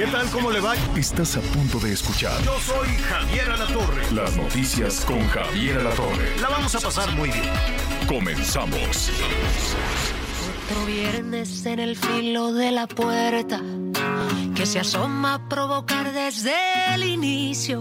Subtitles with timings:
[0.00, 0.30] ¿qué tal?
[0.30, 0.74] ¿Cómo le va?
[0.96, 4.10] Estás a punto de escuchar Yo soy Javier Alatorre.
[4.12, 6.40] las noticias con Javier Alatorre.
[6.40, 7.44] La vamos a pasar muy bien.
[8.08, 9.10] Comenzamos.
[10.70, 13.60] Otro viernes en el filo de la puerta
[14.54, 16.54] que se asoma a provocar desde
[16.94, 17.80] el inicio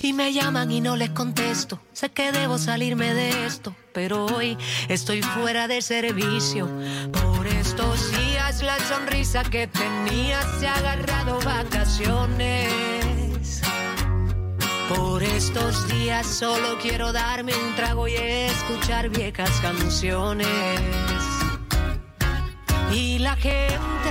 [0.00, 1.80] y me llaman y no les contesto.
[1.92, 4.56] Sé que debo salirme de esto, pero hoy
[4.88, 6.68] estoy fuera de servicio.
[7.12, 8.12] Por estos
[8.48, 12.80] días la sonrisa que tenía se ha agarrado vacaciones.
[14.88, 20.48] Por estos días solo quiero darme un trago y escuchar viejas canciones.
[22.92, 24.10] Y la gente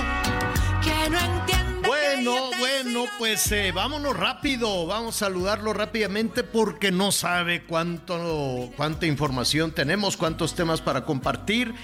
[0.82, 1.88] que no entiende.
[1.88, 4.86] Bueno, bueno, pues eh, vámonos rápido.
[4.86, 11.74] Vamos a saludarlo rápidamente porque no sabe cuánto, cuánta información tenemos, cuántos temas para compartir.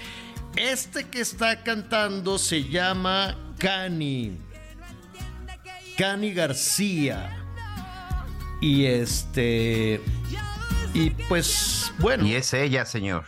[0.57, 4.37] Este que está cantando se llama Cani.
[5.97, 7.41] Cani García.
[8.61, 10.01] Y este.
[10.93, 12.25] Y pues, bueno.
[12.25, 13.25] Y es ella, señor.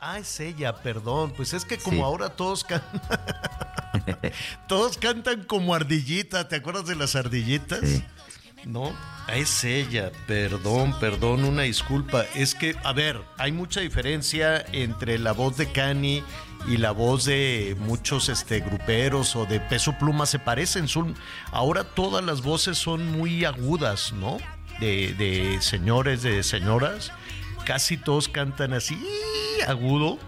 [0.00, 1.32] Ah, es ella, perdón.
[1.36, 2.02] Pues es que como Sí.
[2.02, 3.00] ahora todos cantan.
[4.68, 6.48] todos cantan como ardillita.
[6.48, 7.80] ¿Te acuerdas de las ardillitas?
[7.82, 8.04] Sí.
[8.64, 8.96] No,
[9.28, 10.10] es ella.
[10.26, 12.24] Perdón, perdón, una disculpa.
[12.34, 16.22] Es que, a ver, hay mucha diferencia entre la voz de Cani
[16.66, 20.26] y la voz de muchos este, gruperos o de peso pluma.
[20.26, 20.88] Se parecen.
[20.88, 21.14] Son,
[21.50, 24.38] ahora todas las voces son muy agudas, ¿no?
[24.80, 27.12] De, de señores, de señoras.
[27.64, 28.98] Casi todos cantan así,
[29.66, 30.18] agudo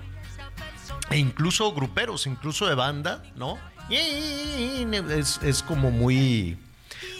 [1.10, 3.58] e incluso gruperos, incluso de banda, ¿no?
[3.90, 6.58] Es, es como muy,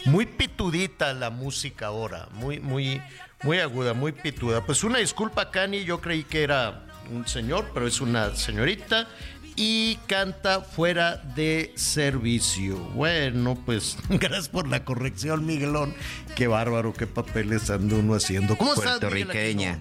[0.07, 3.01] muy pitudita la música ahora, muy, muy,
[3.43, 4.65] muy aguda, muy pituda.
[4.65, 9.09] Pues una disculpa, Cani, yo creí que era un señor, pero es una señorita
[9.57, 12.77] y canta fuera de servicio.
[12.95, 15.95] Bueno, pues gracias por la corrección, Miguelón.
[16.35, 18.57] Qué bárbaro, qué papeles anda uno haciendo.
[18.57, 19.79] ¿Cómo Puertorriqueña.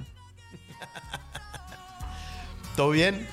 [2.75, 3.27] ¿Todo bien?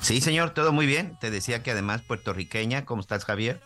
[0.00, 1.16] Sí, señor, todo muy bien.
[1.20, 3.60] Te decía que además puertorriqueña, ¿cómo estás, Javier?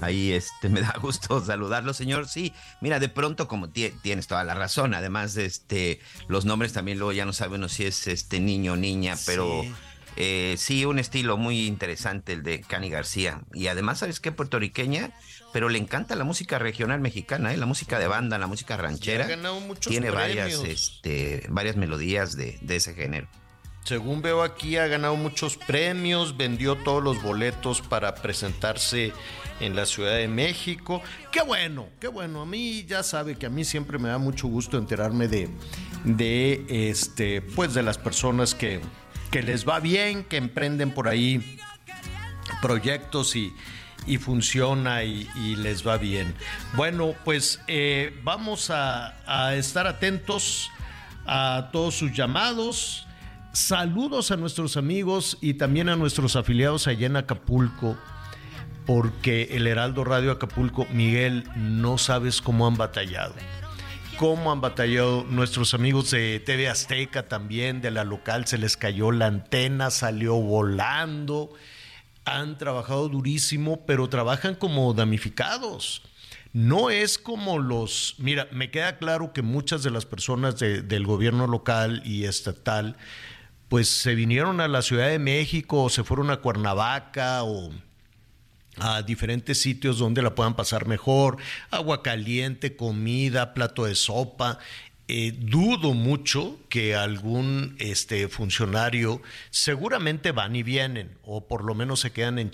[0.00, 2.28] Ahí este, me da gusto saludarlo, señor.
[2.28, 6.98] Sí, mira, de pronto, como tie- tienes toda la razón, además, este, los nombres también
[6.98, 9.72] luego ya no sabemos si es este niño o niña, pero Sí.
[10.16, 13.42] eh, sí, un estilo muy interesante el de Cani García.
[13.54, 14.32] Y además, ¿sabes qué?
[14.32, 15.12] Puertorriqueña,
[15.52, 17.56] pero le encanta la música regional mexicana, ¿eh?
[17.56, 19.24] la música de banda, la música ranchera.
[19.24, 23.26] ha ganado muchos Tiene varias, este, varias melodías de, de ese género.
[23.90, 29.12] Según veo aquí, ha ganado muchos premios, vendió todos los boletos para presentarse
[29.58, 31.02] en la Ciudad de México.
[31.32, 32.42] Qué bueno, qué bueno.
[32.42, 35.48] A mí ya sabe que a mí siempre me da mucho gusto enterarme de,
[36.04, 38.80] de este, pues de las personas que,
[39.32, 41.58] que les va bien, que emprenden por ahí
[42.62, 43.52] proyectos y,
[44.06, 46.32] y funciona y, les va bien.
[46.74, 50.70] Bueno, pues eh, vamos a estar atentos
[51.26, 53.08] a todos sus llamados.
[53.52, 57.96] Saludos a nuestros amigos y también a nuestros afiliados allá en Acapulco,
[58.86, 63.34] porque el Heraldo Radio Acapulco, Miguel, no sabes cómo han batallado.
[64.18, 69.10] Cómo han batallado nuestros amigos de TV Azteca también, de la local, se les cayó
[69.12, 71.50] la antena, salió volando.
[72.26, 76.02] Han trabajado durísimo, pero trabajan como damnificados.
[76.52, 78.16] No es como los...
[78.18, 82.96] Mira, me queda claro que muchas de las personas de- del gobierno local y estatal,
[83.70, 87.70] pues se vinieron a la Ciudad de México o se fueron a Cuernavaca o
[88.78, 91.36] a diferentes sitios donde la puedan pasar mejor,
[91.70, 94.58] agua caliente, comida, plato de sopa.
[95.06, 102.00] Eh, dudo mucho que algún este, funcionario, seguramente van y vienen, o por lo menos
[102.00, 102.50] se quedan en,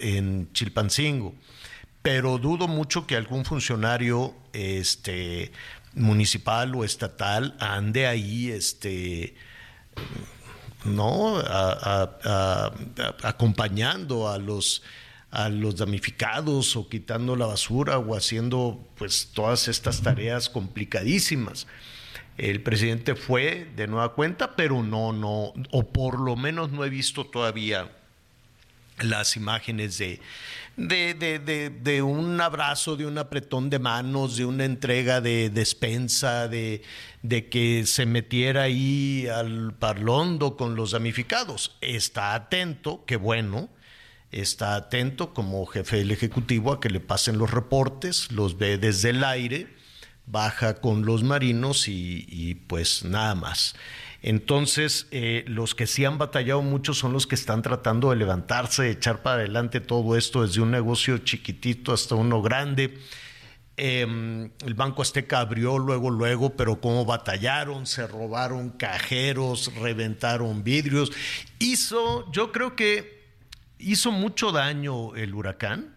[0.00, 1.36] en Chilpancingo,
[2.02, 5.52] pero dudo mucho que algún funcionario este,
[5.94, 9.36] municipal o estatal ande ahí este,
[10.84, 11.42] ¿no?
[13.22, 14.82] Acompañando a los
[15.30, 21.66] a los damnificados o quitando la basura o haciendo pues todas estas tareas complicadísimas.
[22.38, 26.88] El presidente fue de nueva cuenta, pero no, no, o por lo menos no he
[26.88, 27.90] visto todavía
[29.00, 30.20] las imágenes de,
[30.78, 36.82] de, un abrazo, de un apretón de manos, de una entrega de despensa, de,
[37.22, 41.76] de que se metiera ahí al parlondo con los damnificados.
[41.80, 43.68] Está atento, qué bueno,
[44.30, 49.10] está atento como jefe del Ejecutivo a que le pasen los reportes, los ve desde
[49.10, 49.66] el aire,
[50.26, 53.74] baja con los marinos y, y pues nada más.
[54.22, 58.82] Entonces, eh, los que sí han batallado mucho son los que están tratando de levantarse,
[58.82, 62.98] de echar para adelante todo esto desde un negocio chiquitito hasta uno grande.
[63.76, 71.12] Em, el Banco Azteca abrió luego, luego, pero como batallaron, se robaron cajeros, reventaron vidrios.
[71.60, 73.28] Hizo, yo creo que
[73.78, 75.94] hizo mucho daño el huracán,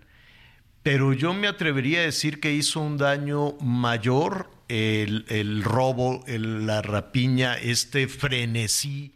[0.84, 7.58] pero yo me atrevería a decir que hizo un daño mayor el, robo, la rapiña,
[7.58, 9.16] este frenesí,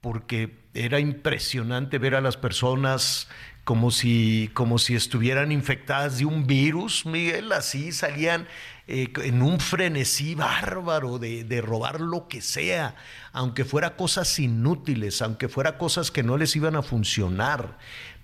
[0.00, 3.28] porque era impresionante ver a las personas
[3.64, 8.46] como si, como si estuvieran infectadas de un virus, Miguel, así salían
[8.88, 12.96] eh, en un frenesí bárbaro de, de, robar lo que sea,
[13.32, 17.78] aunque fuera cosas inútiles, aunque fuera cosas que no les iban a funcionar.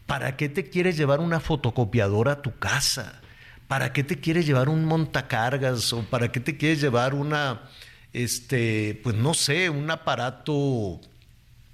[0.07, 3.21] ¿Para qué te quieres llevar una fotocopiadora a tu casa?
[3.69, 7.71] ¿Para qué te quieres llevar un montacargas o para qué te quieres llevar una,
[8.15, 11.01] este, pues no sé, un aparato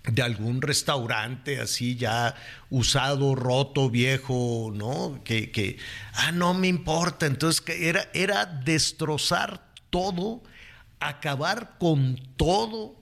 [0.02, 2.35] de algún restaurante así ya
[2.69, 5.20] usado, roto, viejo, ¿no?
[5.25, 5.79] Que,
[6.14, 7.26] ah, no me importa.
[7.26, 10.43] Entonces, era, era destrozar todo,
[10.99, 12.97] acabar con todo.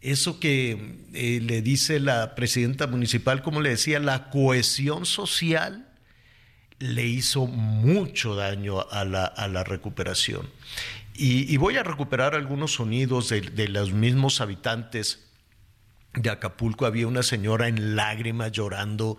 [0.00, 5.87] Eso que eh, le dice la presidenta municipal, como le decía, la cohesión social
[6.78, 10.48] le hizo mucho daño a la, recuperación.
[11.14, 15.26] Y, voy a recuperar algunos sonidos de, los mismos habitantes
[16.14, 16.86] de Acapulco.
[16.86, 19.18] Había una señora en lágrimas llorando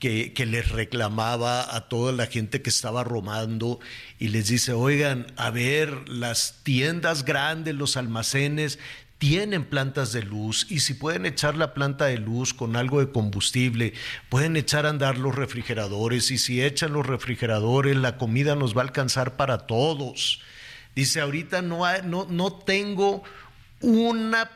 [0.00, 3.78] que, que, les reclamaba a toda la gente que estaba robando
[4.18, 8.80] y les dice, oigan, a ver, las tiendas grandes, los almacenes,
[9.18, 13.10] tienen plantas de luz y si pueden echar la planta de luz con algo de
[13.10, 13.94] combustible,
[14.28, 18.82] pueden echar a andar los refrigeradores y si echan los refrigeradores, la comida nos va
[18.82, 20.40] a alcanzar para todos.
[20.94, 23.22] Dice, ahorita no, no, no tengo
[23.80, 24.50] una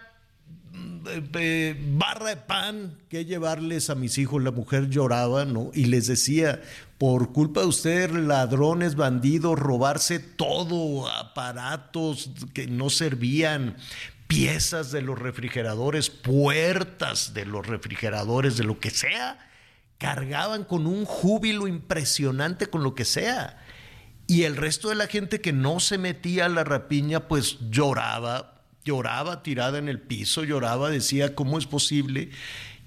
[1.06, 4.42] eh, eh, barra de pan que llevarles a mis hijos.
[4.42, 5.70] La mujer lloraba, ¿no?
[5.74, 6.62] Y les decía,
[6.98, 13.76] por culpa de ustedes, ladrones, bandidos, robarse todo, aparatos que no servían,
[14.30, 19.50] piezas de los refrigeradores, puertas de los refrigeradores, de lo que sea,
[19.98, 23.58] cargaban con un júbilo impresionante con lo que sea.
[24.28, 28.62] Y el resto de la gente que no se metía a la rapiña, pues lloraba,
[28.84, 32.30] lloraba tirada en el piso, lloraba, decía, ¿cómo es posible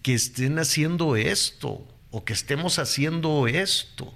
[0.01, 4.13] que estén haciendo esto o que estemos haciendo esto?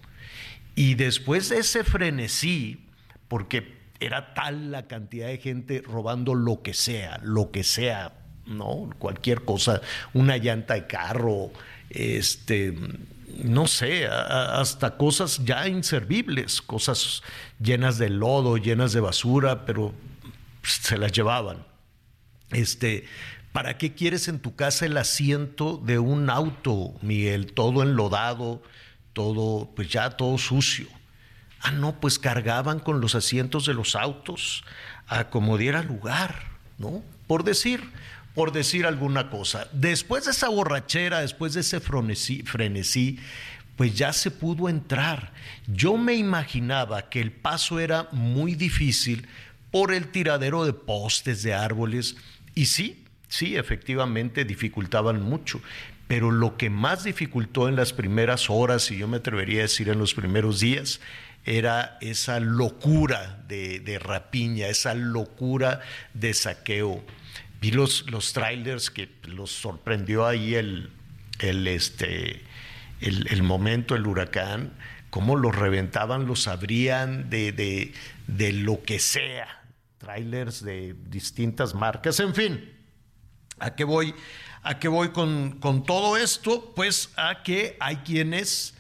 [0.76, 2.86] Y después de ese frenesí,
[3.28, 8.14] porque era tal la cantidad de gente robando lo que sea, lo que sea,
[8.46, 8.90] ¿no?
[9.00, 9.82] Cualquier cosa,
[10.14, 11.52] una llanta de carro,
[11.90, 12.76] este,
[13.44, 17.24] no sé, hasta cosas ya inservibles, cosas
[17.60, 19.94] llenas de lodo, llenas de basura, pero
[20.64, 21.66] se las llevaban.
[22.52, 23.06] Este,
[23.52, 27.54] ¿para qué quieres en tu casa el asiento de un auto, Miguel?
[27.54, 28.62] Todo enlodado,
[29.14, 30.88] todo, pues ya todo sucio.
[31.62, 34.64] Ah, no, pues cargaban con los asientos de los autos
[35.08, 36.44] a como diera lugar,
[36.78, 37.04] ¿no?
[37.26, 37.82] Por decir,
[38.34, 39.68] por decir alguna cosa.
[39.72, 43.20] Después de esa borrachera, después de ese frenesí, frenesí,
[43.76, 45.32] pues ya se pudo entrar.
[45.68, 49.28] Yo me imaginaba que el paso era muy difícil
[49.72, 52.16] por el tiradero de postes, de árboles,
[52.56, 55.62] y sí, sí, efectivamente dificultaban mucho.
[56.08, 59.90] Pero lo que más dificultó en las primeras horas, y yo me atrevería a decir
[59.90, 61.00] en los primeros días,
[61.48, 65.80] era esa locura de, rapiña, esa locura
[66.14, 67.04] de saqueo.
[67.62, 70.92] Vi los, los trailers que los sorprendió ahí el,
[71.40, 72.44] el, este,
[73.00, 74.74] el, momento, el huracán,
[75.10, 77.94] cómo los reventaban, los abrían de, de,
[78.28, 79.64] de lo que sea.
[80.00, 82.74] Trailers de distintas marcas, en fin.
[83.58, 84.14] ¿A qué voy?
[84.64, 86.74] ¿A qué voy con, con todo esto?
[86.76, 88.77] Pues a que hay quienes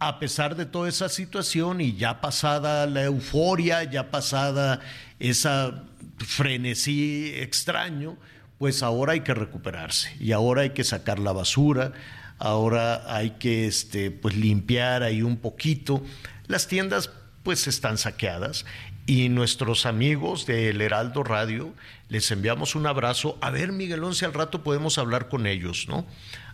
[0.00, 4.80] a pesar de toda esa situación y ya pasada la euforia, ya pasada
[5.18, 5.84] esa
[6.18, 8.16] frenesí extraño,
[8.58, 11.92] pues ahora hay que recuperarse y ahora hay que sacar la basura,
[12.38, 16.02] ahora hay que este, pues limpiar ahí un poquito.
[16.46, 17.10] Las tiendas
[17.42, 18.66] pues están saqueadas
[19.08, 21.72] y nuestros amigos del Heraldo Radio,
[22.10, 23.38] les enviamos un abrazo.
[23.40, 26.06] A ver, Miguelón, si al rato podemos hablar con ellos, ¿no?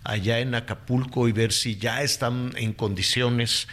[0.05, 3.67] Allá en Acapulco y ver si ya están en condiciones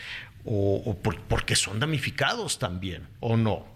[0.45, 0.97] o,
[1.27, 3.67] porque son damnificados también, ¿o no?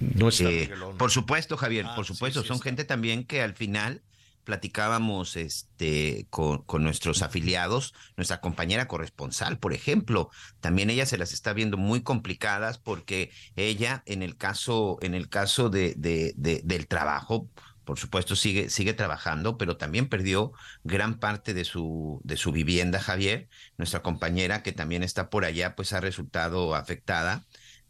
[0.00, 4.00] No está eh, Por supuesto, Javier, ah, por supuesto, son gente también que al final
[4.46, 11.52] platicábamos este, con, nuestros afiliados, nuestra compañera corresponsal, por ejemplo, también ella se las está
[11.52, 17.50] viendo muy complicadas porque ella, en el caso, en el caso de, de, del trabajo,
[17.84, 20.52] por supuesto sigue, sigue trabajando, pero también perdió
[20.84, 23.48] gran parte de su, de su vivienda, Javier.
[23.78, 27.44] Nuestra compañera que también está por allá, pues ha resultado afectada.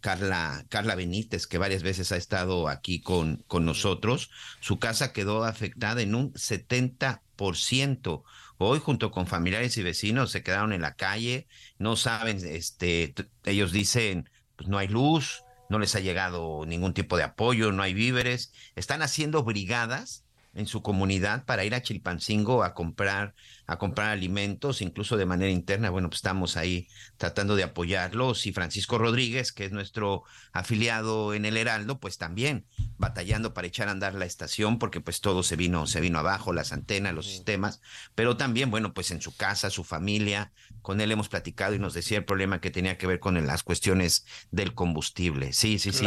[0.06, 4.30] Carla, Carla Benítez, que varias veces ha estado aquí con, con nosotros.
[4.60, 8.22] Su casa quedó afectada en un 70%.
[8.58, 11.48] Hoy, junto con familiares y vecinos, se quedaron en la calle,
[11.78, 17.16] no saben, este, ellos dicen, pues no hay luz, no les ha llegado ningún tipo
[17.16, 20.24] de apoyo, no hay víveres, están haciendo brigadas
[20.56, 23.34] en su comunidad para ir a Chilpancingo a comprar
[23.66, 25.90] a comprar alimentos, incluso de manera interna.
[25.90, 26.86] Bueno, pues estamos ahí
[27.16, 30.22] tratando de apoyarlos y Francisco Rodríguez, que es nuestro
[30.52, 35.20] afiliado en el Heraldo, pues también batallando para echar a andar la estación porque pues
[35.20, 37.80] todo se vino se vino abajo, las antenas, los sistemas,
[38.14, 41.94] pero también bueno, pues en su casa, su familia, con él hemos platicado y nos
[41.94, 45.52] decía el problema que tenía que ver con las cuestiones del combustible.
[45.52, 46.06] Sí, sí, sí.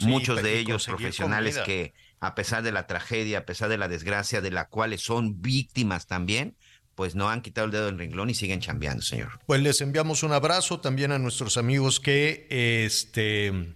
[0.00, 4.40] Muchos de ellos profesionales que a pesar de la tragedia, a pesar de la desgracia
[4.40, 6.56] de la cuales son víctimas también,
[6.94, 9.40] pues no han quitado el dedo del renglón y siguen chambeando, señor.
[9.46, 13.74] Pues les enviamos un abrazo también a nuestros amigos que este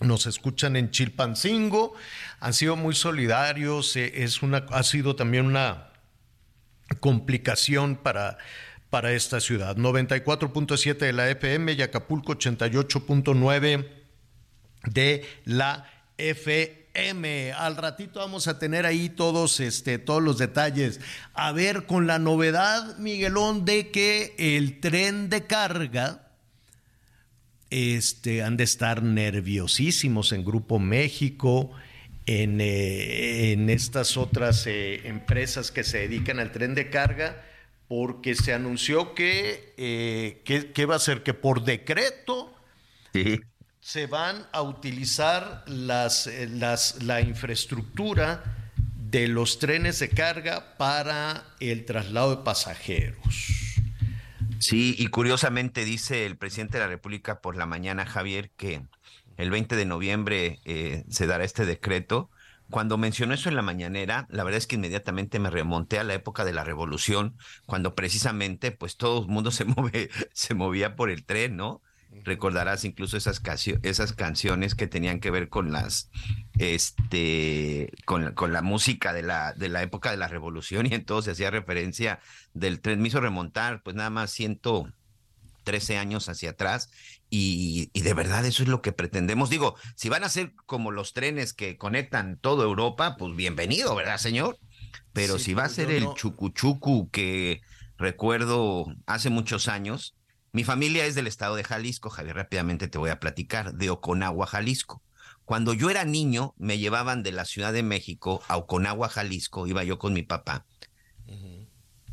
[0.00, 1.94] nos escuchan en Chilpancingo,
[2.40, 5.92] han sido muy solidarios, eh, es una, ha sido también una
[7.00, 8.38] complicación para,
[8.90, 9.76] para esta ciudad.
[9.76, 13.88] 94.7 de la FM y Acapulco 88.9
[14.86, 15.86] de la
[16.18, 16.81] FM.
[16.94, 17.52] M.
[17.52, 21.00] Al ratito vamos a tener ahí todos, este, todos los detalles.
[21.34, 26.32] A ver, con la novedad, Miguelón, de que el tren de carga
[27.70, 31.70] este, han de estar nerviosísimos en Grupo México,
[32.26, 37.42] en, eh, en estas otras eh, empresas que se dedican al tren de carga,
[37.88, 42.54] porque se anunció que, eh, que, va a ser que por decreto
[43.12, 43.40] sí
[43.82, 48.44] se van a utilizar las, eh, las, la infraestructura
[48.96, 53.52] de los trenes de carga para el traslado de pasajeros.
[54.60, 58.82] Sí, y curiosamente dice el presidente de la República por la mañana, Javier, que
[59.36, 62.30] el 20 de noviembre eh, se dará este decreto.
[62.70, 66.14] Cuando mencionó eso en la mañanera, la verdad es que inmediatamente me remonté a la
[66.14, 67.36] época de la revolución,
[67.66, 71.82] cuando precisamente pues todo el mundo se, mueve, se movía por el tren, ¿no?
[72.24, 73.40] Recordarás incluso esas,
[73.82, 76.10] esas canciones que tenían que ver con las
[76.58, 81.32] este con, con, la música de la, de la época de la revolución y entonces
[81.32, 82.20] hacía referencia
[82.52, 83.00] del tren.
[83.00, 86.90] Me hizo remontar, pues nada más 113 años hacia atrás
[87.30, 89.48] y, y, de verdad eso es lo que pretendemos.
[89.48, 94.18] Digo, si van a ser como los trenes que conectan toda Europa, pues bienvenido, ¿verdad,
[94.18, 94.58] señor?
[95.12, 97.62] Pero si va a ser el chucuchucu que
[97.96, 100.14] recuerdo hace muchos años,
[100.52, 104.46] mi familia es del estado de Jalisco, Javier, rápidamente te voy a platicar, de Oconagua,
[104.46, 105.02] Jalisco.
[105.44, 109.82] Cuando yo era niño, me llevaban de la Ciudad de México a Oconagua, Jalisco, iba
[109.82, 110.66] yo con mi papá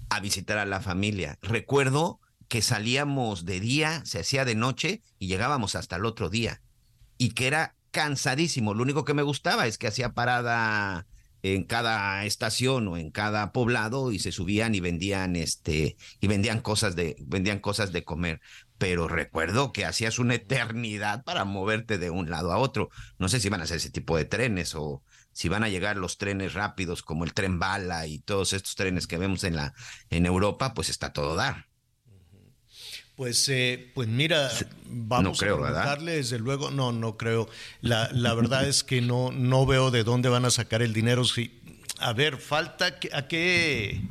[0.09, 1.37] a visitar a la familia.
[1.41, 6.61] Recuerdo que salíamos de día, se hacía de noche y llegábamos hasta el otro día.
[7.17, 8.73] Y que era cansadísimo.
[8.73, 11.05] Lo único que me gustaba es que hacía parada
[11.43, 16.61] en cada estación o en cada poblado y se subían y vendían este y vendían
[16.61, 18.41] cosas de vendían cosas de comer.
[18.77, 22.89] Pero recuerdo que hacías una eternidad para moverte de un lado a otro.
[23.17, 25.97] No sé si van a ser ese tipo de trenes o si van a llegar
[25.97, 29.73] los trenes rápidos como el tren bala y todos estos trenes que vemos en la
[30.09, 31.68] en Europa pues está todo dar
[33.19, 34.49] pues, eh, pues mira,
[34.85, 37.49] vamos a preguntarle desde luego, no, no creo.
[37.81, 41.25] La, la verdad es que no, no veo de dónde van a sacar el dinero.
[41.25, 41.59] Si,
[41.97, 44.01] a ver, falta a qué,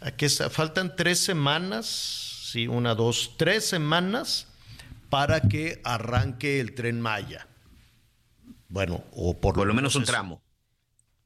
[0.00, 4.46] a qué faltan tres semanas, sí, una, dos, tres semanas
[5.10, 7.46] para que arranque el tren Maya.
[8.66, 10.40] Bueno, o por, por lo menos un tramo.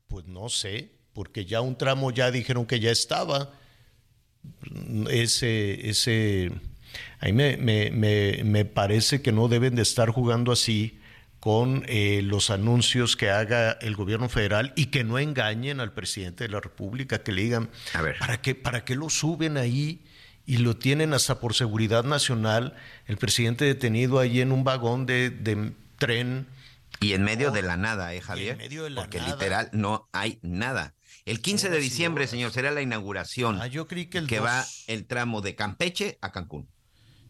[0.08, 3.52] Pues no sé, porque ya un tramo ya dijeron que ya estaba.
[5.08, 6.50] Ese, ese
[7.21, 10.99] a mí me, parece que no deben de estar jugando así
[11.41, 16.45] con eh, los anuncios que haga el gobierno federal y que no engañen al presidente
[16.45, 17.71] de la República, que le digan,
[18.19, 20.03] ¿para qué, ¿para qué lo suben ahí?
[20.47, 22.75] y lo tienen hasta por seguridad nacional,
[23.07, 26.47] el presidente detenido ahí en un vagón de, de tren.
[27.00, 28.53] Y en medio de la nada, ¿eh, Javier?
[28.53, 29.33] En medio de la Porque nada.
[29.33, 30.95] literal no hay nada.
[31.26, 33.61] El 15 de diciembre, señor, será la inauguración.
[33.61, 36.69] Ah, yo creí que el que va el tramo de Campeche a Cancún.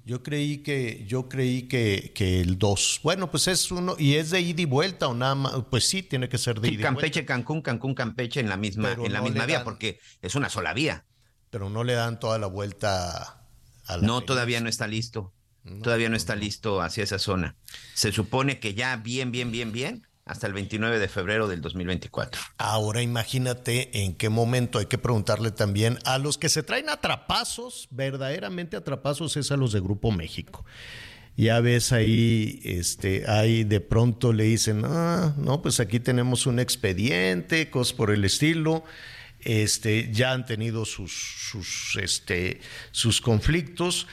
[0.07, 3.01] Yo creí que, yo creí que, que el 2.
[3.03, 5.53] Bueno, pues es uno, y es de ida y vuelta o nada más.
[5.69, 7.35] Pues sí, tiene que ser de Sí, ida y Campeche, vuelta.
[7.35, 10.37] Cancún, Cancún, Campeche en la misma, Pero en la no misma vía, dan- porque es
[10.37, 11.05] una sola vía.
[11.51, 13.43] Pero no le dan toda la vuelta
[13.87, 15.33] a la No, todavía no está listo.
[15.83, 17.57] todavía no está listo hacia esa zona.
[17.95, 22.43] Se supone que ya bien, bien, bien, bien, hasta el 29 de febrero del 2024.
[22.59, 27.87] Ahora imagínate en qué momento hay que preguntarle también a los que se traen atrapazos,
[27.93, 30.65] verdaderamente atrapazos es a los de Grupo México.
[31.37, 36.59] Ya ves ahí, este, ahí de pronto le dicen, ah, no, pues aquí tenemos un
[36.59, 38.85] expediente, cosas por el estilo.
[39.41, 44.09] Este, ya han tenido sus, sus, este, sus conflictos.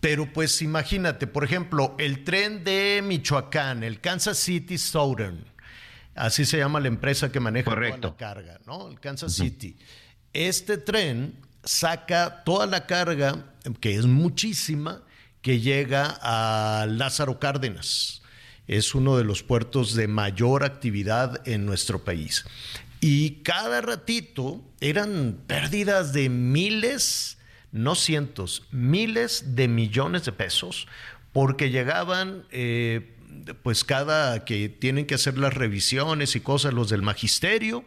[0.00, 5.44] Pero pues imagínate, por ejemplo, el tren de Michoacán, el Kansas City Southern,
[6.14, 8.88] así se llama la empresa que maneja toda la carga, ¿no?
[8.88, 9.76] El Kansas City.
[10.32, 15.02] Este tren saca toda la carga, que es muchísima,
[15.42, 18.22] que llega a Lázaro Cárdenas.
[18.66, 22.44] Es uno de los puertos de mayor actividad en nuestro país.
[23.00, 27.37] Y cada ratito eran pérdidas de miles,
[27.72, 30.88] no cientos, miles de millones de pesos,
[31.32, 33.14] porque llegaban, eh,
[33.62, 37.84] pues cada que tienen que hacer las revisiones y cosas, los del magisterio,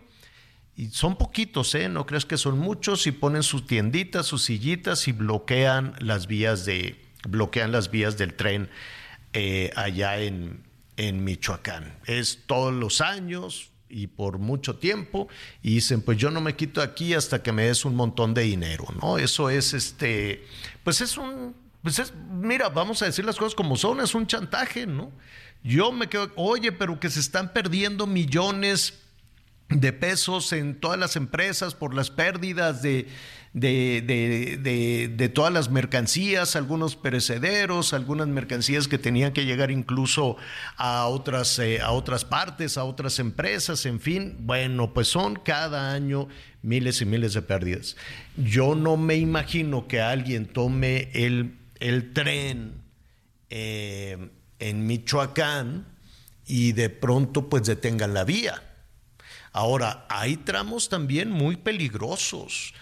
[0.75, 1.89] y son poquitos, ¿eh?
[1.89, 6.65] No crees que son muchos y ponen sus tienditas, sus sillitas y bloquean las vías
[6.65, 6.95] de
[7.27, 8.69] bloquean las vías del tren
[9.33, 10.63] eh, allá en,
[10.97, 12.00] en Michoacán.
[12.05, 15.27] Es todos los años y por mucho tiempo
[15.62, 18.43] y dicen pues yo no me quito aquí hasta que me des un montón de
[18.43, 19.17] dinero, ¿no?
[19.17, 20.45] Eso es este,
[20.83, 24.27] pues es un, pues es, mira, vamos a decir las cosas como son, es un
[24.27, 25.12] chantaje, ¿no?
[25.63, 29.00] Yo me quedo, oye, pero que se están perdiendo millones
[29.69, 33.07] de pesos en todas las empresas por las pérdidas de,
[33.53, 39.71] de, de- de- de todas las mercancías, algunos perecederos, algunas mercancías que tenían que llegar
[39.71, 40.38] incluso
[40.78, 44.38] a otras, eh, a otras partes, a otras empresas, en fin.
[44.39, 46.28] Bueno, pues son cada año
[46.62, 47.97] miles y miles de pérdidas.
[48.38, 52.75] Yo no me imagino que alguien tome el, el tren
[53.49, 55.88] eh, en Michoacán
[56.47, 58.63] y de pronto pues detengan la vía.
[59.54, 62.73] Ahora, hay tramos también muy peligrosos,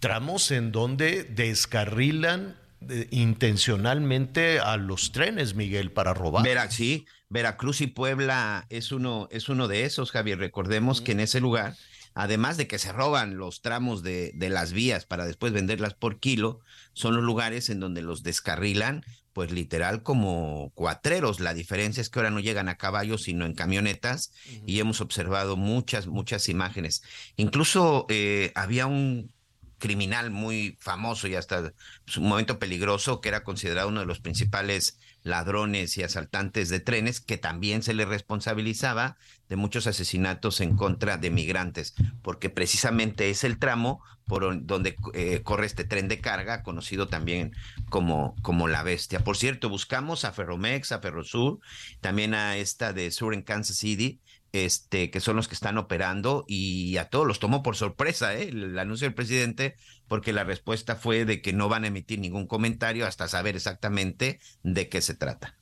[0.00, 2.56] tramos en donde descarrilan
[2.88, 6.44] eh, intencionalmente a los trenes, Miguel, para robar.
[6.44, 10.38] Vera, sí, Veracruz y Puebla es uno, es uno de esos, Javier.
[10.38, 11.74] Recordemos que en ese lugar,
[12.14, 16.20] además de que se roban los tramos de, de las vías para después venderlas por
[16.20, 16.60] kilo,
[16.92, 21.40] son los lugares en donde los descarrilan, pues literal como cuatreros.
[21.40, 24.32] La diferencia es que ahora no llegan a caballos, sino en camionetas,
[24.66, 27.02] y hemos observado muchas, muchas imágenes.
[27.36, 29.34] Incluso eh, había un
[29.78, 31.72] criminal muy famoso y hasta
[32.06, 37.20] su momento peligroso, que era considerado uno de los principales ladrones y asaltantes de trenes,
[37.20, 39.16] que también se le responsabilizaba
[39.48, 44.96] de muchos asesinatos en contra de migrantes, porque precisamente es el tramo por on- donde
[45.14, 47.52] eh, corre este tren de carga, conocido también
[47.88, 49.20] como, como La Bestia.
[49.20, 51.58] Por cierto, buscamos a Ferromex, a Ferrosur,
[52.00, 54.20] también a esta de Sur en Kansas City,
[54.64, 58.48] este, que son los que están operando y a todos los tomó por sorpresa ¿eh?
[58.48, 59.76] el, anuncio del presidente,
[60.08, 64.40] porque la respuesta fue de que no van a emitir ningún comentario hasta saber exactamente
[64.62, 65.56] de qué se trata.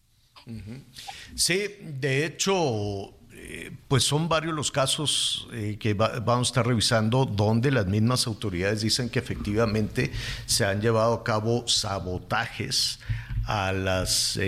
[1.35, 6.67] Sí, de hecho, eh, pues son varios los casos eh, que va- vamos a estar
[6.67, 10.13] revisando donde las mismas autoridades dicen que efectivamente
[10.47, 13.01] se han llevado a cabo sabotajes
[13.47, 14.39] a las,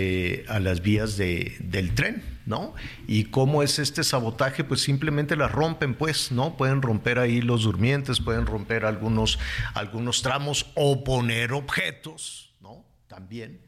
[0.47, 2.73] a las vías de- del tren, ¿no?
[3.07, 6.57] Y cómo es este sabotaje, pues simplemente las rompen, pues, ¿no?
[6.57, 9.37] Pueden romper ahí los durmientes, pueden romper algunos,
[9.73, 12.85] algunos tramos o poner objetos, ¿no?
[13.07, 13.61] También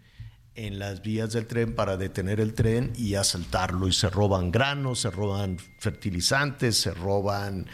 [0.56, 5.00] en las vías del tren para detener el tren y asaltarlo y se roban granos,
[5.00, 7.68] se roban fertilizantes, se roban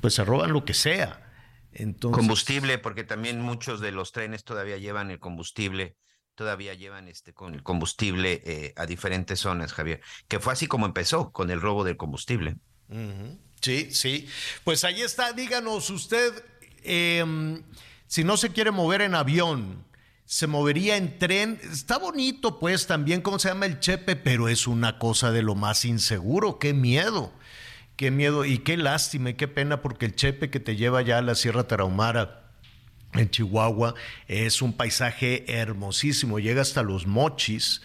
[0.00, 1.22] pues se roban lo que sea.
[2.00, 5.96] Combustible, porque también muchos de los trenes todavía llevan el combustible,
[6.36, 10.86] todavía llevan este con el combustible eh, a diferentes zonas, Javier, que fue así como
[10.86, 12.56] empezó con el robo del combustible.
[13.60, 14.28] Sí, sí.
[14.62, 16.32] Pues ahí está, díganos usted,
[16.84, 17.62] eh,
[18.06, 19.84] si no se quiere mover en avión,
[20.24, 21.58] se movería en tren.
[21.62, 24.14] Está bonito, pues, también, ¿cómo se llama el Chepe?
[24.16, 27.32] Pero es una cosa de lo más inseguro, qué miedo.
[27.96, 31.16] Qué miedo y qué lástima y qué pena porque el Chepe que te lleva ya
[31.16, 32.45] a la Sierra Tarahumara
[33.14, 33.94] en Chihuahua.
[34.28, 37.82] Es un paisaje hermosísimo, llega hasta los mochis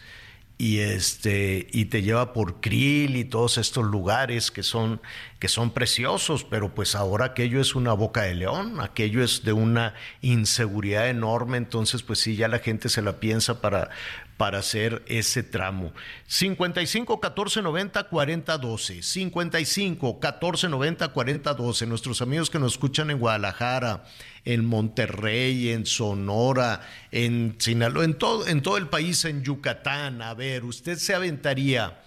[0.62, 5.02] y este y te lleva por Krill y todos estos lugares que son
[5.40, 9.54] que son preciosos, pero pues ahora aquello es una boca de león, aquello es de
[9.54, 13.90] una inseguridad enorme, entonces pues sí ya la gente se la piensa para
[14.38, 15.94] para hacer ese tramo.
[16.28, 19.02] 55 14 90 40 12.
[19.02, 21.86] 55 14 90 40 12.
[21.88, 24.04] Nuestros amigos que nos escuchan en Guadalajara,
[24.46, 30.22] en Monterrey, en Sonora, en Sinaloa, en todo, en todo el país, en Yucatán.
[30.22, 32.02] A ver, usted se aventaría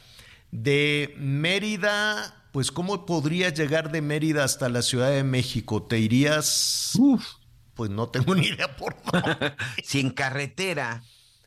[0.50, 5.82] de Mérida, pues ¿cómo podrías llegar de Mérida hasta la Ciudad de México?
[5.82, 6.92] ¿Te irías?
[7.74, 9.54] Pues no tengo ni idea por dónde.
[9.84, 11.02] Sin carretera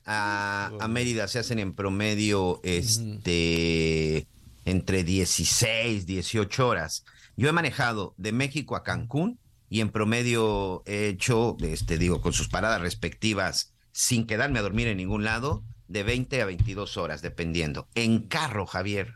[0.05, 4.27] a, Mérida se hacen en promedio este,
[4.65, 7.05] entre 16, 18 horas.
[7.35, 12.33] Yo he manejado de México a Cancún y en promedio he hecho, este, digo, con
[12.33, 17.21] sus paradas respectivas, sin quedarme a dormir en ningún lado, de 20 a 22 horas,
[17.21, 17.87] dependiendo.
[17.95, 19.15] En carro, Javier.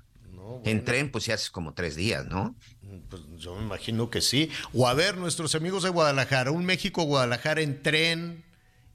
[0.66, 2.56] En tren, pues ya haces como tres días, ¿no?
[3.10, 4.50] Pues yo me imagino que sí.
[4.74, 8.44] O a ver, nuestros amigos de Guadalajara, un México-Guadalajara en tren,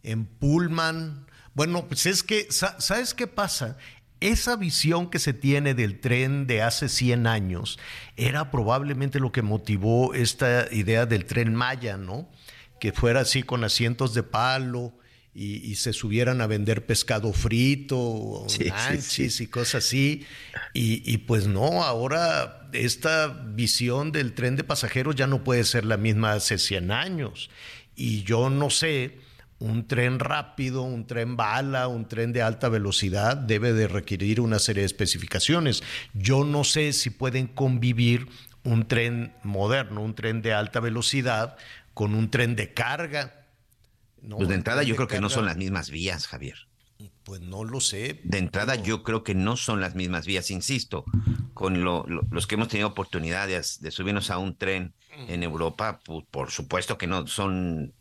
[0.03, 3.79] en Pullman, bueno, pues es que, ¿sabes qué pasa?
[4.21, 7.79] Esa visión que se tiene del tren de hace 100 años
[8.17, 12.31] era probablemente lo que motivó esta idea del tren Maya, ¿no?
[12.81, 14.95] Que fuera así con asientos de palo
[15.39, 18.47] y, se subieran a vender pescado frito,
[19.01, 20.25] sí, y cosas así.
[20.73, 25.85] Y, y, pues no, ahora esta visión del tren de pasajeros ya no puede ser
[25.85, 27.51] la misma hace 100 años.
[27.95, 29.19] Y yo no sé
[29.59, 34.59] un tren rápido, un tren bala, un tren de alta velocidad debe de requerir una
[34.59, 35.83] serie de especificaciones.
[36.13, 38.29] Yo no sé si pueden convivir
[38.65, 41.57] un tren moderno, un tren de alta velocidad
[41.95, 43.47] con un tren de carga.
[44.29, 46.57] pues de entrada yo creo que no son las mismas vías, Javier.
[47.23, 48.21] Pues no lo sé.
[48.25, 51.05] De entrada yo creo que no son las mismas vías, insisto,
[51.55, 54.93] con los que hemos tenido oportunidad de, subirnos a un tren
[55.29, 57.95] en Europa, por supuesto que no son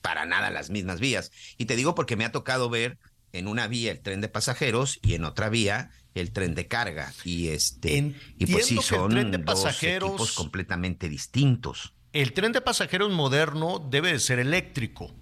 [0.00, 1.32] para nada las mismas vías.
[1.58, 2.98] Y te digo porque me ha tocado ver
[3.32, 7.12] en una vía el tren de pasajeros y en otra vía el tren de carga.
[7.24, 11.94] Y este y pues sí, son tren de pasajeros, dos equipos completamente distintos.
[12.12, 15.14] El tren de pasajeros moderno debe de ser eléctrico.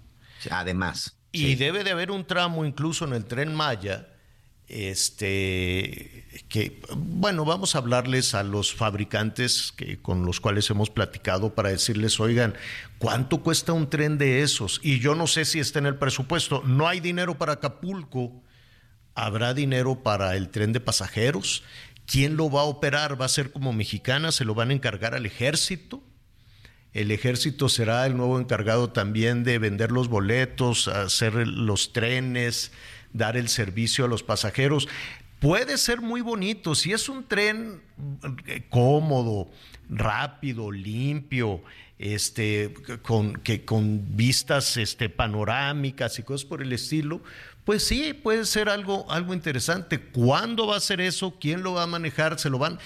[0.49, 1.17] Además.
[1.31, 4.14] Y debe de haber un tramo incluso en el tren Maya
[4.67, 11.53] este que bueno vamos a hablarles a los fabricantes que con los cuales hemos platicado
[11.53, 12.55] para decirles oigan
[12.97, 16.63] cuánto cuesta un tren de esos y yo no sé si está en el presupuesto.
[16.65, 18.31] No hay dinero para Acapulco.
[19.13, 21.63] Habrá dinero para el tren de pasajeros
[22.05, 25.15] quién lo va a operar va a ser como mexicana se lo van a encargar
[25.15, 26.03] al ejército
[26.93, 32.71] el ejército será el nuevo encargado también de vender los boletos hacer los trenes
[33.15, 34.87] dar el servicio a los pasajeros.
[35.39, 37.81] Puede ser muy bonito, si es un tren
[38.47, 39.49] eh, cómodo,
[39.89, 41.61] rápido, limpio,
[41.97, 47.21] este, con, que, con vistas este, panorámicas y cosas por el estilo,
[47.63, 49.99] pues sí, puede ser algo, algo interesante.
[49.99, 51.37] ¿Cuándo va a ser eso?
[51.39, 52.39] ¿Quién lo va a manejar?
[52.39, 52.79] ¿Se lo van?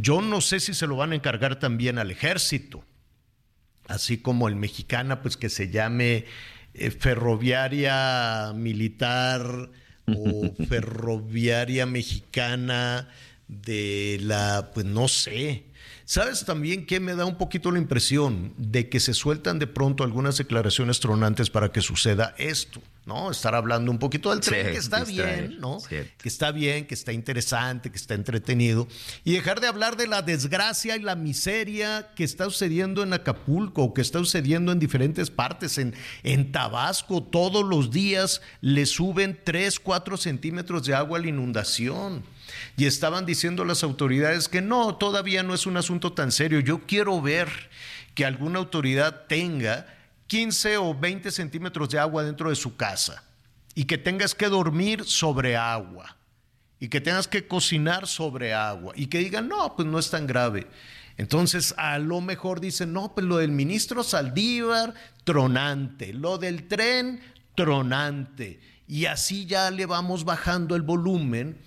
[0.00, 2.84] Yo no sé si se lo van a encargar también al ejército,
[3.88, 6.26] así como el mexicana, pues que se llame
[6.74, 9.70] eh, ferroviaria militar
[10.06, 13.08] o ferroviaria mexicana
[13.48, 15.64] de la, pues no sé.
[16.04, 20.04] ¿Sabes también que me da un poquito la impresión de que se sueltan de pronto
[20.04, 22.82] algunas declaraciones tronantes para que suceda esto?
[23.06, 23.30] ¿No?
[23.30, 25.78] Estar hablando un poquito del tren, que está bien, ¿no?
[25.88, 28.88] Que está bien, que está interesante, que está entretenido.
[29.24, 33.92] Y dejar de hablar de la desgracia y la miseria que está sucediendo en Acapulco,
[33.92, 35.76] que está sucediendo en diferentes partes.
[35.78, 41.28] En, en Tabasco, todos los días le suben 3, 4 centímetros de agua a la
[41.28, 42.22] inundación.
[42.76, 46.60] Y estaban diciendo las autoridades que no, todavía no es un asunto tan serio.
[46.60, 47.48] Yo quiero ver
[48.14, 49.86] que alguna autoridad tenga
[50.26, 53.22] 15 o 20 centímetros de agua dentro de su casa
[53.74, 56.16] y que tengas que dormir sobre agua
[56.80, 60.26] y que tengas que cocinar sobre agua y que digan, no, pues no es tan
[60.26, 60.66] grave.
[61.16, 67.20] Entonces, a lo mejor dicen, no, pues lo del ministro Saldívar, tronante, lo del tren,
[67.54, 68.60] tronante.
[68.88, 71.58] Y así ya le vamos bajando el volumen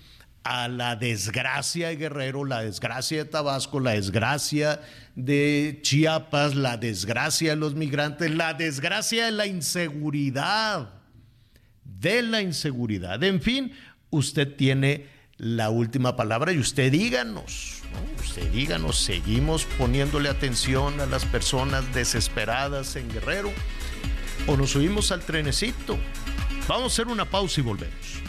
[0.48, 4.80] a la desgracia de Guerrero, la desgracia de Tabasco, la desgracia
[5.14, 10.88] de Chiapas, la desgracia de los migrantes, la desgracia de la inseguridad,
[11.84, 13.22] de la inseguridad.
[13.24, 13.74] En fin,
[14.08, 15.06] usted tiene
[15.36, 17.82] la última palabra y usted díganos,
[18.18, 23.52] usted díganos, seguimos poniéndole atención a las personas desesperadas en Guerrero
[24.46, 25.98] o nos subimos al trenecito.
[26.66, 28.27] Vamos a hacer una pausa y volvemos.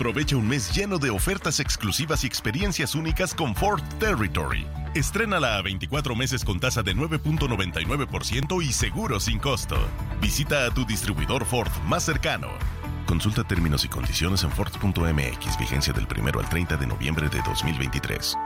[0.00, 4.66] Aprovecha un mes lleno de ofertas exclusivas y experiencias únicas con Ford Territory.
[4.94, 9.76] Estrénala a 24 meses con tasa de 9.99% y seguro sin costo.
[10.22, 12.48] Visita a tu distribuidor Ford más cercano.
[13.06, 18.38] Consulta términos y condiciones en Ford.mx, vigencia del 1 al 30 de noviembre de 2023.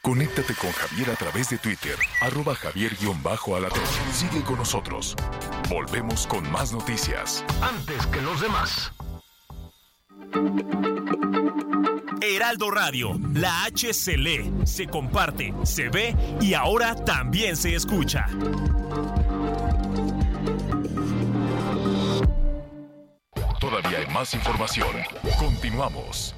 [0.00, 3.82] Conéctate con Javier a través de Twitter, arroba javier-alatón.
[4.10, 5.14] Sigue con nosotros.
[5.68, 7.44] Volvemos con más noticias.
[7.60, 8.90] Antes que los demás.
[12.22, 18.26] Heraldo Radio, la H se lee, se comparte, se ve y ahora también se escucha.
[23.60, 24.88] Todavía hay más información.
[25.38, 26.34] Continuamos.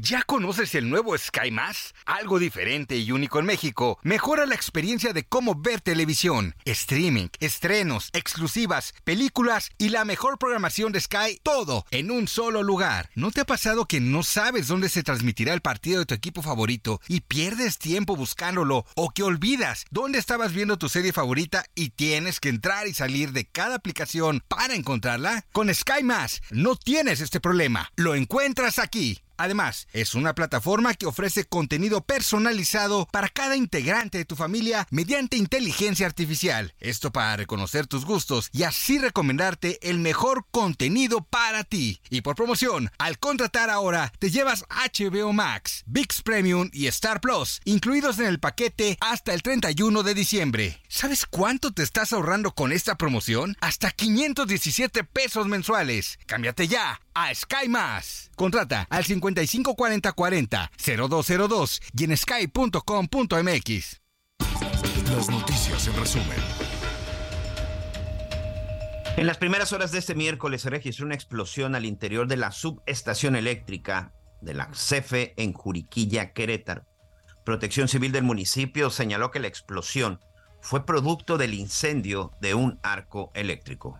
[0.00, 1.92] ¿Ya conoces el nuevo Sky Más?
[2.06, 3.98] Algo diferente y único en México.
[4.04, 10.92] Mejora la experiencia de cómo ver televisión, streaming, estrenos, exclusivas, películas y la mejor programación
[10.92, 13.10] de Sky, todo en un solo lugar.
[13.16, 16.42] ¿No te ha pasado que no sabes dónde se transmitirá el partido de tu equipo
[16.42, 21.90] favorito y pierdes tiempo buscándolo o que olvidas dónde estabas viendo tu serie favorita y
[21.90, 25.44] tienes que entrar y salir de cada aplicación para encontrarla?
[25.50, 27.90] Con Sky Más no tienes este problema.
[27.96, 29.18] Lo encuentras aquí.
[29.38, 35.36] Además, es una plataforma que ofrece contenido personalizado para cada integrante de tu familia mediante
[35.36, 36.74] inteligencia artificial.
[36.80, 42.00] Esto para reconocer tus gustos y así recomendarte el mejor contenido para ti.
[42.10, 47.60] Y por promoción, al contratar ahora, te llevas HBO Max, VIX Premium y Star Plus,
[47.64, 50.82] incluidos en el paquete hasta el 31 de diciembre.
[50.88, 53.56] ¿Sabes cuánto te estás ahorrando con esta promoción?
[53.60, 56.18] Hasta 517 pesos mensuales.
[56.26, 58.30] Cámbiate ya a Sky Más.
[58.36, 64.00] Contrata al 554040 0202 y en sky.com.mx.
[65.16, 66.38] Las noticias en resumen.
[69.16, 72.52] En las primeras horas de este miércoles se registró una explosión al interior de la
[72.52, 76.86] subestación eléctrica de la CEFE en Juriquilla, Querétaro.
[77.44, 80.20] Protección Civil del municipio señaló que la explosión
[80.60, 83.98] fue producto del incendio de un arco eléctrico.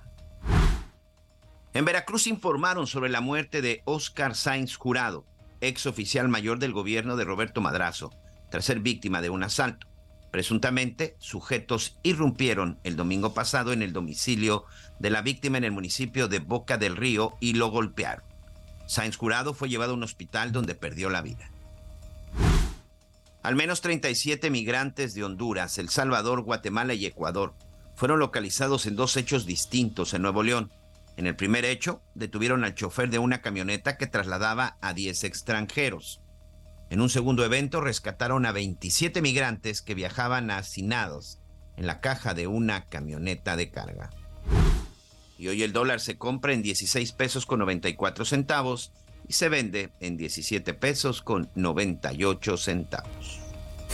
[1.75, 5.25] En Veracruz informaron sobre la muerte de Oscar Sainz Jurado,
[5.61, 8.11] ex oficial mayor del gobierno de Roberto Madrazo,
[8.51, 9.87] tras ser víctima de un asalto.
[10.31, 14.65] Presuntamente, sujetos irrumpieron el domingo pasado en el domicilio
[14.99, 18.25] de la víctima en el municipio de Boca del Río y lo golpearon.
[18.87, 21.51] Sainz Jurado fue llevado a un hospital donde perdió la vida.
[23.43, 27.55] Al menos 37 migrantes de Honduras, El Salvador, Guatemala y Ecuador
[27.95, 30.71] fueron localizados en dos hechos distintos en Nuevo León.
[31.19, 36.21] En el primer hecho, detuvieron al chofer de una camioneta que trasladaba a 10 extranjeros.
[36.91, 41.41] En un segundo evento, rescataron a 27 migrantes que viajaban hacinados
[41.77, 44.11] en la caja de una camioneta de carga.
[45.39, 48.93] Y hoy el dólar se compra en 16 pesos con 94 centavos
[49.27, 53.41] y se vende en 17 pesos con 98 centavos.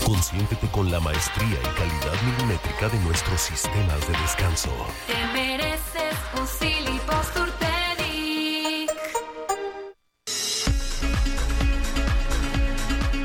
[0.05, 4.71] Consiéntete con la maestría y calidad milimétrica de nuestros sistemas de descanso.
[5.07, 6.47] Te mereces un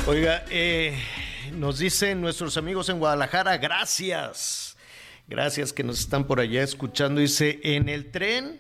[0.10, 0.98] Oiga, eh,
[1.52, 4.76] nos dicen nuestros amigos en Guadalajara, gracias.
[5.28, 7.22] Gracias que nos están por allá escuchando.
[7.22, 8.60] Dice, en el tren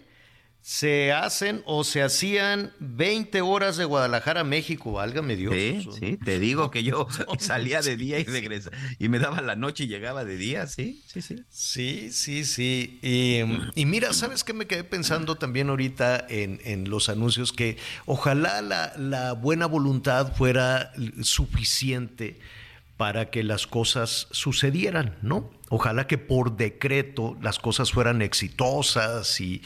[0.62, 5.54] se hacen o se hacían 20 horas de Guadalajara a México, válgame Dios.
[5.54, 7.08] Sí, sí, te digo que yo
[7.40, 11.04] salía de día y regresaba y me daba la noche y llegaba de día, sí,
[11.08, 11.44] sí, sí.
[11.50, 13.00] Sí, sí, sí.
[13.76, 17.54] Y, mira, ¿sabes qué me quedé pensando también ahorita en, en los anuncios?
[17.54, 20.92] Que ojalá la, la buena voluntad fuera
[21.22, 22.40] suficiente
[23.00, 25.50] para que las cosas sucedieran, ¿no?
[25.70, 29.62] Ojalá que por decreto las cosas fueran exitosas y,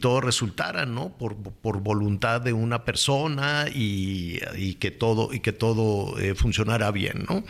[0.00, 1.18] todo resultara, ¿no?
[1.18, 1.34] Por,
[1.80, 4.38] voluntad de una persona y,
[4.74, 7.42] que todo, y que todo eh, funcionara bien, ¿no?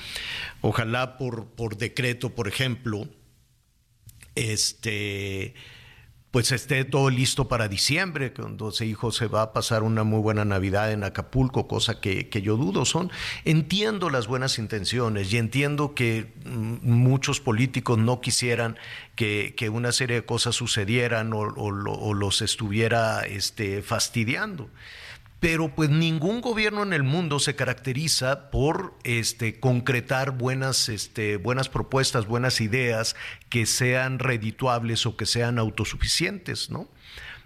[0.63, 3.07] Ojalá por, por decreto, por ejemplo,
[4.37, 5.53] este
[6.31, 10.21] pues esté todo listo para diciembre, cuando ese hijo se va a pasar una muy
[10.21, 12.85] buena Navidad en Acapulco, cosa que, yo dudo.
[12.85, 13.11] Son,
[13.45, 18.79] entiendo las buenas intenciones y entiendo que mm, muchos políticos no quisieran
[19.17, 21.71] que, una serie de cosas sucedieran o,
[22.15, 24.71] los estuviera este, fastidiando.
[25.41, 31.71] Pero pues ningún gobierno en el mundo se caracteriza por este, concretar buenas, este, buenas
[31.71, 33.17] propuestas, buenas ideas
[33.49, 36.89] que sean redituables o que sean autosuficientes, ¿no?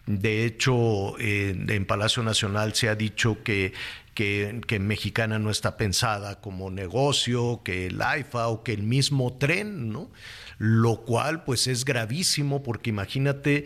[0.06, 3.72] De hecho, en Palacio Nacional se ha dicho que,
[4.12, 9.32] que, que, Mexicana no está pensada como negocio, que el AIFA o que el mismo
[9.38, 10.10] tren, ¿no?
[10.58, 13.64] Lo cual pues es gravísimo porque imagínate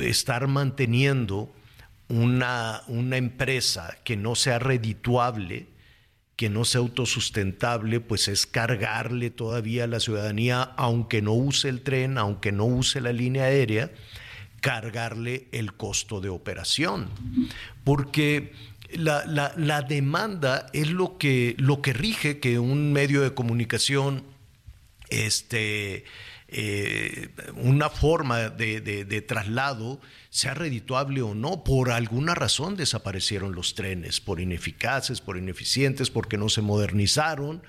[0.00, 1.52] estar manteniendo
[2.08, 5.68] una, una empresa que no sea redituable,
[6.36, 11.82] que no sea autosustentable, pues es cargarle todavía a la ciudadanía, aunque no use el
[11.82, 13.90] tren, aunque no use la línea aérea,
[14.60, 17.08] cargarle el costo de operación.
[17.84, 18.52] Porque
[18.92, 24.24] la, la, demanda es lo que, lo que rige que un medio de comunicación
[25.10, 26.04] este,
[26.56, 34.20] eh, una forma de, traslado, sea redituable o no, por alguna razón desaparecieron los trenes,
[34.20, 37.62] por ineficaces, por ineficientes, porque no se modernizaron.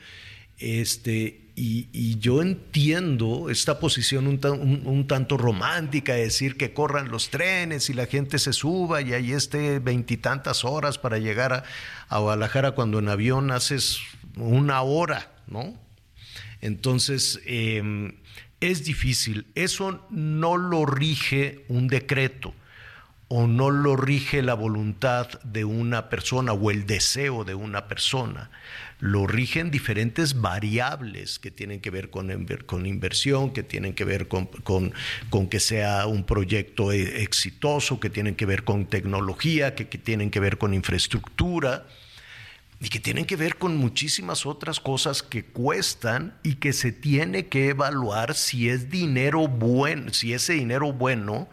[0.59, 7.89] Este, y, yo entiendo esta posición un, tanto romántica, de decir que corran los trenes
[7.89, 11.63] y la gente se suba y ahí esté veintitantas horas para llegar a,
[12.07, 13.99] a Guadalajara cuando en avión haces
[14.37, 15.73] una hora, ¿no?
[16.61, 18.13] Entonces, em,
[18.61, 19.47] es difícil.
[19.55, 22.53] Eso no lo rige un decreto
[23.27, 28.51] o no lo rige la voluntad de una persona o el deseo de una persona.
[28.99, 34.47] Lo rigen diferentes variables que tienen que ver con, inversión, que tienen que ver con,
[35.49, 40.39] que sea un proyecto e, exitoso, que tienen que ver con tecnología, que tienen que
[40.39, 41.85] ver con infraestructura
[42.79, 47.47] y que tienen que ver con muchísimas otras cosas que cuestan y que se tiene
[47.47, 51.47] que evaluar si es dinero bueno, si ese dinero bueno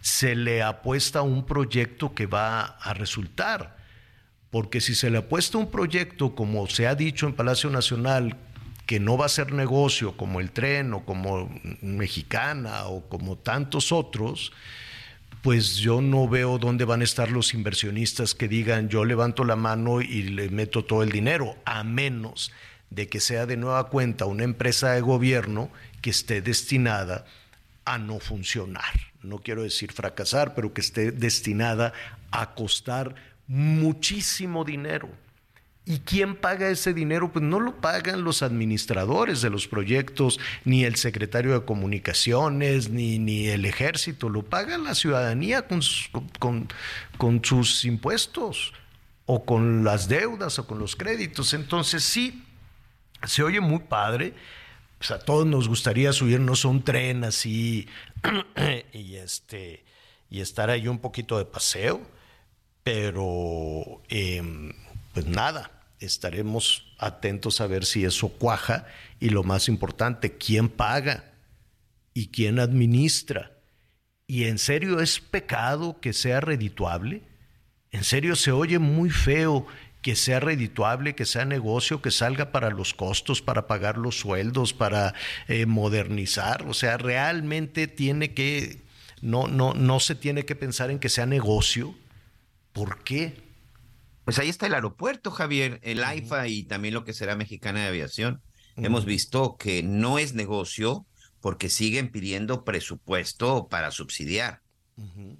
[0.00, 3.76] se le apuesta a un proyecto que va a resultar.
[4.50, 8.36] Porque si se le apuesta un proyecto, como se ha dicho en Palacio Nacional,
[8.86, 11.50] que no va a ser negocio como el tren o como
[11.82, 14.52] Mexicana o como tantos otros,
[15.42, 19.56] pues yo no veo dónde van a estar los inversionistas que digan yo levanto la
[19.56, 22.52] mano y le meto todo el dinero, a menos
[22.90, 25.70] de que sea de nueva cuenta una empresa de gobierno
[26.00, 27.26] que esté destinada
[27.84, 28.84] a no funcionar.
[29.22, 31.92] No quiero decir fracasar, pero que esté destinada
[32.30, 33.14] a costar
[33.46, 35.08] muchísimo dinero.
[35.88, 37.30] ¿Y quién paga ese dinero?
[37.30, 43.20] Pues no lo pagan los administradores de los proyectos, ni el secretario de comunicaciones, ni,
[43.20, 45.80] ni el ejército, lo paga la ciudadanía con,
[46.40, 46.66] con,
[47.18, 48.72] con sus impuestos,
[49.26, 51.54] o con las deudas, o con los créditos.
[51.54, 52.44] Entonces sí,
[53.24, 54.34] se oye muy padre.
[54.98, 57.86] Pues a todos nos gustaría subirnos a un tren así
[58.92, 59.84] y, este,
[60.30, 62.00] y estar ahí un poquito de paseo,
[62.82, 64.72] pero em,
[65.12, 68.86] pues nada, estaremos atentos a ver si eso cuaja
[69.20, 71.32] y lo más importante, quién paga
[72.14, 73.52] y quién administra.
[74.26, 77.22] ¿Y en serio es pecado que sea redituable?
[77.90, 79.66] ¿En serio se oye muy feo
[80.02, 84.72] que sea redituable, que sea negocio, que salga para los costos, para pagar los sueldos,
[84.72, 85.14] para
[85.48, 86.66] eh, modernizar?
[86.66, 88.82] O sea, realmente tiene que,
[89.20, 91.94] no, no, no se tiene que pensar en que sea negocio.
[92.72, 93.45] ¿Por qué?
[94.26, 97.86] Pues ahí está el aeropuerto, Javier, el AIFA y también lo que será Mexicana de
[97.86, 98.42] Aviación.
[98.74, 101.06] Hemos visto que no es negocio
[101.40, 104.62] porque siguen pidiendo presupuesto para subsidiar.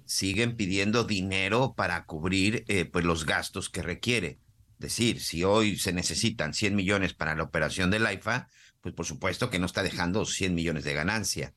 [0.05, 4.39] Siguen pidiendo dinero para cubrir eh, pues los gastos que requiere.
[4.75, 8.47] Es decir, si hoy se necesitan 100 millones para la operación del AIFA,
[8.79, 11.53] pues por supuesto que no está dejando 100 millones de ganancia.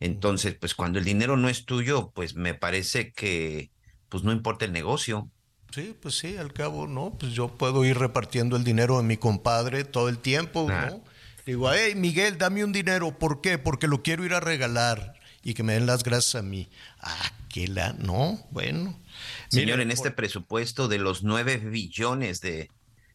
[0.00, 3.70] Entonces, pues cuando el dinero no es tuyo, pues me parece que
[4.08, 5.30] pues no importa el negocio.
[5.72, 7.16] Sí, pues sí, al cabo, ¿no?
[7.18, 11.02] Pues yo puedo ir repartiendo el dinero de mi compadre todo el tiempo, ¿no?
[11.46, 13.18] Digo, hey, Miguel, dame un dinero.
[13.18, 13.58] ¿Por qué?
[13.58, 16.68] Porque lo quiero ir a regalar y que me den las gracias a mí.
[17.00, 19.00] Ah, que la, no, bueno.
[19.48, 22.70] Señor, en este presupuesto de los nueve billones de,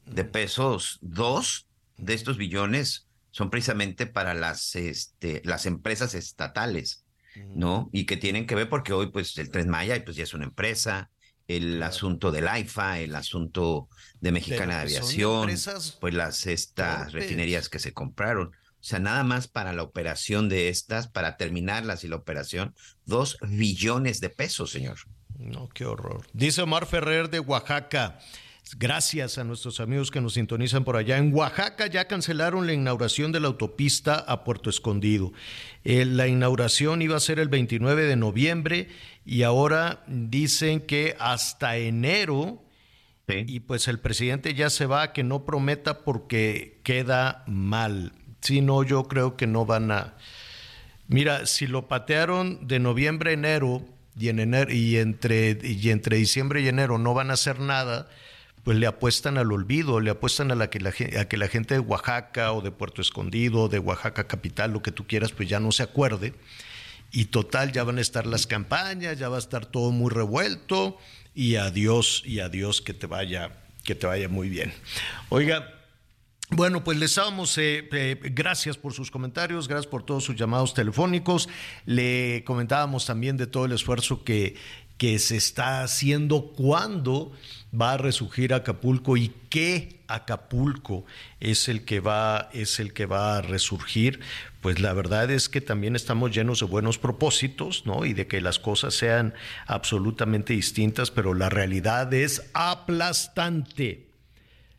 [0.06, 1.67] de pesos, dos
[1.98, 7.04] de estos billones son precisamente para las, este, las empresas estatales,
[7.56, 7.89] ¿no?
[7.93, 10.46] Y que tienen que ver porque hoy, pues, el Tren Maya, pues ya es una
[10.46, 11.12] empresa,
[11.48, 13.88] el asunto del AIFA, el asunto
[14.20, 15.50] de Mexicana de, Aviación,
[16.00, 18.48] pues las estas refinerías que se compraron.
[18.48, 22.76] O sea, nada más para la operación de estas, para terminarlas y la operación,
[23.06, 24.98] dos billones de pesos, señor.
[25.38, 26.26] No, qué horror.
[26.34, 28.20] Dice Omar Ferrer de Oaxaca.
[28.76, 31.18] Gracias a nuestros amigos que nos sintonizan por allá.
[31.18, 35.32] En Oaxaca ya cancelaron la inauguración de la autopista a Puerto Escondido.
[35.84, 38.89] Eh, la inauguración iba a ser el 29 de noviembre
[39.26, 42.63] y ahora dicen que hasta enero
[43.28, 48.13] Y pues el presidente ya se va, que no prometa porque queda mal.
[48.41, 50.13] Si no, yo creo que no van a...
[51.07, 53.86] Mira, si lo patearon de noviembre a enero
[54.18, 58.07] y, en enero, y, entre, y entre diciembre y enero no van a hacer nada,
[58.68, 61.76] pues le apuestan al olvido, le apuestan a, la que la, a que la gente
[61.76, 65.61] de Oaxaca o de Puerto Escondido, de Oaxaca capital, lo que tú quieras, pues ya
[65.61, 66.34] no se acuerde.
[67.13, 70.97] Y total, ya van a estar las campañas, ya va a estar todo muy revuelto
[71.34, 73.51] y adiós, y adiós, que te vaya,
[73.86, 74.74] que te vaya muy bien.
[75.30, 75.74] Oiga,
[76.50, 80.74] bueno, pues les damos eh, eh, gracias por sus comentarios, gracias por todos sus llamados
[80.74, 81.50] telefónicos.
[81.86, 84.56] Le comentábamos también de todo el esfuerzo que,
[84.98, 87.34] que se está haciendo, cuándo
[87.80, 91.06] va a resurgir Acapulco y qué Acapulco
[91.41, 94.22] es el que va, es el que va a resurgir.
[94.62, 98.06] Pues la verdad es que también estamos llenos de buenos propósitos, ¿no?
[98.06, 99.34] Y de que las cosas sean
[99.66, 104.07] absolutamente distintas, pero la realidad es aplastante.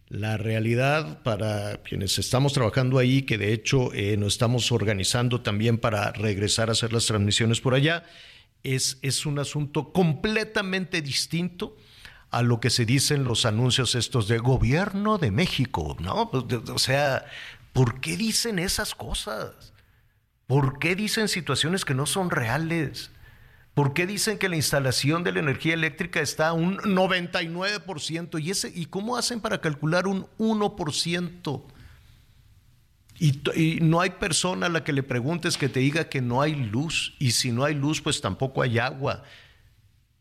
[0.08, 5.76] La realidad para quienes estamos trabajando ahí, que de hecho eh, nos estamos organizando también
[5.76, 8.04] para regresar a hacer las transmisiones por allá,
[8.62, 11.76] es, es un asunto completamente distinto
[12.30, 16.30] a lo que se dicen los anuncios estos de gobierno de México, ¿no?
[16.30, 17.26] Pues, o sea,
[17.72, 19.74] ¿por qué dicen esas cosas?
[20.46, 23.10] ¿Por qué dicen situaciones que no son reales?
[23.78, 28.42] ¿Por qué dicen que la instalación de la energía eléctrica está a un 99%?
[28.42, 31.62] ¿Y, ese, ¿Y cómo hacen para calcular un 1%?
[33.20, 36.42] Y, y, no hay persona a la que le preguntes que te diga que no
[36.42, 37.14] hay luz.
[37.20, 39.22] Y si no hay luz, pues tampoco hay agua.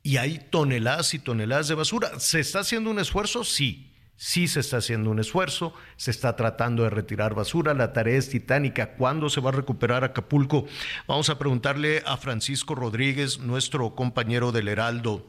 [0.03, 2.19] Y hay toneladas y toneladas de basura.
[2.19, 3.43] ¿Se está haciendo un esfuerzo?
[3.43, 3.91] Sí.
[4.17, 8.29] Sí se está haciendo un esfuerzo, se está tratando de retirar basura, la tarea es
[8.29, 8.95] titánica.
[8.95, 10.65] ¿Cuándo se va a recuperar Acapulco?
[11.07, 15.23] Vamos a preguntarle a Francisco Rodríguez, nuestro compañero del Heraldo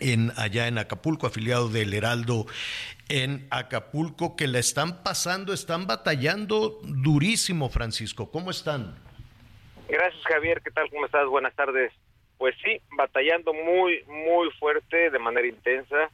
[0.00, 2.46] en allá en Acapulco, afiliado del Heraldo
[3.08, 8.32] en Acapulco, que la están pasando, están batallando durísimo, Francisco.
[8.32, 8.96] ¿Cómo están?
[9.88, 10.60] Gracias, Javier.
[10.62, 10.90] ¿Qué tal?
[10.90, 11.26] ¿Cómo estás?
[11.28, 11.92] Buenas tardes.
[12.38, 16.10] Pues sí, batallando muy, muy fuerte, de manera intensa.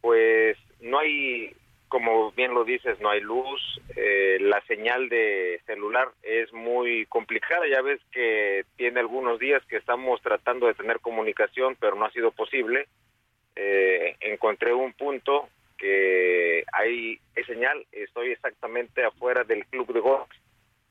[0.00, 1.56] Pues no hay,
[1.88, 7.66] como bien lo dices, no hay luz, eh, la señal de celular es muy complicada,
[7.66, 12.12] ya ves que tiene algunos días que estamos tratando de tener comunicación, pero no ha
[12.12, 12.86] sido posible.
[13.56, 20.28] Eh, encontré un punto que hay, señal, estoy exactamente afuera del club de golf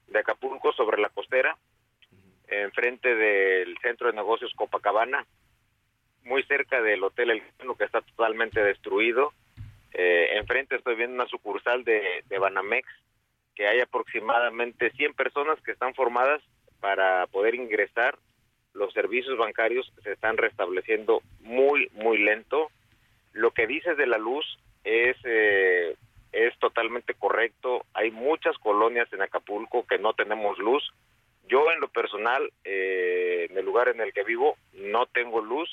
[0.07, 1.55] de Acapulco, sobre la costera,
[2.47, 5.25] enfrente del centro de negocios Copacabana,
[6.23, 7.43] muy cerca del Hotel El
[7.77, 9.33] que está totalmente destruido
[9.93, 12.87] eh, enfrente estoy viendo una sucursal de, Banamex,
[13.55, 16.41] que hay aproximadamente 100 personas que están formadas
[16.79, 18.17] para poder ingresar.
[18.73, 22.69] Los servicios bancarios se están restableciendo muy, muy lento.
[23.33, 24.45] Lo que dices de la luz
[24.83, 25.95] es, eh,
[26.31, 27.85] es totalmente correcto.
[27.93, 30.83] Hay muchas colonias en Acapulco que no tenemos luz.
[31.47, 35.69] Yo en lo personal, eh, en el lugar en el que vivo, no tengo luz.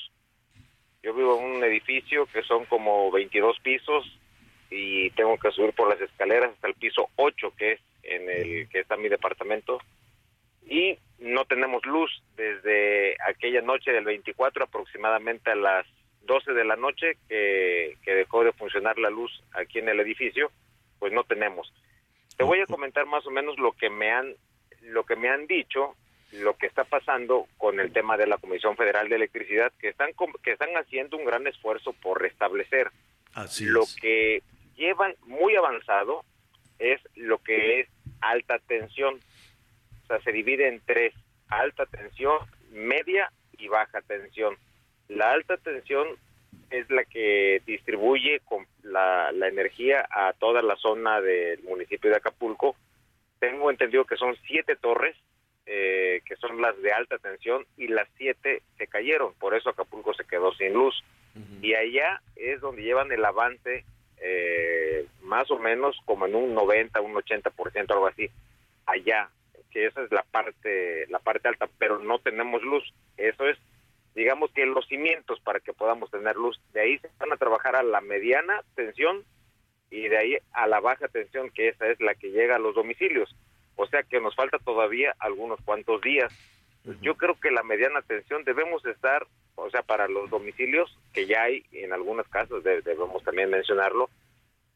[1.03, 4.19] Yo vivo en un edificio que son como 22 pisos
[4.69, 8.69] y tengo que subir por las escaleras hasta el piso 8 que es en el
[8.69, 9.79] que está mi departamento.
[10.67, 15.85] Y no tenemos luz desde aquella noche del 24 aproximadamente a las
[16.23, 20.51] 12 de la noche que, que dejó de funcionar la luz aquí en el edificio
[21.01, 21.73] pues no tenemos.
[22.37, 24.35] Te voy a comentar más o menos lo que me han
[24.83, 25.95] lo que me han dicho
[26.31, 30.11] lo que está pasando con el tema de la Comisión Federal de Electricidad, que están,
[30.43, 32.89] que están haciendo un gran esfuerzo por restablecer.
[33.33, 34.41] Así lo que
[34.75, 36.23] llevan muy avanzado
[36.79, 37.89] es lo que es
[38.21, 39.19] alta tensión.
[40.03, 41.13] O sea, se divide en tres,
[41.47, 42.39] alta tensión,
[42.71, 44.57] media y baja tensión.
[45.09, 46.07] La alta tensión
[46.69, 52.17] es la que distribuye con la, la energía a toda la zona del municipio de
[52.17, 52.75] Acapulco.
[53.39, 55.15] Tengo entendido que son siete torres
[55.65, 60.13] eh, que son las de alta tensión, y las siete se cayeron, por eso Acapulco
[60.13, 61.03] se quedó sin luz.
[61.61, 63.85] Y allá es donde llevan el avance
[64.17, 68.29] eh, más o menos como en un 90, un 80%, algo así,
[68.85, 69.29] allá,
[69.71, 72.83] que esa es la parte, la parte alta, pero no tenemos luz.
[73.17, 73.57] Eso es,
[74.13, 76.59] digamos que los cimientos para que podamos tener luz.
[76.73, 79.23] De ahí se van a trabajar a la mediana tensión
[79.89, 82.75] y de ahí a la baja tensión, que esa es la que llega a los
[82.75, 83.35] domicilios.
[83.75, 86.31] O sea que nos falta todavía algunos cuantos días.
[87.01, 91.43] Yo creo que la mediana tensión debemos estar, o sea, para los domicilios, que ya
[91.43, 94.09] hay en algunas casas, debemos también mencionarlo,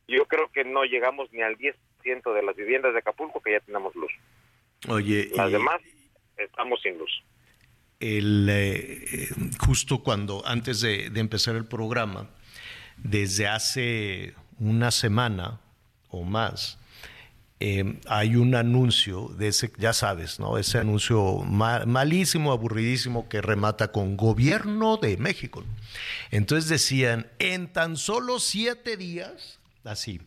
[0.08, 3.60] yo creo que no llegamos ni al 10% de las viviendas de Acapulco que ya
[3.62, 4.12] tenemos luz.
[4.88, 5.82] Oye, las demás
[6.38, 7.24] estamos sin luz.
[8.00, 9.28] El, eh,
[9.66, 12.30] justo cuando, antes de, de empezar el programa,
[12.98, 15.60] desde hace una semana
[16.10, 16.80] o más,
[17.60, 20.58] eh, hay un anuncio de ese, ya sabes, ¿no?
[20.58, 25.64] Ese anuncio malísimo, aburridísimo que remata con gobierno de México.
[26.32, 30.20] Entonces decían, en tan solo siete días, así,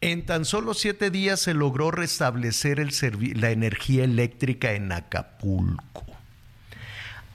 [0.00, 2.90] en tan solo siete días se logró restablecer el
[3.40, 6.06] la energía eléctrica en Acapulco.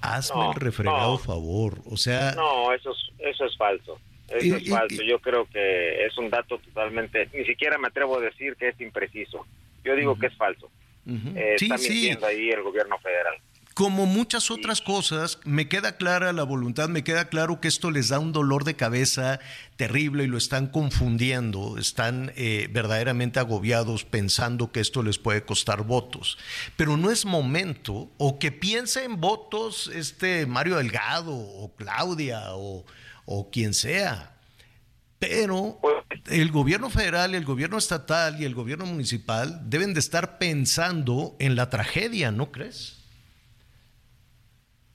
[0.02, 2.34] Hazme el refregado favor, o sea...
[2.34, 4.00] No, eso es, eso es falso.
[4.30, 5.02] Eso es falso.
[5.04, 8.82] Yo creo que es un dato totalmente, ni siquiera me atrevo a decir que es
[8.82, 9.46] impreciso.
[9.84, 10.70] Yo digo que es falso.
[11.08, 13.38] Eh, está mintiendo ahí el gobierno federal.
[13.78, 18.10] Como muchas otras cosas, me queda clara la voluntad, me queda claro que esto les
[18.10, 19.40] da un dolor de cabeza
[19.76, 25.84] terrible y lo están confundiendo, están eh, verdaderamente agobiados pensando que esto les puede costar
[25.84, 26.40] votos.
[26.76, 32.84] Pero no es momento, o que piense en votos este Mario Delgado o Claudia o,
[33.28, 34.34] o quien sea.
[35.20, 35.80] Pero
[36.32, 41.56] el gobierno federal, el gobierno estatal y el gobierno municipal deben de estar pensando en
[41.56, 43.04] la tragedia, ¿no crees?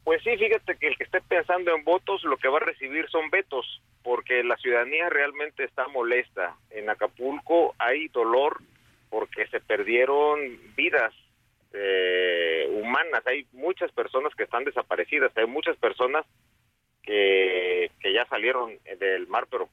[0.05, 3.09] Pues sí, fíjate que el que esté pensando en votos lo que va a recibir
[3.11, 6.57] son vetos, porque la ciudadanía realmente está molesta.
[6.71, 8.61] En Acapulco hay dolor
[9.11, 10.39] porque se perdieron
[10.75, 11.13] vidas
[11.73, 16.25] eh, humanas, hay muchas personas que están desaparecidas, hay muchas personas
[17.03, 19.69] que, que ya salieron del mar pero,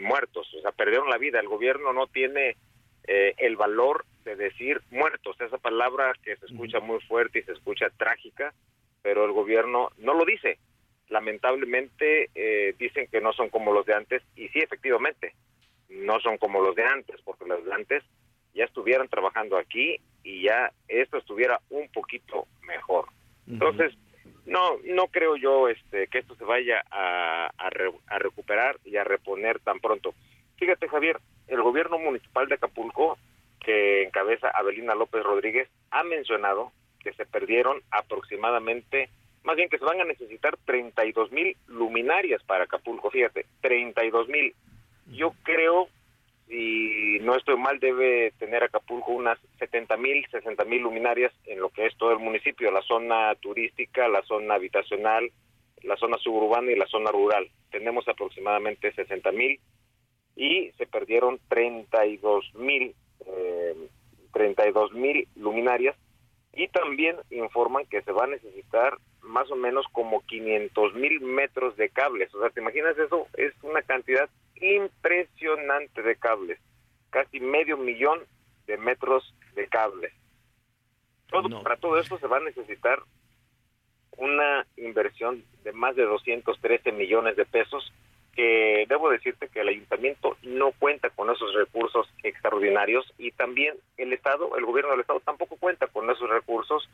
[0.00, 1.40] muertos, o sea, perdieron la vida.
[1.40, 2.56] El gobierno no tiene
[3.04, 7.52] eh, el valor de decir muertos, esa palabra que se escucha muy fuerte y se
[7.52, 8.54] escucha trágica,
[9.02, 10.58] pero el gobierno no lo dice.
[11.08, 15.34] Lamentablemente eh, dicen que no son como los de antes y sí, efectivamente,
[15.88, 18.04] no son como los de antes, porque los de antes
[18.54, 23.06] ya estuvieran trabajando aquí y ya esto estuviera un poquito mejor.
[23.48, 23.92] Entonces,
[24.46, 29.60] no, no creo yo este, que esto se vaya a, a, recuperar y a reponer
[29.60, 30.14] tan pronto.
[30.56, 31.18] Fíjate, Javier,
[31.48, 33.18] el gobierno municipal de Acapulco,
[33.60, 39.08] que encabeza Abelina López Rodríguez, ha mencionado que se perdieron aproximadamente,
[39.44, 44.54] más bien que se van a necesitar 32 mil luminarias para Acapulco, fíjate, 32 mil.
[45.06, 45.88] Yo creo
[46.52, 51.70] y no estoy mal, debe tener Acapulco unas 70 mil, 60 mil luminarias en lo
[51.70, 55.32] que es todo el municipio, la zona turística, la zona habitacional,
[55.82, 57.48] la zona suburbana y la zona rural.
[57.70, 59.60] Tenemos aproximadamente 60 mil
[60.36, 62.94] y se perdieron 32 mil,
[63.26, 63.88] eh,
[64.34, 65.96] 32 mil luminarias
[66.52, 71.76] y también informan que se va a necesitar más o menos como 500 mil metros
[71.76, 72.34] de cables.
[72.34, 73.26] O sea, ¿te imaginas eso?
[73.34, 74.28] Es una cantidad
[74.60, 76.58] impresionante de cables,
[77.10, 78.20] casi medio millón
[78.66, 80.12] de metros de cables.
[81.28, 83.02] Todo, Para todo esto se va a necesitar
[84.18, 87.92] una inversión de más de 213 millones de pesos
[88.34, 94.12] que debo decirte que el ayuntamiento no cuenta con esos recursos extraordinarios y también el
[94.12, 96.88] Estado, el gobierno del Estado tampoco cuenta con esos recursos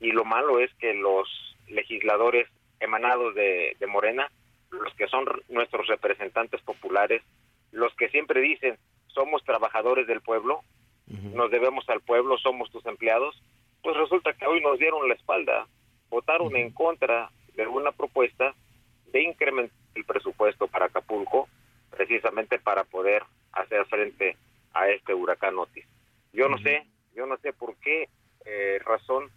[0.00, 2.48] y lo malo es que los legisladores
[2.80, 4.30] emanados de, de Morena
[4.80, 7.22] los que son nuestros representantes populares,
[7.72, 8.76] los que siempre dicen
[9.08, 10.62] somos trabajadores del pueblo,
[11.06, 13.40] nos debemos al pueblo, somos tus empleados,
[13.82, 15.68] pues resulta que hoy nos dieron la espalda,
[16.08, 18.54] votaron en contra de una propuesta
[19.12, 21.48] de incrementar el presupuesto para Acapulco,
[21.90, 24.36] precisamente para poder hacer frente
[24.72, 25.86] a este huracán Otis.
[26.32, 26.84] Yo no sé,
[27.14, 28.08] yo no sé por qué
[28.44, 29.30] eh, razón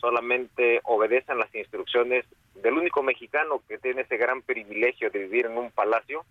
[0.00, 2.24] solamente obedecen las instrucciones
[2.62, 6.24] del único mexicano que tiene ese gran privilegio de vivir en un palacio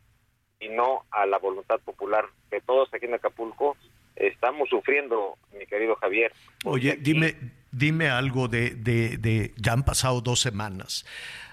[0.59, 3.78] y no a la voluntad popular que todos aquí en Acapulco
[4.15, 6.34] estamos sufriendo, mi querido Javier.
[6.65, 7.36] Oye, dime,
[7.72, 11.05] dime algo de, de, de, ya han pasado dos semanas.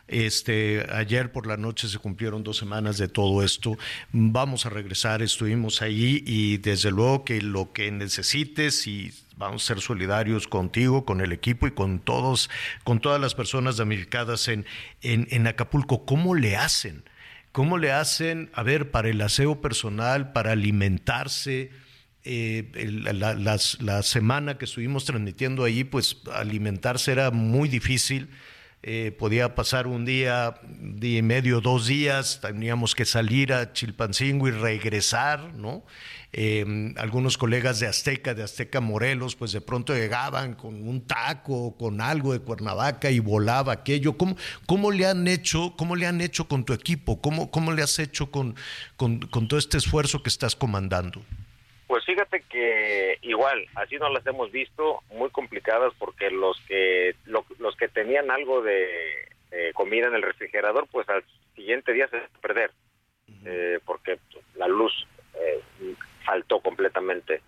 [0.06, 3.76] Este, ayer por la noche se cumplieron dos semanas de todo esto.
[4.12, 9.66] Vamos a regresar, estuvimos ahí y desde luego que lo que necesites y vamos a
[9.66, 12.50] ser solidarios contigo, con el equipo y con todos,
[12.84, 14.66] con todas las personas damnificadas en,
[15.02, 16.04] en, Acapulco.
[16.04, 17.04] ¿Cómo le hacen?
[17.52, 21.70] ¿Cómo le hacen, a ver, para el aseo personal, para alimentarse?
[22.26, 22.70] Eh,
[23.12, 28.30] la, semana que estuvimos transmitiendo allí, pues alimentarse era muy difícil.
[28.86, 34.46] Eh, podía pasar un día, día y medio, dos días, teníamos que salir a Chilpancingo
[34.48, 35.84] y regresar, ¿no?
[36.36, 41.76] Em, algunos colegas de Azteca, de Azteca Morelos, pues de pronto llegaban con un taco,
[41.78, 44.16] con algo de Cuernavaca y volaba aquello.
[44.16, 44.34] ¿Cómo,
[44.66, 47.20] cómo le han hecho, cómo le han hecho con tu equipo?
[47.20, 48.56] ¿Cómo, cómo le has hecho con,
[48.96, 51.22] con, todo este esfuerzo que estás comandando?
[51.86, 57.76] Pues fíjate que igual, así no las hemos visto, muy complicadas porque los que los
[57.76, 59.28] que tenían algo de
[59.74, 61.22] comida en el refrigerador, pues al
[61.54, 62.72] siguiente día se perder
[63.44, 64.18] eh, porque
[64.56, 64.92] la luz
[65.34, 65.60] eh,
[66.24, 67.42] faltó completamente.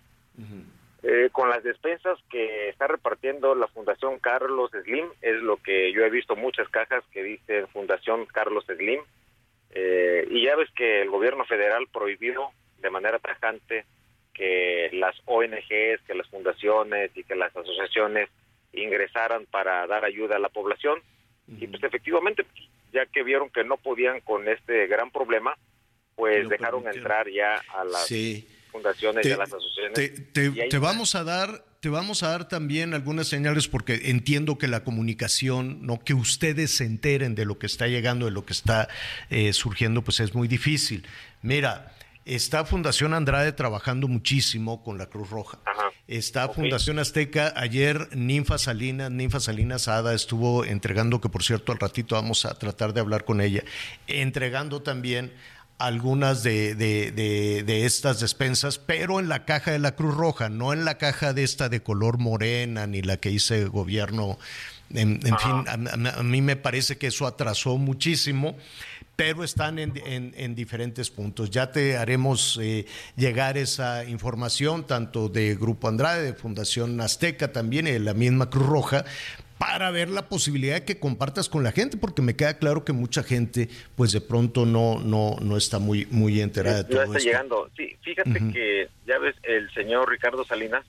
[1.03, 6.03] Eh, con las despensas que está repartiendo la Fundación Carlos Slim, es lo que yo
[6.03, 9.01] he visto muchas cajas que dicen Fundación Carlos Slim,
[9.71, 12.49] eh, y ya ves que el gobierno federal prohibió
[12.79, 13.85] de manera tajante
[14.33, 18.29] que las ONGs, que las fundaciones y que las asociaciones
[18.73, 20.99] ingresaran para dar ayuda a la población.
[21.47, 22.45] Y pues efectivamente,
[22.91, 25.57] ya que vieron que no podían con este gran problema,
[26.15, 28.05] pues dejaron entrar ya a las
[28.71, 30.33] fundaciones y a las asociaciones.
[30.33, 34.67] Te, te vamos a dar, te vamos a dar también algunas señales porque entiendo que
[34.67, 38.53] la comunicación, no, que ustedes se enteren de lo que está llegando, de lo que
[38.53, 38.87] está
[39.29, 41.05] eh, surgiendo, pues es muy difícil.
[41.41, 41.93] Mira.
[42.27, 45.59] Está Fundación Andrade trabajando muchísimo con la Cruz Roja.
[46.09, 47.53] Está Fundación Azteca.
[47.55, 52.59] Ayer Ninfa Salinas, Ninfa Salinas Ada estuvo entregando, que por cierto al ratito vamos a
[52.59, 53.63] tratar de hablar con ella,
[54.07, 55.31] entregando también
[55.77, 60.49] algunas de, de- de- de estas despensas, pero en la caja de la Cruz Roja,
[60.49, 64.39] no en la caja de esta de color morena, ni la que hice el gobierno.
[64.93, 68.55] En, en fin, a, a- a mí me parece que eso atrasó muchísimo,
[69.15, 71.49] pero están en, en- en diferentes puntos.
[71.51, 77.87] Ya te haremos eh, llegar esa información, tanto de Grupo Andrade, de Fundación Azteca también,
[77.87, 79.05] y de la misma Cruz Roja,
[79.57, 82.93] para ver la posibilidad de que compartas con la gente, porque me queda claro que
[82.93, 87.03] mucha gente, pues de pronto no, no, no está muy, muy enterada de ya todo
[87.03, 87.29] está esto.
[87.29, 87.69] llegando.
[87.75, 90.85] Sí, fíjate que ya ves, el señor Ricardo Salinas,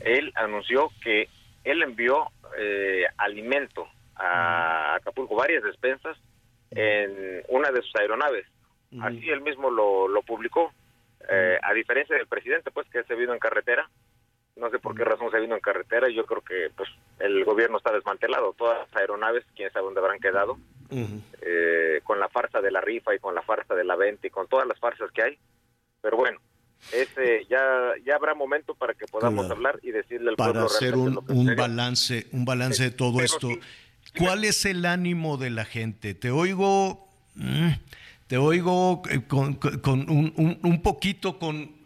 [0.00, 1.28] él anunció que
[1.64, 3.86] él envió eh, alimento
[4.16, 6.16] a Acapulco, varias despensas,
[6.70, 8.46] en una de sus aeronaves.
[9.00, 10.72] Así él mismo lo, lo publicó.
[11.30, 13.88] Eh, a diferencia del presidente, pues que se vino en carretera,
[14.56, 16.88] no sé por qué razón se vino en carretera, y yo creo que pues
[17.18, 20.58] el gobierno está desmantelado, todas las aeronaves, quién sabe dónde habrán quedado,
[21.40, 24.30] eh, con la farsa de la rifa y con la farsa de la venta y
[24.30, 25.38] con todas las farsas que hay.
[26.00, 26.38] Pero bueno,
[26.90, 29.54] ese ya ya habrá momento para que podamos Claro.
[29.56, 32.90] hablar y decirle al para pueblo hacer un, lo que un balance, un balance de
[32.90, 33.48] todo pero esto.
[33.48, 33.60] sí,
[34.18, 36.14] ¿Cuál es el ánimo de la gente?
[36.14, 37.70] Te oigo, mm,
[38.26, 41.81] te oigo eh, con, con- con un, un- un poquito con,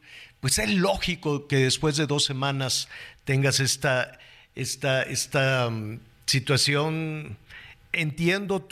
[0.46, 2.88] pues es lógico que después de dos semanas
[3.24, 4.16] tengas esta,
[4.54, 7.36] esta, esta mm, situación.
[7.90, 8.68] Entiendo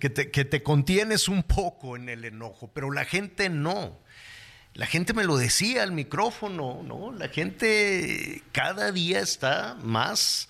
[0.00, 3.96] que, te, contienes un poco en el enojo, pero la gente no.
[4.72, 7.12] La gente me lo decía al micrófono, ¿no?
[7.12, 10.48] La gente cada día está más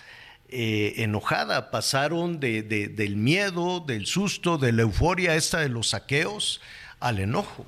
[0.49, 1.70] eh, enojada.
[1.70, 6.62] Pasaron de- del miedo, del susto, de la euforia esta de los saqueos
[6.99, 7.66] al enojo.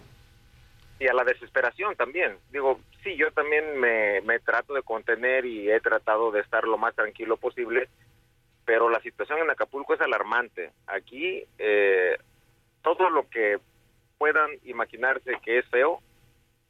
[0.99, 2.38] Y a la desesperación también.
[2.51, 6.78] Digo, sí, yo también me, me trato de contener y he tratado de estar lo
[6.78, 7.88] más tranquilo posible,
[8.64, 10.72] pero la situación en Acapulco es alarmante.
[10.86, 12.16] Aquí eh,
[12.82, 13.59] todo lo que
[14.18, 16.01] puedan imaginarse que es feo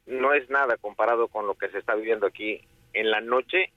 [0.05, 2.61] no es nada comparado con lo que se está viviendo aquí.
[2.93, 3.71] En la noche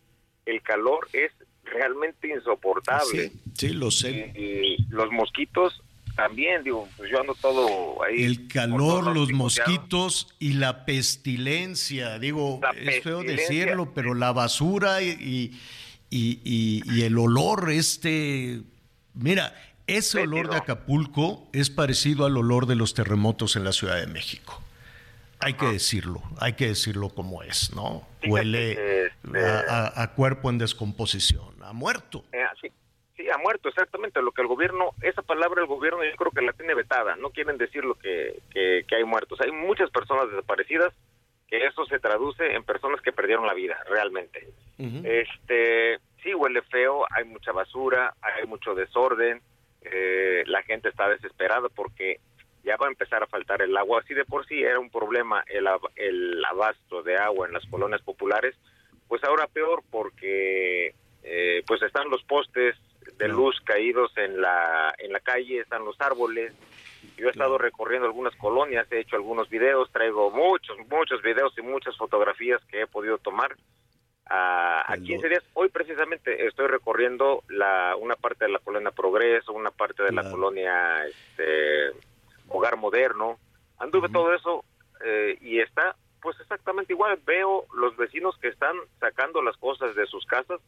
[0.46, 1.32] el calor es
[1.64, 3.28] realmente insoportable.
[3.28, 4.32] Sí, sí, lo sé.
[4.34, 5.82] Y, y los mosquitos
[6.16, 8.22] también, digo, pues yo ando todo ahí.
[8.24, 12.18] El calor, los mosquitos y la pestilencia.
[12.18, 15.56] Digo, La es feo decirlo, pero la basura y,
[16.10, 18.62] y, y- y el olor este...
[19.14, 19.54] Mira,
[19.86, 24.06] ese olor de Acapulco es parecido al olor de los terremotos en la Ciudad de
[24.06, 24.60] México.
[25.42, 28.06] Hay que decirlo, hay que decirlo como es, ¿no?
[28.26, 29.38] Huele este,
[29.68, 32.24] a cuerpo en descomposición, a muerto.
[32.32, 32.42] Eh,
[33.20, 34.22] sí, ha muerto, exactamente.
[34.22, 37.16] Lo que el gobierno, esa palabra el gobierno yo creo que la tiene vetada.
[37.16, 39.40] No quieren decir lo que, que, que hay muertos.
[39.40, 40.92] Hay muchas personas desaparecidas
[41.48, 44.46] que eso se traduce en personas que perdieron la vida, realmente.
[44.78, 49.42] Este, sí, huele feo, hay mucha basura, hay mucho desorden,
[49.82, 52.20] eh, la gente está desesperada porque
[52.62, 54.00] ya va a empezar a faltar el agua.
[54.00, 58.00] Así de por sí era un problema el, el abasto de agua en las colonias
[58.02, 58.54] populares,
[59.08, 60.94] pues ahora peor porque
[61.24, 62.76] eh, pues están los postes
[63.20, 66.54] de luz caídos en la, en la calle, están los árboles.
[67.16, 71.62] Yo he estado recorriendo algunas colonias, he hecho algunos videos, traigo muchos, muchos videos y
[71.62, 73.54] muchas fotografías que he podido tomar
[74.24, 75.44] a, a 15 días.
[75.52, 80.30] Hoy precisamente estoy recorriendo la, una parte de la colonia Progreso, una parte de la
[80.30, 81.90] colonia este,
[82.48, 83.38] Hogar Moderno.
[83.78, 84.64] Anduve todo eso
[85.04, 87.18] eh, y está pues exactamente igual.
[87.26, 90.60] Veo los vecinos que están sacando las cosas de sus casas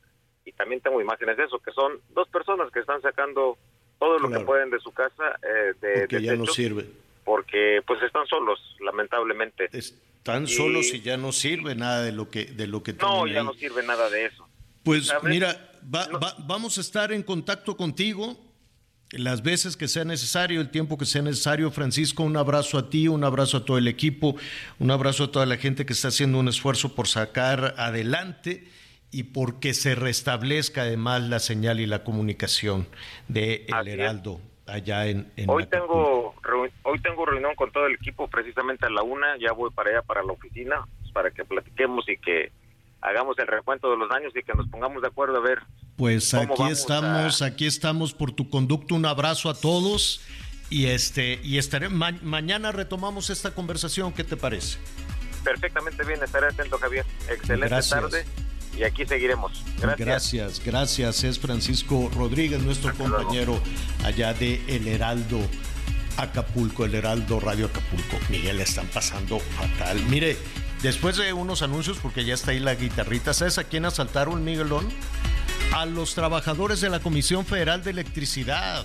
[0.45, 3.57] y también tengo imágenes de eso, que son dos personas que están sacando
[3.99, 4.47] todo lo que Claro.
[4.47, 6.87] pueden de su casa eh, de Porque ya no desechos, sirve.
[7.25, 9.69] porque pues están solos, lamentablemente.
[9.73, 13.27] Están Y- solos y ya no sirve nada de lo que, de lo que No,
[13.27, 13.47] ya ahí.
[13.47, 14.49] no sirve nada de eso.
[14.83, 15.25] Pues ¿Sabes?
[15.31, 18.37] mira, va- va- vamos a estar en contacto contigo.
[19.15, 21.71] las veces que sea necesario, el tiempo que sea necesario.
[21.71, 24.37] Francisco, un abrazo a ti, un abrazo a todo el equipo,
[24.79, 28.67] un abrazo a toda la gente que está haciendo un esfuerzo por sacar adelante
[29.13, 32.89] y porque se restablezca además la señal y la comunicación
[33.29, 36.35] de El Heraldo allá en, hoy tengo
[36.83, 40.03] hoy tengo reunión con todo el equipo precisamente a la una ya voy para allá
[40.03, 42.51] para la oficina para que platiquemos y que
[43.03, 45.59] hagamos el recuento de los daños y que nos pongamos de acuerdo a ver
[45.97, 50.27] pues aquí estamos aquí estamos por tu conducto un abrazo a todos
[50.71, 54.11] y este y estaré mañana retomamos esta conversación.
[54.15, 54.79] Qué te parece
[55.45, 57.05] perfectamente bien estaré atento Javier.
[57.29, 58.25] Excelente tarde
[58.77, 59.63] y aquí seguiremos.
[59.81, 59.99] Gracias.
[59.99, 61.25] Gracias, gracias.
[61.25, 63.61] Es Francisco Rodríguez, nuestro compañero
[64.05, 65.41] allá de El Heraldo
[66.17, 68.19] Acapulco, El Heraldo Radio Acapulco.
[68.31, 70.01] Miguel, están pasando fatal.
[70.09, 70.37] Mire,
[70.83, 74.89] después de unos anuncios, porque ya está ahí la guitarrita, ¿sabes a quién asaltaron, Miguelón?
[75.75, 78.85] A los trabajadores de la Comisión Federal de Electricidad.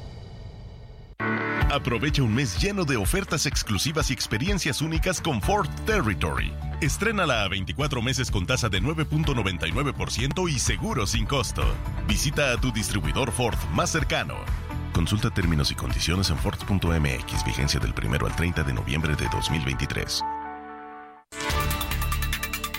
[1.71, 6.51] Aprovecha un mes lleno de ofertas exclusivas y experiencias únicas con Ford Territory.
[6.81, 11.63] Estrénala a 24 meses con tasa de 9.99% y seguro sin costo.
[12.09, 14.35] Visita a tu distribuidor Ford más cercano.
[14.91, 20.21] Consulta términos y condiciones en Ford.mx, vigencia del 1 al 30 de noviembre de 2023.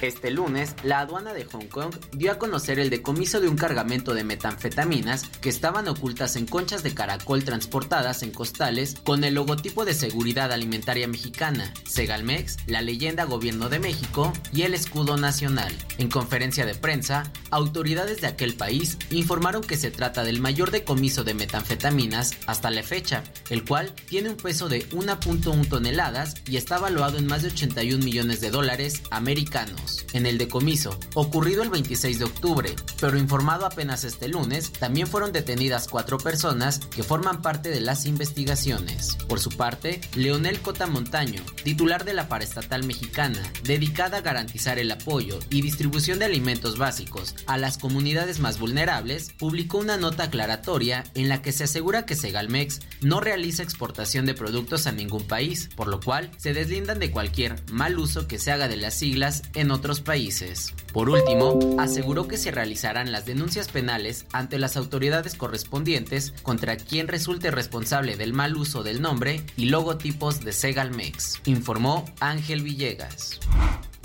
[0.03, 4.15] Este lunes, la aduana de Hong Kong dio a conocer el decomiso de un cargamento
[4.15, 9.85] de metanfetaminas que estaban ocultas en conchas de caracol transportadas en costales con el logotipo
[9.85, 15.73] de Seguridad Alimentaria Mexicana, Segalmex, la leyenda Gobierno de México y el escudo nacional.
[15.99, 21.23] En conferencia de prensa, autoridades de aquel país informaron que se trata del mayor decomiso
[21.23, 26.81] de metanfetaminas hasta la fecha, el cual tiene un peso de 1.1 toneladas y está
[26.81, 32.18] valuado en más de 81 millones de dólares americanos en el decomiso, ocurrido el 26
[32.18, 37.70] de octubre, pero informado apenas este lunes, también fueron detenidas cuatro personas que forman parte
[37.70, 39.16] de las investigaciones.
[39.28, 44.90] Por su parte, Leonel Cota Montaño, titular de la paraestatal mexicana, dedicada a garantizar el
[44.90, 51.05] apoyo y distribución de alimentos básicos a las comunidades más vulnerables, publicó una nota aclaratoria
[51.14, 55.68] en la que se asegura que Segalmex no realiza exportación de productos a ningún país,
[55.74, 59.43] por lo cual se deslindan de cualquier mal uso que se haga de las siglas
[59.55, 60.74] en otros países.
[60.93, 67.09] Por último, aseguró que se realizarán las denuncias penales ante las autoridades correspondientes contra quien
[67.09, 73.41] resulte responsable del mal uso del nombre y logotipos de Segalmex, informó Ángel Villegas.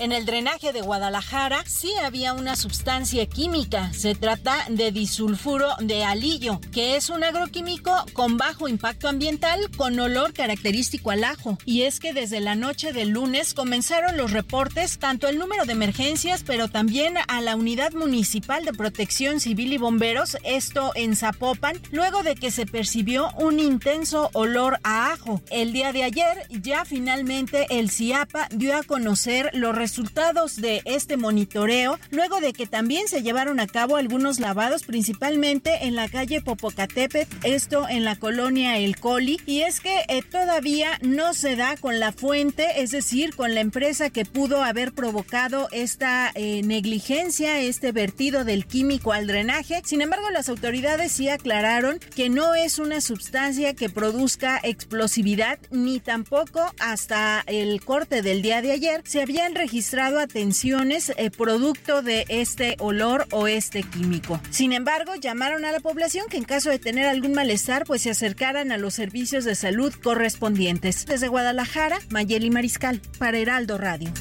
[0.00, 3.92] En el drenaje de Guadalajara sí había una sustancia química.
[3.92, 9.98] Se trata de disulfuro de alillo, que es un agroquímico con bajo impacto ambiental con
[9.98, 11.58] olor característico al ajo.
[11.64, 15.72] Y es que desde la noche del lunes comenzaron los reportes, tanto el número de
[15.72, 21.76] emergencias, pero también a la Unidad Municipal de Protección Civil y Bomberos, esto en Zapopan,
[21.90, 25.42] luego de que se percibió un intenso olor a ajo.
[25.50, 30.82] El día de ayer ya finalmente el CIAPA dio a conocer los resultados resultados de
[30.84, 36.10] este monitoreo luego de que también se llevaron a cabo algunos lavados principalmente en la
[36.10, 41.56] calle Popocatépetl, esto en la colonia El Coli y es que eh, todavía no se
[41.56, 46.60] da con la fuente, es decir, con la empresa que pudo haber provocado esta eh,
[46.62, 49.80] negligencia, este vertido del químico al drenaje.
[49.86, 55.98] Sin embargo, las autoridades sí aclararon que no es una sustancia que produzca explosividad ni
[55.98, 62.02] tampoco hasta el corte del día de ayer se habían registrado registrado atenciones eh, producto
[62.02, 64.40] de este olor o este químico.
[64.50, 68.10] Sin embargo, llamaron a la población que en caso de tener algún malestar, pues se
[68.10, 71.06] acercaran a los servicios de salud correspondientes.
[71.06, 74.12] Desde Guadalajara, Mayeli Mariscal, para Heraldo Radio.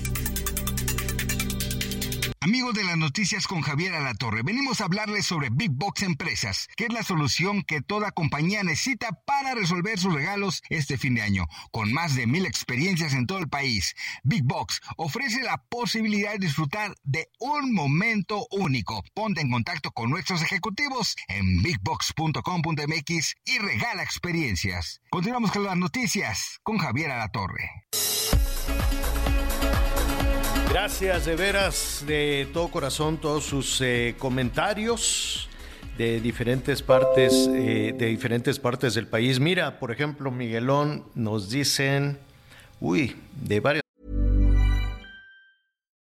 [2.40, 6.86] Amigos de las noticias con Javier Alatorre, venimos a hablarles sobre Big Box Empresas, que
[6.86, 11.48] es la solución que toda compañía necesita para resolver sus regalos este fin de año.
[11.72, 16.46] Con más de mil experiencias en todo el país, Big Box ofrece la posibilidad de
[16.46, 19.04] disfrutar de un momento único.
[19.16, 25.02] Ponte en contacto con nuestros ejecutivos en bigbox.com.mx y regala experiencias.
[25.10, 27.88] Continuamos con las noticias con Javier Alatorre.
[30.70, 35.48] Gracias de veras, de todo corazón, todos sus eh, comentarios
[35.98, 39.40] de diferentes partes, eh, de diferentes partes del país.
[39.40, 42.20] Mira, por ejemplo, Miguelón, nos dicen,
[42.82, 43.82] uy, de varios.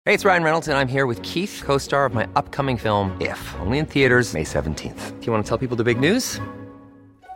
[0.05, 3.37] Hey, it's Ryan Reynolds, and I'm here with Keith, co-star of my upcoming film, If,
[3.59, 5.19] only in theaters May 17th.
[5.19, 6.39] Do you want to tell people the big news?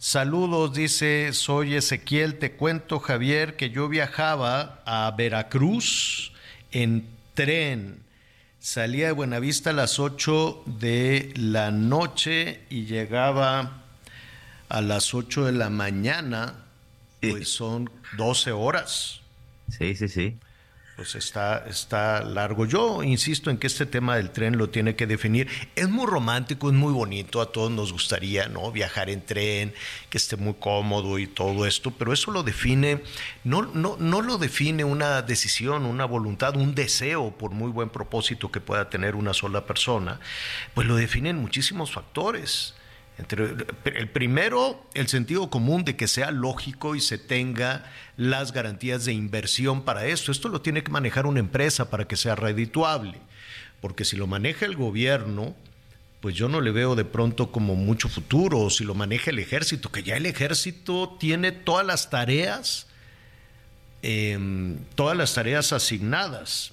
[0.00, 6.32] Saludos, dice, soy Ezequiel, te cuento Javier que yo viajaba a Veracruz
[6.70, 7.98] en tren.
[8.60, 13.82] Salía de Buenavista a las 8 de la noche y llegaba
[14.68, 16.64] a las 8 de la mañana,
[17.20, 19.20] pues son 12 horas.
[19.68, 20.38] Sí, sí, sí
[20.98, 22.66] pues está, está largo.
[22.66, 25.48] Yo insisto en que este tema del tren lo tiene que definir.
[25.76, 28.72] Es muy romántico, es muy bonito, a todos nos gustaría ¿no?
[28.72, 29.72] viajar en tren,
[30.10, 33.00] que esté muy cómodo y todo esto, pero eso lo define,
[33.44, 38.50] no, no, no lo define una decisión, una voluntad, un deseo, por muy buen propósito
[38.50, 40.18] que pueda tener una sola persona,
[40.74, 42.74] pues lo definen muchísimos factores.
[43.18, 47.84] El primero, el sentido común de que sea lógico y se tenga
[48.16, 50.30] las garantías de inversión para esto.
[50.30, 53.18] Esto lo tiene que manejar una empresa para que sea redituable,
[53.80, 55.56] porque si lo maneja el gobierno,
[56.20, 59.40] pues yo no le veo de pronto como mucho futuro, o si lo maneja el
[59.40, 62.86] ejército, que ya el ejército tiene todas las tareas,
[64.02, 66.72] eh, todas las tareas asignadas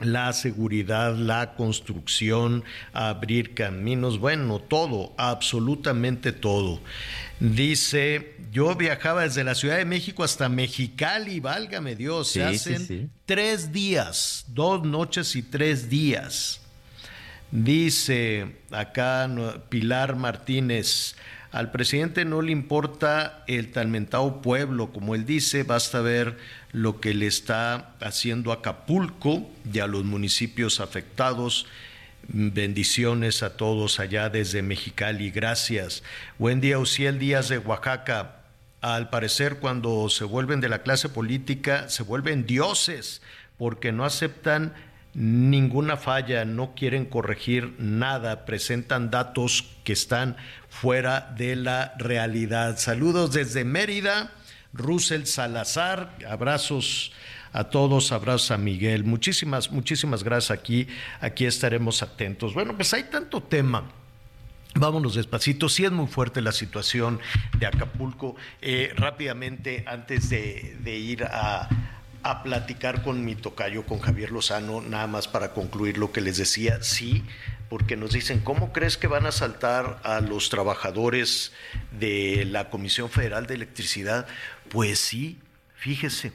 [0.00, 6.80] la seguridad, la construcción, abrir caminos, bueno, todo, absolutamente todo.
[7.38, 13.72] Dice, yo viajaba desde la Ciudad de México hasta Mexicali, válgame Dios, se hacen tres
[13.72, 16.60] días, dos noches y tres días.
[17.50, 19.28] Dice acá
[19.68, 21.16] Pilar Martínez,
[21.52, 26.38] al presidente no le importa el talmentado pueblo, como él dice, basta ver
[26.72, 31.66] lo que le está haciendo Acapulco y a los municipios afectados.
[32.28, 36.04] Bendiciones a todos allá desde Mexicali, gracias.
[36.38, 38.36] Buen día, Uciel Díaz de Oaxaca.
[38.80, 43.22] Al parecer, cuando se vuelven de la clase política, se vuelven dioses,
[43.58, 44.72] porque no aceptan
[45.14, 50.36] ninguna falla, no quieren corregir nada, presentan datos que están
[50.68, 52.78] fuera de la realidad.
[52.78, 54.32] Saludos desde Mérida,
[54.72, 57.12] Russell Salazar, abrazos
[57.52, 60.86] a todos, abrazos a Miguel, muchísimas, muchísimas gracias aquí,
[61.20, 62.54] aquí estaremos atentos.
[62.54, 63.90] Bueno, pues hay tanto tema.
[64.76, 67.18] Vámonos despacito, sí es muy fuerte la situación
[67.58, 68.36] de Acapulco.
[68.62, 71.68] Eh, rápidamente, antes de ir a,
[72.22, 76.36] a platicar con mi tocayo, con Javier Lozano, nada más para concluir lo que les
[76.36, 77.24] decía, sí,
[77.68, 81.52] porque nos dicen, ¿cómo crees que van a saltar a los trabajadores
[81.92, 84.26] de la Comisión Federal de Electricidad?
[84.68, 85.38] Pues sí,
[85.76, 86.32] fíjese,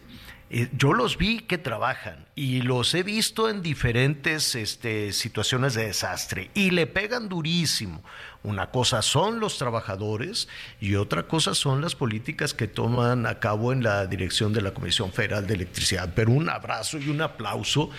[0.52, 5.88] eh, yo los vi que trabajan y los he visto en diferentes este, situaciones de
[5.88, 8.04] desastre y le pegan durísimo.
[8.44, 10.48] Una cosa son los trabajadores
[10.80, 14.72] y otra cosa son las políticas que toman a cabo en la dirección de la
[14.72, 16.14] Comisión Federal de Electricidad.
[16.16, 17.90] Pero un abrazo y un aplauso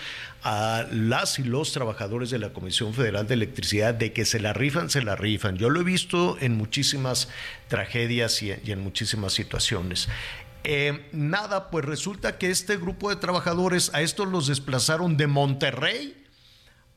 [0.43, 4.53] a las y los trabajadores de la Comisión Federal de Electricidad de que se la
[4.53, 5.57] rifan, se la rifan.
[5.57, 7.27] Yo lo he visto en muchísimas
[7.67, 10.07] tragedias y, en muchísimas situaciones.
[10.69, 16.25] Eh, nada, pues resulta que este grupo de trabajadores a estos los desplazaron de Monterrey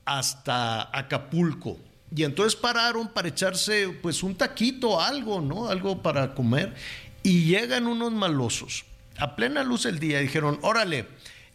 [0.04, 1.78] hasta Acapulco
[2.12, 5.68] y entonces pararon para echarse pues un taquito, algo, ¿no?
[5.68, 6.74] Algo para comer.
[7.22, 8.86] Y llegan unos malosos.
[9.18, 11.06] A plena luz del día dijeron, órale,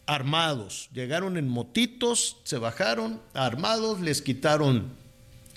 [0.06, 0.88] armados.
[0.94, 4.94] Llegaron en motitos, se bajaron armados, les quitaron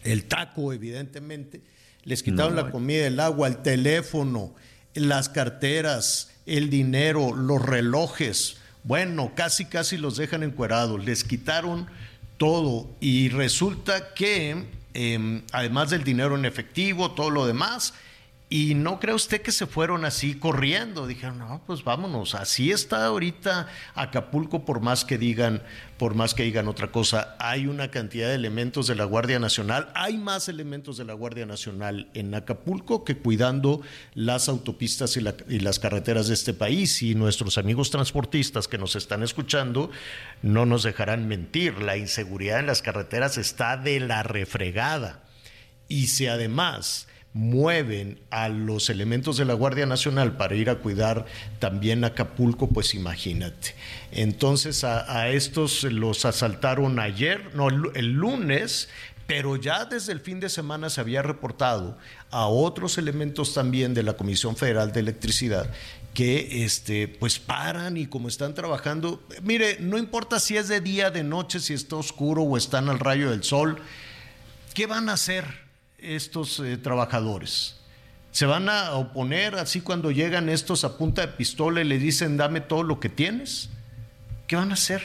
[0.03, 1.61] el taco, evidentemente.
[2.03, 4.53] Les quitaron la comida, el agua, el teléfono,
[4.93, 8.57] las carteras, el dinero, los relojes.
[8.83, 11.03] Bueno, casi, casi los dejan encuerados.
[11.03, 11.87] Les quitaron
[12.37, 12.89] todo.
[12.99, 17.93] Y resulta que em, además del dinero en efectivo, todo lo demás.
[18.51, 21.05] Y no cree usted que se fueron así corriendo.
[21.05, 22.33] Dijeron, no, pues vámonos.
[22.33, 25.61] Así está ahorita Acapulco, por más que digan,
[25.99, 27.35] por más que digan otra cosa.
[27.37, 29.89] Hay una cantidad de elementos de la Guardia Nacional.
[29.93, 33.81] Hay más elementos de la Guardia Nacional en Acapulco que cuidando
[34.15, 37.03] las autopistas y, y las carreteras de este país.
[37.03, 39.91] Y nuestros amigos transportistas que nos están escuchando
[40.41, 41.83] no nos dejarán mentir.
[41.83, 45.21] La inseguridad en las carreteras está de la refregada.
[45.87, 51.25] Y si además mueven a los elementos de la Guardia Nacional para ir a cuidar
[51.59, 53.75] también Acapulco, pues imagínate.
[54.11, 58.89] Entonces a, estos los asaltaron ayer, no, el lunes,
[59.27, 61.99] pero ya desde el fin de semana se había reportado
[62.31, 65.69] a otros elementos también de la Comisión Federal de Electricidad
[66.15, 71.11] que este pues paran y como están trabajando, mire, no importa si es de día,
[71.11, 73.79] de noche, si está oscuro o están al rayo del sol,
[74.73, 75.68] ¿qué van a hacer?
[76.01, 77.75] Estos eh, trabajadores?
[78.31, 82.37] ¿Se van a oponer así cuando llegan estos a punta de pistola y le dicen
[82.37, 83.69] dame todo lo que tienes?
[84.47, 85.01] ¿Qué van a hacer?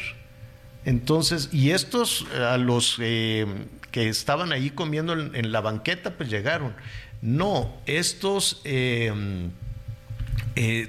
[0.85, 3.47] Entonces, y estos eh, a los eh,
[3.91, 6.75] que estaban ahí comiendo en, la banqueta, pues llegaron.
[7.23, 8.63] No, estos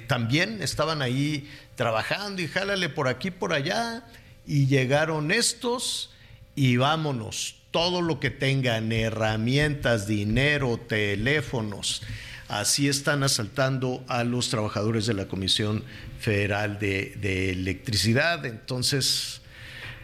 [0.06, 4.04] también estaban ahí trabajando y jálale por aquí, por allá,
[4.46, 6.10] y llegaron estos
[6.56, 12.02] y vámonos, todo lo que tengan, herramientas, dinero, teléfonos.
[12.48, 15.84] Así están asaltando a los trabajadores de la Comisión
[16.18, 18.46] Federal de, Electricidad.
[18.46, 19.42] Entonces,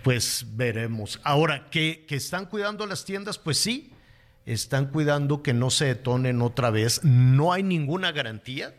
[0.02, 1.18] pues veremos.
[1.24, 3.38] Ahora, ¿que, ¿que están cuidando las tiendas?
[3.38, 3.90] Pues sí,
[4.44, 7.02] están cuidando que no se detonen otra vez.
[7.04, 8.74] No hay ninguna garantía,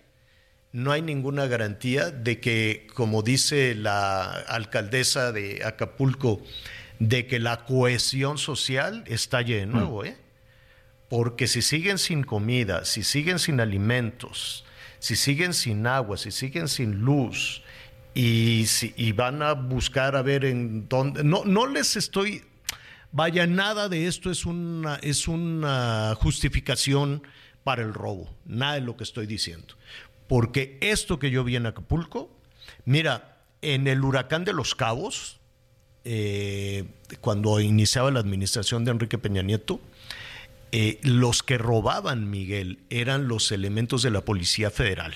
[0.72, 6.44] no hay ninguna garantía de que, como dice la alcaldesa de Acapulco,
[7.10, 10.06] de que la cohesión social estalle de nuevo, mm.
[10.06, 10.18] ¿eh?
[11.10, 14.64] Porque si siguen sin comida, si siguen sin alimentos,
[15.00, 17.62] si siguen sin agua, si siguen sin luz
[18.16, 21.24] y, si, van a buscar a ver en dónde...
[21.24, 22.46] No, no les estoy...
[23.12, 27.22] Vaya, nada de esto es una, es una justificación
[27.64, 29.76] para el robo, nada de lo que estoy diciendo.
[30.28, 32.36] Porque esto que yo vi en Acapulco,
[32.86, 35.42] mira, en el huracán de los Cabos,
[36.06, 36.86] eh,
[37.22, 39.80] cuando iniciaba la administración de Enrique Peña Nieto,
[40.72, 45.14] eh, los que robaban, Miguel, eran los elementos de la Policía Federal.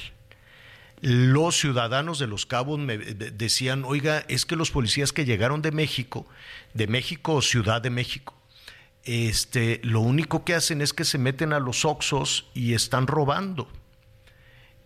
[1.01, 5.71] Los ciudadanos de Los Cabos me decían, oiga, es que los policías que llegaron de
[5.71, 6.27] México,
[6.73, 8.35] de México o Ciudad de México,
[9.03, 13.67] este, lo único que hacen es que se meten a los Oxos y están robando.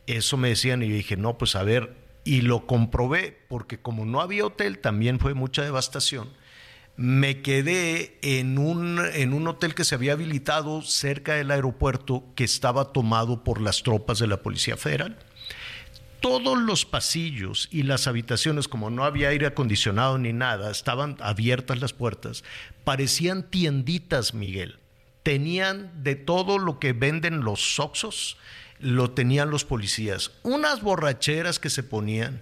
[0.06, 4.06] Eso me decían y yo dije, no, pues a ver, y lo comprobé porque como
[4.06, 6.30] no había hotel, también fue mucha devastación.
[6.98, 12.44] Me quedé en un, en un hotel que se había habilitado cerca del aeropuerto que
[12.44, 15.18] estaba tomado por las tropas de la Policía Federal.
[16.20, 21.82] Todos los pasillos y las habitaciones, como no había aire acondicionado ni nada, estaban abiertas
[21.82, 22.44] las puertas,
[22.84, 24.78] parecían tienditas, Miguel.
[25.24, 28.38] Tenían de todo lo que venden los Oxos,
[28.82, 30.32] lo tenían los policías.
[30.44, 32.42] Unas borracheras que se ponían,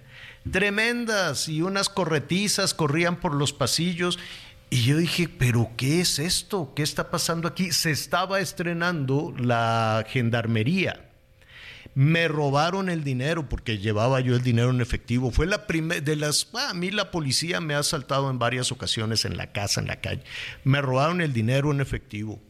[0.50, 4.18] tremendas, y unas corretizas corrían por los pasillos.
[4.70, 6.72] Y yo dije, pero ¿qué es esto?
[6.74, 7.72] ¿Qué está pasando aquí?
[7.72, 11.06] Se estaba estrenando la gendarmería.
[11.94, 15.32] Me robaron el dinero porque llevaba yo el dinero en efectivo.
[15.32, 16.48] Fue la primera de las.
[16.54, 19.88] Ah, a mí la policía me ha asaltado en varias ocasiones en la casa, en
[19.88, 20.22] la calle.
[20.62, 22.40] Me robaron el dinero en efectivo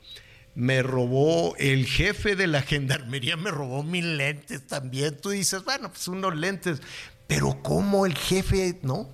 [0.55, 5.16] me robó el jefe de la gendarmería, me robó mil lentes también.
[5.20, 6.82] Tú dices, bueno, pues unos lentes,
[7.26, 9.09] pero ¿cómo el jefe, no?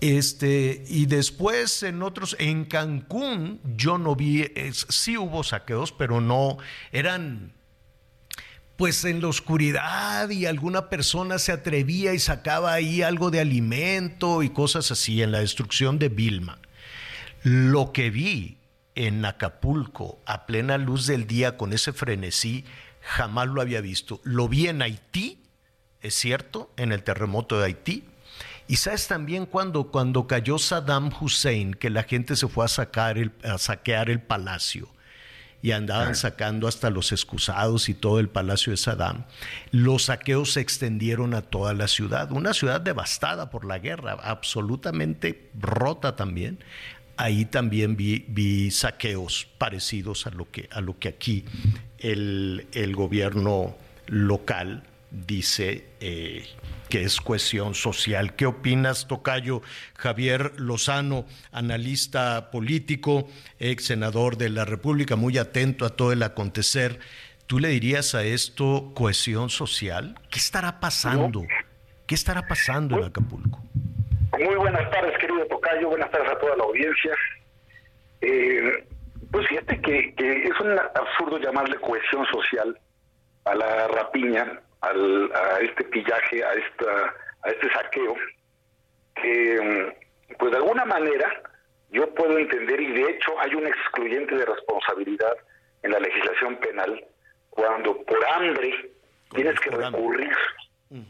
[0.00, 6.58] Este, y después en otros, en Cancún, yo no vi, sí hubo saqueos, pero no,
[6.90, 7.52] eran
[8.76, 14.42] pues en la oscuridad y alguna persona se atrevía y sacaba ahí algo de alimento
[14.42, 16.58] y cosas así en la destrucción de Vilma.
[17.44, 18.56] Lo que vi
[18.94, 22.64] en Acapulco a plena luz del día con ese frenesí,
[23.00, 24.20] jamás lo había visto.
[24.24, 25.42] Lo vi en Haití,
[26.00, 28.04] es cierto, en el terremoto de Haití.
[28.68, 33.18] Y sabes también cuando, cuando cayó Saddam Hussein, que la gente se fue a, sacar
[33.18, 34.88] el, a saquear el palacio
[35.62, 39.24] y andaban sacando hasta los excusados y todo el palacio de Saddam,
[39.70, 45.50] los saqueos se extendieron a toda la ciudad, una ciudad devastada por la guerra, absolutamente
[45.54, 46.58] rota también
[47.16, 51.44] ahí también vi, saqueos parecidos a lo que, a lo que aquí
[51.98, 56.46] el, gobierno local dice eh,
[56.88, 58.34] que es cohesión social.
[58.34, 59.62] ¿Qué opinas, Tocayo?
[59.94, 66.98] Javier Lozano, analista político, ex senador de la República, muy atento a todo el acontecer.
[67.46, 70.18] ¿Tú le dirías a esto cohesión social?
[70.30, 71.46] ¿Qué estará pasando?
[72.06, 73.62] ¿Qué estará pasando en Acapulco?
[74.42, 75.88] Muy buenas tardes, querido Tocayo.
[75.90, 77.14] Buenas tardes a toda la audiencia.
[78.22, 78.84] Eh,
[79.30, 82.76] pues fíjate que, es un absurdo llamarle cohesión social
[83.44, 88.16] a la rapiña, al, a este pillaje, a, esta, a este saqueo,
[89.14, 91.42] que mm, pues de alguna manera
[91.90, 95.36] yo puedo entender, y de hecho hay un excluyente de responsabilidad
[95.84, 97.04] en la legislación penal,
[97.50, 98.90] cuando por hambre
[99.30, 100.36] tienes que recurrir,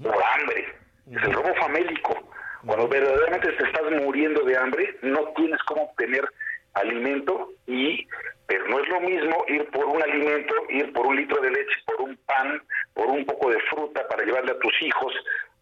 [0.02, 0.74] por hambre,
[1.10, 2.31] es el robo famélico,
[2.66, 6.24] cuando verdaderamente te estás muriendo de hambre, no tienes cómo obtener
[6.74, 8.06] alimento y
[8.46, 11.74] pero no es lo mismo ir por un alimento, ir por un litro de leche,
[11.86, 12.60] por un pan,
[12.92, 15.12] por un poco de fruta para llevarle a tus hijos,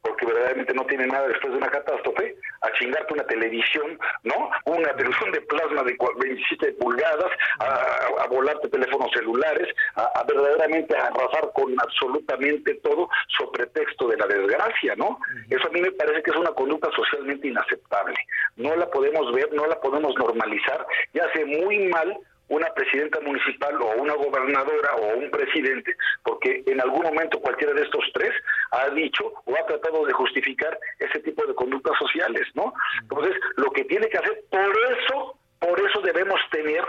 [0.02, 4.50] porque verdaderamente no tiene nada después de una catástrofe, a chingarte una televisión, ¿no?
[4.64, 11.74] Una televisión de plasma de 27 pulgadas, a, volarte teléfonos celulares, a, verdaderamente arrasar con
[11.80, 15.18] absolutamente todo sobre pretexto de la desgracia, ¿no?
[15.50, 18.14] Eso a mí me parece que es una conducta socialmente inaceptable.
[18.56, 22.16] No la podemos ver, no la podemos normalizar, ya hace muy mal
[22.50, 27.82] una presidenta municipal o una gobernadora o un presidente, porque en algún momento cualquiera de
[27.82, 28.32] estos tres
[28.72, 32.74] ha dicho o ha tratado de justificar ese tipo de conductas sociales, ¿no?
[33.02, 36.84] Entonces, lo que tiene que hacer, por eso, por eso debemos tener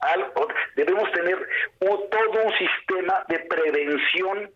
[0.00, 1.48] algo, debemos tener
[1.80, 4.50] todo un sistema de prevención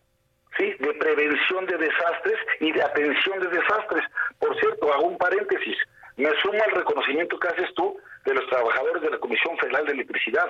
[0.56, 0.72] ¿sí?
[0.78, 4.04] de prevención de desastres y de atención de desastres.
[4.38, 5.76] Por cierto, hago un paréntesis,
[6.16, 9.92] me sumo al reconocimiento que haces tú de los trabajadores de la Comisión Federal de
[9.92, 10.46] Electricidad.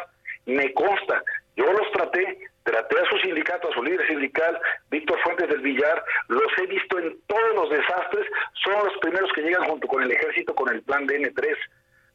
[0.47, 1.23] Me consta,
[1.57, 4.61] yo los traté, traté a su sindicato, a su líder sindical,
[4.91, 8.27] Víctor Fuentes del Villar, los he visto en todos los desastres,
[8.63, 11.57] son los primeros que llegan junto con el ejército con el plan DN3.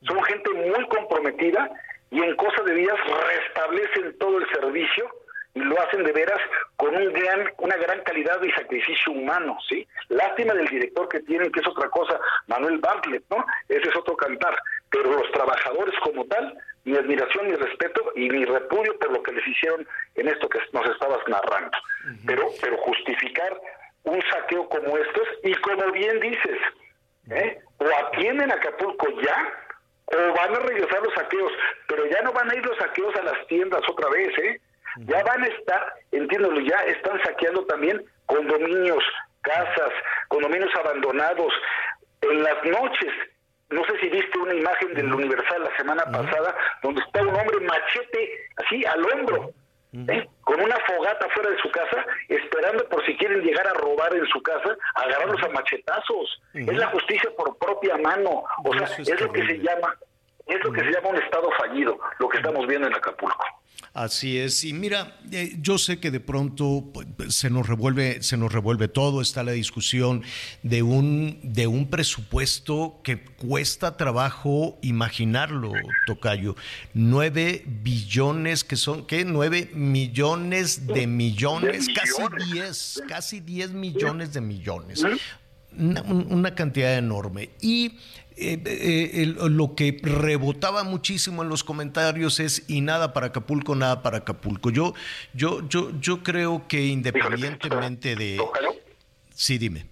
[0.08, 1.70] Son gente muy comprometida
[2.12, 2.96] y en cosa de días
[3.28, 5.10] restablecen todo el servicio
[5.56, 6.40] y lo hacen de veras
[6.76, 9.86] con un gran, una gran calidad y sacrificio humano, ¿sí?
[10.10, 13.46] Lástima del director que tienen, que es otra cosa, Manuel Bartlett, ¿no?
[13.68, 14.56] Ese es otro cantar.
[14.92, 19.32] Pero los trabajadores como tal, mi admiración, mi respeto y mi repudio por lo que
[19.34, 21.78] les hicieron en esto que nos estabas narrando.
[22.26, 23.60] Pero, pero justificar
[24.04, 26.58] un saqueo como estos, y como bien dices,
[27.32, 27.60] ¿eh?
[27.78, 29.54] o atienden a Acapulco ya,
[30.08, 31.52] o van a regresar los saqueos,
[31.88, 34.62] pero ya no van a ir los saqueos a las tiendas otra vez, ¿eh?
[35.06, 39.04] Ya van a estar, entiéndelo, ya están saqueando también condominios,
[39.42, 39.92] casas,
[40.28, 41.54] condominios abandonados.
[42.22, 43.14] En las noches,
[43.70, 47.60] no sé si viste una imagen del Universal la semana pasada, donde está un hombre
[47.62, 49.52] machete, así al hombro,
[50.08, 50.28] ¿eh?
[50.42, 54.26] con una fogata fuera de su casa, esperando por si quieren llegar a robar en
[54.28, 56.42] su casa, agarrarlos a machetazos.
[56.54, 58.44] Es la justicia por propia mano.
[58.64, 59.96] O sea, es lo que se llama,
[60.48, 63.46] es lo que se llama un estado fallido, lo que estamos viendo en Acapulco.
[63.94, 64.64] Así es.
[64.64, 68.88] Y mira, eh, yo sé que de pronto pues, se nos revuelve, se nos revuelve
[68.88, 69.22] todo.
[69.22, 70.24] Está la discusión
[70.64, 75.72] de un, de un presupuesto que cuesta trabajo imaginarlo,
[76.06, 76.56] Tocayo.
[76.94, 79.26] Nueve billones, que son, ¿qué?
[79.26, 85.04] Nueve millones de millones, casi diez, casi diez millones de millones.
[85.72, 87.50] una cantidad enorme.
[87.62, 87.98] Y
[88.40, 94.02] eh, eh, lo que rebotaba muchísimo en los comentarios es y nada para Acapulco, nada
[94.02, 94.70] para Acapulco.
[94.70, 94.94] Yo,
[95.34, 98.40] yo, yo, yo creo que independientemente de.
[99.34, 99.88] Sí, dime.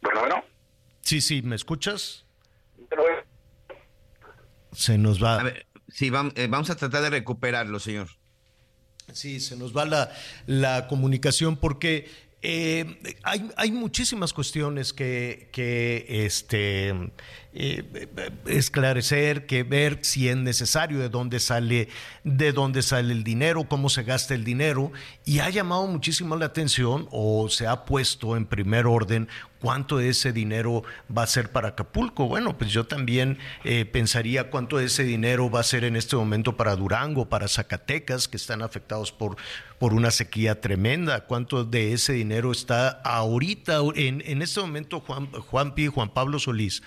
[0.00, 0.44] Bueno, bueno.
[1.02, 2.24] Sí, sí, ¿me escuchas?
[4.72, 5.40] Se nos va.
[5.40, 8.08] A ver, sí, eh, vamos a tratar de recuperarlo, señor.
[9.12, 10.10] Sí, se nos va la,
[10.46, 12.08] la comunicación porque
[12.42, 16.92] eh, hay, muchísimas cuestiones que, que este,
[17.54, 18.08] eh,
[18.46, 21.88] esclarecer, que ver si es necesario, de dónde sale,
[22.24, 24.90] de dónde sale el dinero, cómo se gasta el dinero,
[25.24, 29.28] y ha llamado muchísimo la atención o se ha puesto en primer orden
[29.60, 30.82] cuánto de ese dinero
[31.16, 32.26] va a ser para Acapulco.
[32.26, 36.16] Bueno, pues yo también eh, pensaría cuánto de ese dinero va a ser en este
[36.16, 39.36] momento para Durango, para Zacatecas, que están afectados por,
[39.82, 41.24] por una sequía tremenda.
[41.24, 46.38] Cuánto de ese dinero está ahorita, en, en este momento, Juan, Juan Pi, Juan Pablo
[46.38, 46.84] Solís,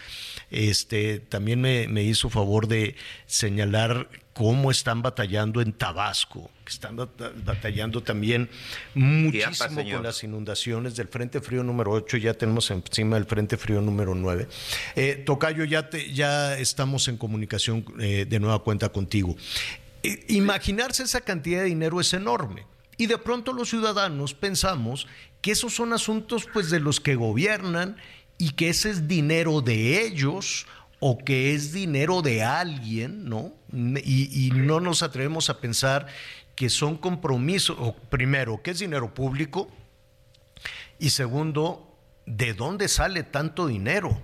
[0.50, 2.96] este, también me, me hizo favor de
[3.26, 8.50] señalar cómo están batallando en Tabasco, que están batallando también
[8.94, 13.82] muchísimo con las inundaciones del Frente Frío número 8, ya tenemos encima del Frente Frío
[13.82, 14.48] número 9.
[14.96, 19.36] Eh, Tocayo, ya, te, ya estamos en comunicación eh, de nueva cuenta contigo.
[20.02, 22.64] Eh, imaginarse esa cantidad de dinero es enorme.
[22.98, 25.08] Y de pronto los ciudadanos pensamos
[25.42, 27.98] que esos son asuntos pues de los que gobiernan
[28.38, 30.66] y que ese es dinero de ellos
[31.00, 33.54] o que es dinero de alguien, ¿no?
[33.72, 36.08] Y, y no nos atrevemos a pensar
[36.56, 39.70] que son compromisos, o primero, que es dinero público,
[41.00, 44.22] y segundo, ¿de dónde sale tanto dinero?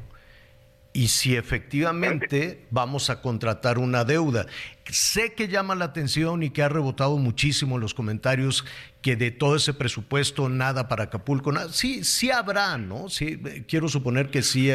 [0.93, 4.45] Y si efectivamente vamos a contratar una deuda.
[4.89, 8.65] Sé que llama la atención y que ha rebotado muchísimo en los comentarios
[9.01, 11.53] que de todo ese presupuesto nada para Acapulco.
[11.53, 11.71] Nada.
[11.71, 13.09] Sí, sí habrá, ¿no?
[13.09, 14.69] Sí, quiero suponer que sí,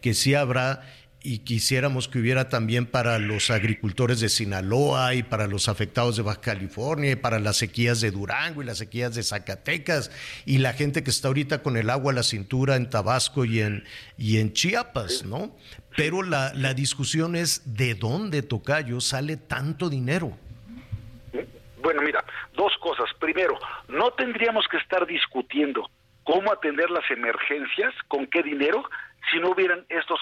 [0.00, 0.82] que sí habrá
[1.22, 6.22] y quisiéramos que hubiera también para los agricultores de Sinaloa y para los afectados de
[6.22, 10.10] Baja California y para las sequías de Durango y las sequías de Zacatecas
[10.46, 13.60] y la gente que está ahorita con el agua a la cintura en Tabasco y
[13.60, 13.84] en,
[14.16, 15.54] y en Chiapas, ¿no?
[15.96, 20.36] Pero la, la discusión es de dónde, Tocayo, sale tanto dinero.
[21.82, 22.24] Bueno, mira,
[22.54, 23.06] dos cosas.
[23.18, 25.90] Primero, no tendríamos que estar discutiendo
[26.24, 28.84] cómo atender las emergencias, con qué dinero,
[29.30, 30.20] si no hubieran estos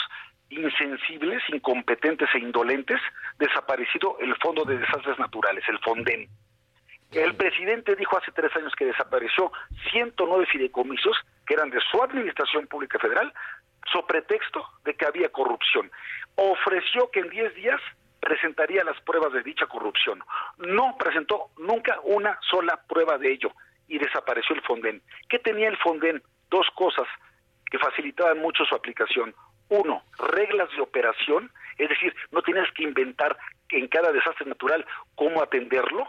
[0.50, 3.00] insensibles, incompetentes e indolentes,
[3.38, 6.28] desaparecido el Fondo de Desastres Naturales, el FONDEN.
[7.12, 9.50] El presidente dijo hace tres años que desapareció
[9.92, 11.16] 109 fideicomisos
[11.46, 13.32] que eran de su administración pública federal,
[13.90, 15.90] so pretexto de que había corrupción.
[16.36, 17.80] Ofreció que en 10 días
[18.20, 20.22] presentaría las pruebas de dicha corrupción.
[20.58, 23.52] No presentó nunca una sola prueba de ello
[23.86, 25.00] y desapareció el Fonden.
[25.28, 26.22] ¿Qué tenía el Fonden?
[26.50, 27.06] Dos cosas
[27.70, 29.34] que facilitaban mucho su aplicación.
[29.68, 33.36] Uno, reglas de operación, es decir, no tienes que inventar
[33.70, 34.84] en cada desastre natural
[35.14, 36.08] cómo atenderlo,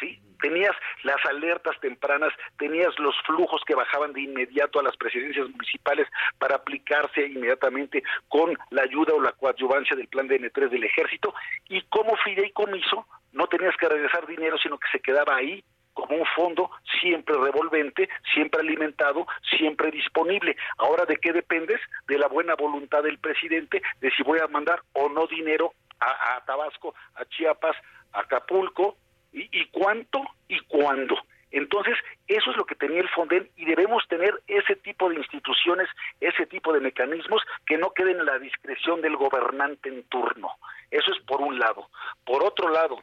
[0.00, 0.20] ¿sí?
[0.40, 6.06] Tenías las alertas tempranas, tenías los flujos que bajaban de inmediato a las presidencias municipales
[6.38, 11.34] para aplicarse inmediatamente con la ayuda o la coadyuvancia del plan de N3 del ejército
[11.68, 15.64] y como fideicomiso no tenías que regresar dinero, sino que se quedaba ahí
[15.96, 16.70] como un fondo
[17.00, 19.26] siempre revolvente, siempre alimentado,
[19.58, 20.54] siempre disponible.
[20.76, 21.80] Ahora, ¿de qué dependes?
[22.06, 26.44] De la buena voluntad del presidente, de si voy a mandar o no dinero a,
[26.44, 27.74] Tabasco, a Chiapas,
[28.12, 28.98] a Acapulco,
[29.32, 31.16] y, y cuánto y cuándo.
[31.50, 31.94] Entonces,
[32.28, 35.88] eso es lo que tenía el Fonden y debemos tener ese tipo de instituciones,
[36.20, 40.50] ese tipo de mecanismos que no queden en la discreción del gobernante en turno.
[40.90, 41.88] Eso es por un lado.
[42.26, 43.02] Por otro lado,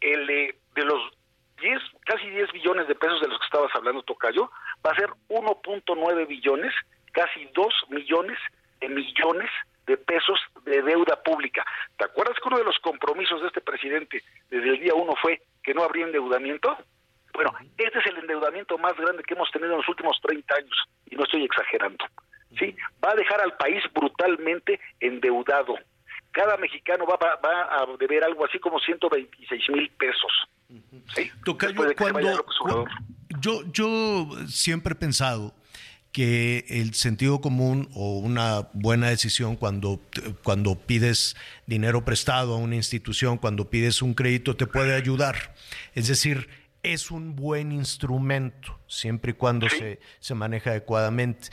[0.00, 1.00] el eh, de los
[1.62, 4.50] 10, casi 10 billones de pesos de los que estabas hablando, Tocayo,
[4.84, 6.74] va a ser 1.9 billones,
[7.12, 8.38] casi 2 millones
[8.80, 9.48] de millones
[9.86, 11.64] de pesos de deuda pública.
[11.96, 15.40] ¿Te acuerdas que uno de los compromisos de este presidente desde el día 1 fue
[15.62, 16.76] que no habría endeudamiento?
[17.32, 20.84] Bueno, este es el endeudamiento más grande que hemos tenido en los últimos 30 años,
[21.06, 22.04] y no estoy exagerando.
[22.58, 22.76] ¿sí?
[23.04, 25.76] Va a dejar al país brutalmente endeudado.
[26.32, 30.32] Cada mexicano va, va, va a deber algo así como 126 mil pesos.
[31.96, 32.86] cuando,
[33.40, 35.54] yo, yo siempre he pensado
[36.12, 40.00] que el sentido común o una buena decisión cuando,
[40.42, 41.36] cuando pides
[41.66, 45.54] dinero prestado a una institución, cuando pides un crédito, te puede ayudar.
[45.94, 46.48] Es decir,
[46.82, 51.48] es un buen instrumento siempre y cuando se, se, maneja adecuadamente.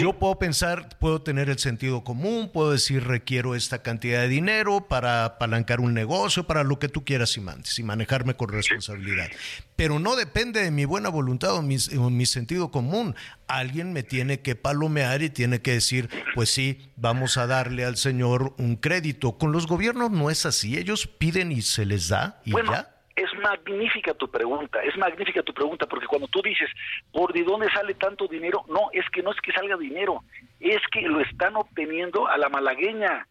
[0.00, 4.86] Yo puedo pensar, puedo tener el sentido común, puedo decir requiero esta cantidad de dinero
[4.88, 9.28] para apalancar un negocio, para lo que tú quieras y mandes, y manejarme con responsabilidad.
[9.74, 13.16] Pero no depende de mi buena voluntad o mi, o mi sentido común.
[13.48, 17.96] Alguien me tiene que palomear y tiene que decir, pues sí, vamos a darle al
[17.96, 19.36] Señor un crédito.
[19.36, 23.34] Con los gobiernos no es así, ellos piden y se les da y ya es
[23.38, 26.70] magnífica tu pregunta, es magnífica tu pregunta, porque cuando tú dices,
[27.12, 28.64] ¿por de dónde sale tanto dinero?
[28.68, 30.22] No, es que no es que salga dinero,
[30.58, 33.26] es que lo están obteniendo a la malagueña.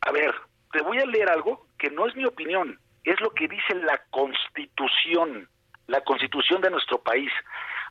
[0.00, 0.34] A ver,
[0.72, 4.00] te voy a leer algo que no es mi opinión, es lo que dice la
[4.10, 5.46] Constitución,
[5.88, 7.30] la Constitución de nuestro país,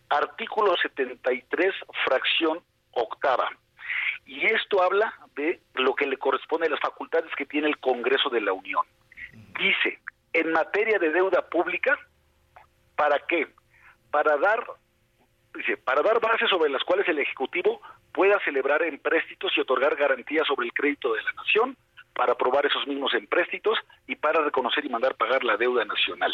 [0.10, 1.74] artículo 73,
[2.04, 2.62] fracción
[2.92, 3.50] octava.
[4.26, 8.30] Y esto habla de lo que le corresponde a las facultades que tiene el Congreso
[8.30, 8.84] de la Unión.
[9.60, 10.00] Dice,
[10.34, 11.98] en materia de deuda pública,
[12.96, 13.48] ¿para qué?
[14.12, 14.66] Para dar,
[15.54, 17.82] dice, para dar bases sobre las cuales el Ejecutivo
[18.14, 21.78] pueda celebrar empréstitos y otorgar garantías sobre el crédito de la nación,
[22.18, 23.78] para aprobar esos mismos empréstitos
[24.08, 26.34] y para reconocer y mandar pagar la deuda nacional.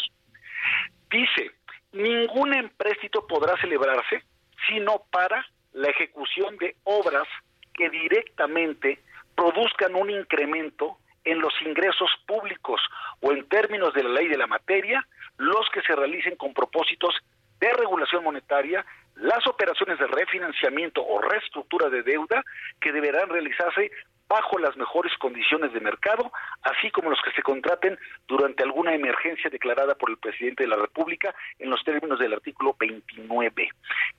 [1.10, 1.50] Dice,
[1.92, 4.24] ningún empréstito podrá celebrarse
[4.66, 7.28] sino para la ejecución de obras
[7.74, 8.98] que directamente
[9.36, 12.80] produzcan un incremento en los ingresos públicos
[13.20, 15.06] o en términos de la ley de la materia,
[15.38, 17.14] los que se realicen con propósitos
[17.60, 18.84] de regulación monetaria,
[19.16, 22.42] las operaciones de refinanciamiento o reestructura de deuda
[22.80, 23.90] que deberán realizarse
[24.28, 26.32] bajo las mejores condiciones de mercado,
[26.62, 30.76] así como los que se contraten durante alguna emergencia declarada por el presidente de la
[30.76, 33.68] República en los términos del artículo 29.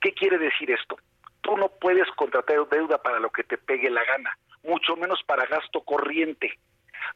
[0.00, 0.96] ¿Qué quiere decir esto?
[1.40, 5.46] Tú no puedes contratar deuda para lo que te pegue la gana, mucho menos para
[5.46, 6.58] gasto corriente.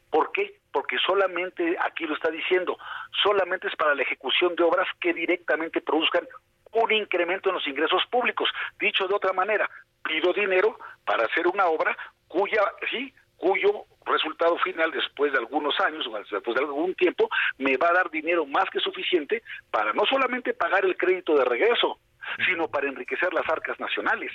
[0.09, 0.59] ¿Por qué?
[0.71, 2.77] Porque solamente, aquí lo está diciendo,
[3.23, 6.27] solamente es para la ejecución de obras que directamente produzcan
[6.73, 8.49] un incremento en los ingresos públicos.
[8.79, 9.69] Dicho de otra manera,
[10.03, 11.97] pido dinero para hacer una obra
[12.27, 17.77] cuya, sí, cuyo resultado final después de algunos años o después de algún tiempo me
[17.77, 21.99] va a dar dinero más que suficiente para no solamente pagar el crédito de regreso,
[22.45, 24.31] sino para enriquecer las arcas nacionales.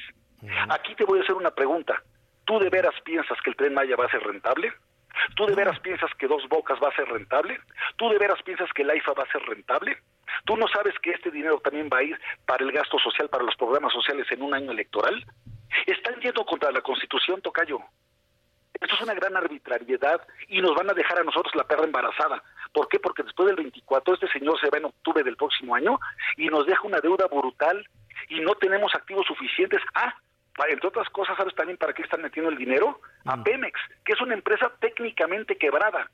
[0.69, 2.03] Aquí te voy a hacer una pregunta.
[2.45, 4.73] ¿Tú de veras piensas que el tren Maya va a ser rentable?
[5.35, 7.59] ¿Tú de veras piensas que Dos Bocas va a ser rentable?
[7.97, 9.99] ¿Tú de veras piensas que la IFA va a ser rentable?
[10.45, 13.45] ¿Tú no sabes que este dinero también va a ir para el gasto social, para
[13.45, 15.25] los programas sociales en un año electoral?
[15.87, 17.81] Están yendo contra la Constitución, Tocayo.
[18.81, 22.43] Esto es una gran arbitrariedad y nos van a dejar a nosotros la perra embarazada.
[22.73, 22.99] ¿Por qué?
[22.99, 25.99] Porque después del 24 este señor se va en octubre del próximo año
[26.37, 27.89] y nos deja una deuda brutal
[28.29, 29.81] y no tenemos activos suficientes.
[29.95, 30.15] Ah,
[30.71, 33.01] entre otras cosas, ¿sabes también para qué están metiendo el dinero?
[33.25, 36.11] A Pemex, que es una empresa técnicamente quebrada.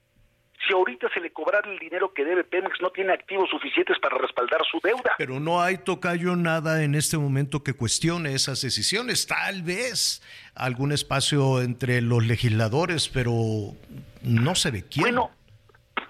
[0.67, 4.17] Si ahorita se le cobrara el dinero que debe Pemex, no tiene activos suficientes para
[4.17, 5.15] respaldar su deuda.
[5.19, 9.27] Pero no hay, Tocayo, nada en este momento que cuestione esas decisiones.
[9.27, 10.23] Tal vez
[10.55, 13.33] algún espacio entre los legisladores, pero
[14.23, 15.03] no se ve quién.
[15.03, 15.31] Bueno,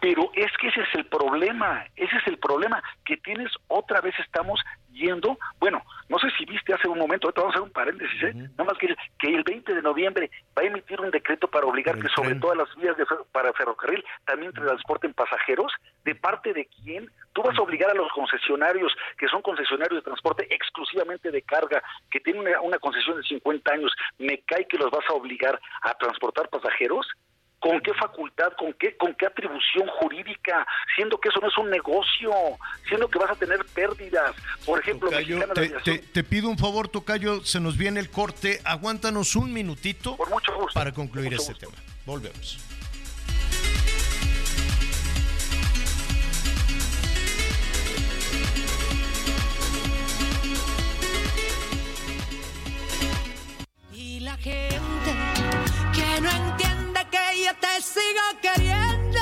[0.03, 4.12] pero es que ese es el problema, ese es el problema, que tienes otra vez
[4.19, 4.61] estamos
[4.91, 8.23] yendo, bueno, no sé si viste hace un momento, ahorita vamos a hacer un paréntesis,
[8.24, 8.35] ¿eh?
[8.35, 12.01] nada más que, que el 20 de noviembre va a emitir un decreto para obligar
[12.01, 15.73] que sobre todas las vías de para ferrocarril también transporten pasajeros,
[16.05, 17.09] ¿de parte de quién?
[17.33, 21.81] Tú vas a obligar a los concesionarios, que son concesionarios de transporte exclusivamente de carga,
[22.11, 25.61] que tienen una, una concesión de 50 años, me cae que los vas a obligar
[25.83, 27.07] a transportar pasajeros,
[27.63, 30.67] ¿Con qué facultad, con qué, con qué atribución jurídica?
[30.97, 32.33] Siendo que eso no es un negocio,
[32.89, 34.35] siendo que vas a tener pérdidas.
[34.67, 38.61] Por ejemplo, Tocayo, te, te, te, pido un favor, Tocayo, se nos viene el corte.
[38.65, 40.73] Aguántanos un minutito Por mucho gusto.
[40.75, 41.73] para concluir este tema.
[42.05, 42.59] Volvemos.
[53.93, 54.82] Y la gente que
[57.53, 59.20] que te sigo queriendo.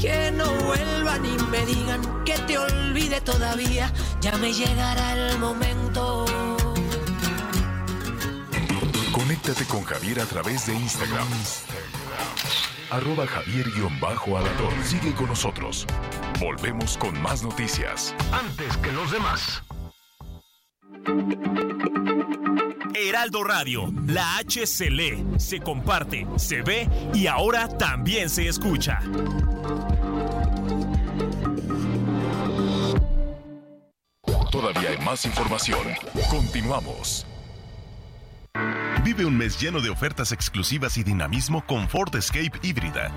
[0.00, 3.92] Que no vuelvan y me digan que te olvide todavía.
[4.20, 6.24] Ya me llegará el momento.
[9.12, 11.28] Conéctate con Javier a través de Instagram.
[12.90, 14.72] Arroba Javier-Alador.
[14.84, 15.86] Sigue con nosotros.
[16.40, 18.14] Volvemos con más noticias.
[18.32, 19.62] Antes que los demás.
[22.94, 29.00] Heraldo Radio, la H se lee, se comparte, se ve y ahora también se escucha.
[34.50, 35.80] Todavía hay más información.
[36.28, 37.26] Continuamos.
[39.04, 43.10] Vive un mes lleno de ofertas exclusivas y dinamismo con Ford Escape híbrida.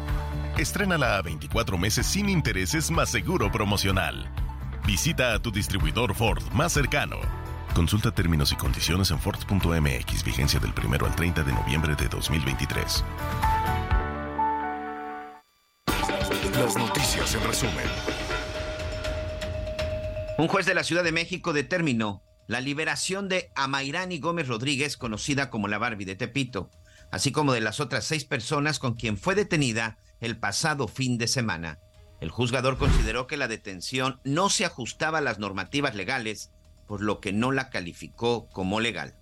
[0.57, 4.29] Estrénala a 24 meses sin intereses más seguro promocional.
[4.85, 7.42] Visita a tu distribuidor Ford más cercano.
[7.73, 13.03] Consulta términos y condiciones en Ford.mx, vigencia del 1 al 30 de noviembre de 2023.
[16.53, 17.85] Las noticias en resumen.
[20.37, 25.49] Un juez de la Ciudad de México determinó la liberación de Amairani Gómez Rodríguez, conocida
[25.49, 26.69] como la Barbie de Tepito,
[27.11, 31.27] así como de las otras seis personas con quien fue detenida el pasado fin de
[31.27, 31.79] semana.
[32.21, 36.51] El juzgador consideró que la detención no se ajustaba a las normativas legales,
[36.93, 39.15] por lo que no la calificó como legal.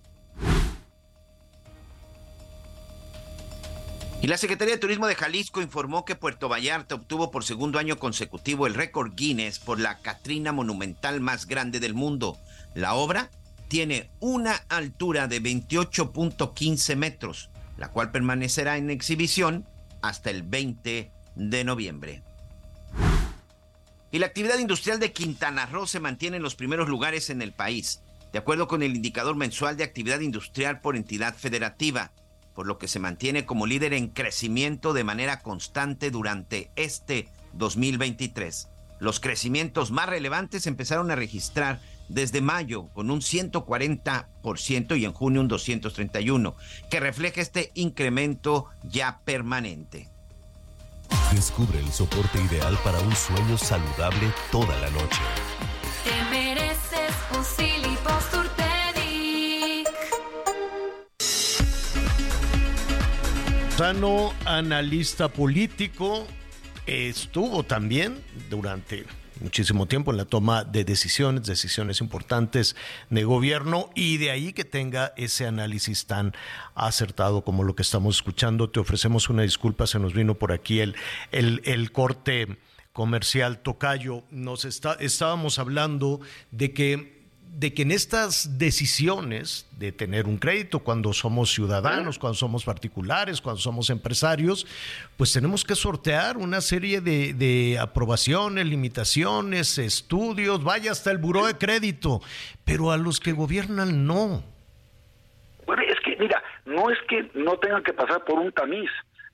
[4.20, 7.98] Y la Secretaría de Turismo de Jalisco informó que Puerto Vallarta obtuvo por segundo año
[7.98, 12.36] consecutivo el récord Guinness por la Catrina monumental más grande del mundo.
[12.74, 13.30] La obra
[13.68, 19.66] tiene una altura de 28.15 metros, la cual permanecerá en exhibición
[20.02, 22.22] hasta el 20 de noviembre.
[24.12, 27.52] Y la actividad industrial de Quintana Roo se mantiene en los primeros lugares en el
[27.52, 32.12] país, de acuerdo con el indicador mensual de actividad industrial por entidad federativa,
[32.54, 38.68] por lo que se mantiene como líder en crecimiento de manera constante durante este 2023.
[39.00, 41.80] Los crecimientos más relevantes empezaron a registrar
[42.10, 46.54] desde mayo con un 140% y en junio un 231%,
[46.90, 50.11] que refleja este incremento ya permanente.
[51.32, 55.20] Descubre el soporte ideal para un sueño saludable toda la noche.
[56.04, 57.44] Te mereces un
[63.76, 66.26] Sano, analista político,
[66.86, 69.06] estuvo también durante
[69.42, 72.76] muchísimo tiempo en la toma de decisiones, decisiones importantes
[73.10, 76.32] de gobierno y de ahí que tenga ese análisis tan
[76.74, 78.70] acertado como lo que estamos escuchando.
[78.70, 80.94] Te ofrecemos una disculpa, se nos vino por aquí el,
[81.32, 82.58] el, el corte
[82.92, 84.24] comercial Tocayo.
[84.30, 86.20] Nos está, estábamos hablando
[86.50, 87.21] de que
[87.54, 93.42] de que en estas decisiones de tener un crédito cuando somos ciudadanos, cuando somos particulares,
[93.42, 94.66] cuando somos empresarios,
[95.18, 101.46] pues tenemos que sortear una serie de, de aprobaciones, limitaciones, estudios, vaya hasta el buró
[101.46, 102.22] de crédito,
[102.64, 104.42] pero a los que gobiernan no.
[105.66, 108.90] Bueno, es que, mira, no es que no tengan que pasar por un tamiz,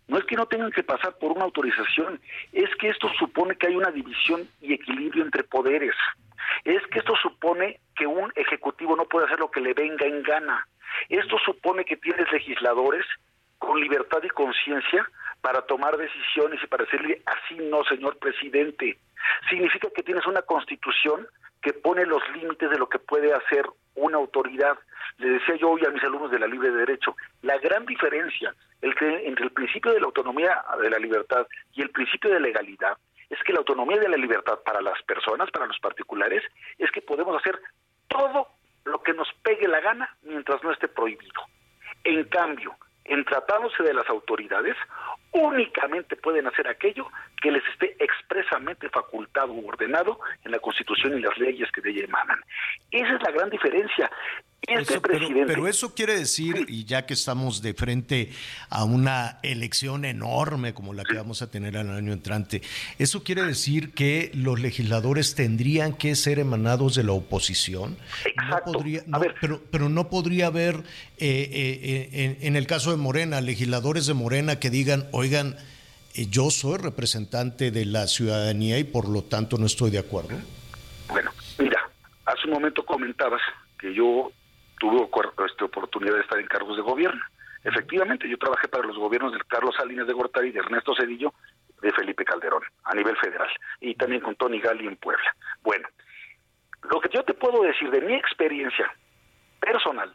[0.08, 2.20] no es que no tengan que pasar por una autorización,
[2.52, 5.94] es que esto supone que hay una división y equilibrio entre poderes
[6.64, 10.22] es que esto supone que un ejecutivo no puede hacer lo que le venga en
[10.22, 10.66] gana.
[11.08, 13.04] Esto supone que tienes legisladores
[13.58, 15.08] con libertad y conciencia
[15.40, 18.98] para tomar decisiones y para decirle así no, señor presidente.
[19.48, 21.26] Significa que tienes una constitución
[21.60, 24.78] que pone los límites de lo que puede hacer una autoridad.
[25.18, 29.44] Le decía yo hoy a mis alumnos de la libre derecho, la gran diferencia entre
[29.44, 32.96] el principio de la autonomía de la libertad y el principio de legalidad
[33.30, 36.42] es que la autonomía de la libertad para las personas, para los particulares,
[36.78, 37.60] es que podemos hacer
[38.08, 38.48] todo
[38.84, 41.42] lo que nos pegue la gana mientras no esté prohibido.
[42.04, 44.76] En cambio, en tratándose de las autoridades,
[45.32, 47.06] únicamente pueden hacer aquello
[47.40, 51.90] que les esté expresamente facultado u ordenado en la Constitución y las leyes que de
[51.90, 52.40] ella emanan.
[52.90, 54.10] Esa es la gran diferencia.
[54.68, 58.30] Este pero, eso quiere decir, y ya que estamos de frente
[58.68, 62.60] a una elección enorme como la que vamos a tener el año entrante,
[62.98, 67.96] eso quiere decir que los legisladores tendrían que ser emanados de la oposición.
[68.26, 68.72] Exacto.
[69.40, 70.76] pero, pero no podría haber,
[71.16, 75.56] eh, eh, eh, en, el caso de Morena, legisladores de Morena que digan, oigan,
[76.14, 80.36] yo soy representante de la ciudadanía y por lo tanto no estoy de acuerdo.
[81.08, 81.88] Bueno, mira,
[82.26, 83.40] hace un momento comentabas
[83.78, 84.30] que yo
[84.78, 85.08] tuve
[85.46, 87.20] esta oportunidad de estar en cargos de gobierno.
[87.64, 91.34] Efectivamente, yo trabajé para los gobiernos de Carlos Salinas de Gortari de Ernesto Cedillo,
[91.82, 93.48] de Felipe Calderón, a nivel federal,
[93.80, 95.34] y también con Tony Gali en Puebla.
[95.62, 95.88] Bueno,
[96.90, 98.92] lo que yo te puedo decir de mi experiencia
[99.60, 100.12] personal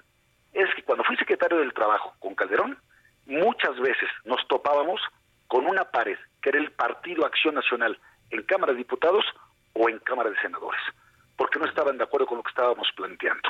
[0.53, 2.77] es que cuando fui secretario del Trabajo con Calderón,
[3.25, 5.01] muchas veces nos topábamos
[5.47, 7.99] con una pared, que era el Partido Acción Nacional,
[8.29, 9.25] en Cámara de Diputados
[9.73, 10.81] o en Cámara de Senadores,
[11.37, 13.49] porque no estaban de acuerdo con lo que estábamos planteando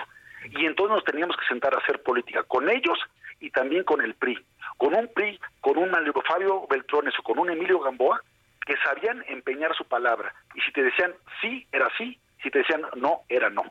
[0.52, 2.98] y entonces nos teníamos que sentar a hacer política con ellos
[3.40, 4.40] y también con el PRI,
[4.78, 5.92] con un PRI, con un
[6.28, 8.22] Fabio Beltrones o con un Emilio Gamboa
[8.66, 10.34] que sabían empeñar su palabra.
[10.56, 13.64] Y si te decían sí, era sí, si te decían no, era no.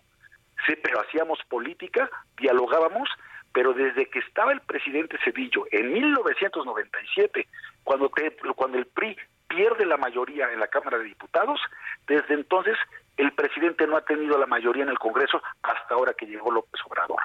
[0.67, 2.09] Sí, pero hacíamos política,
[2.39, 3.09] dialogábamos,
[3.53, 7.47] pero desde que estaba el presidente Cedillo en 1997,
[7.85, 8.11] cuando,
[8.55, 9.17] cuando el PRI
[9.49, 11.61] pierde la mayoría en la Cámara de Diputados,
[12.07, 12.77] desde entonces
[13.17, 16.81] el presidente no ha tenido la mayoría en el Congreso hasta ahora que llegó López
[16.87, 17.21] Obrador.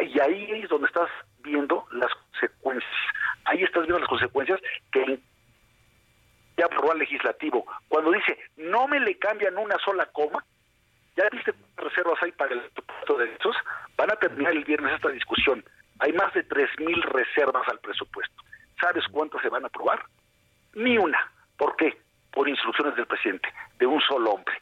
[0.00, 1.10] Y ahí es donde estás
[1.40, 2.92] viendo las consecuencias.
[3.44, 4.60] Ahí estás viendo las consecuencias
[4.92, 5.18] que
[6.56, 7.66] ya aprobó el legislativo.
[7.88, 10.44] Cuando dice, no me le cambian una sola coma,
[11.16, 13.56] ya viste reservas hay para el presupuesto de derechos,
[13.96, 15.64] van a terminar el viernes esta discusión.
[16.00, 18.42] Hay más de 3.000 reservas al presupuesto.
[18.80, 20.00] ¿Sabes cuántas se van a aprobar?
[20.74, 21.18] Ni una.
[21.56, 21.98] ¿Por qué?
[22.38, 24.54] Por instrucciones del presidente, de un solo hombre.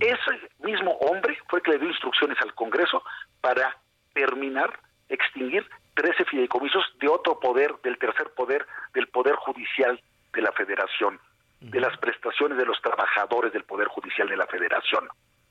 [0.00, 3.02] Ese mismo hombre fue el que le dio instrucciones al Congreso
[3.42, 3.76] para
[4.14, 4.80] terminar,
[5.10, 8.64] extinguir 13 fideicomisos de otro poder, del tercer poder,
[8.94, 10.00] del Poder Judicial
[10.32, 11.20] de la Federación,
[11.60, 15.06] de las prestaciones de los trabajadores del Poder Judicial de la Federación.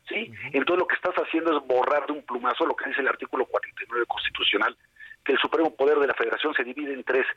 [0.08, 0.34] ¿Sí?
[0.54, 3.46] Entonces lo que estás haciendo es borrar de un plumazo lo que dice el artículo
[3.46, 4.76] 49 constitucional,
[5.24, 7.28] que el supremo poder de la Federación se divide en tres,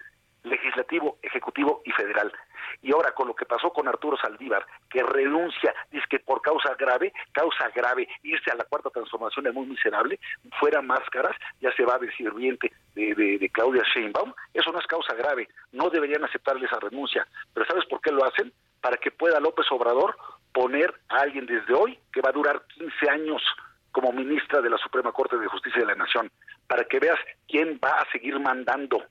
[0.45, 2.33] legislativo, ejecutivo y federal.
[2.81, 6.75] Y ahora con lo que pasó con Arturo Saldívar, que renuncia, dice que por causa
[6.75, 10.19] grave, causa grave, irse a la cuarta transformación es muy miserable,
[10.59, 14.87] fuera máscaras, ya se va de sirviente de, de, de Claudia Sheinbaum, eso no es
[14.87, 17.27] causa grave, no deberían aceptarle esa renuncia.
[17.55, 18.53] Pero ¿sabes por qué lo hacen?
[18.81, 20.17] Para que pueda López Obrador
[20.53, 23.43] poner a alguien desde hoy que va a durar 15 años
[23.91, 26.31] como ministra de la Suprema Corte de Justicia de la Nación,
[26.67, 29.05] para que veas quién va a seguir mandando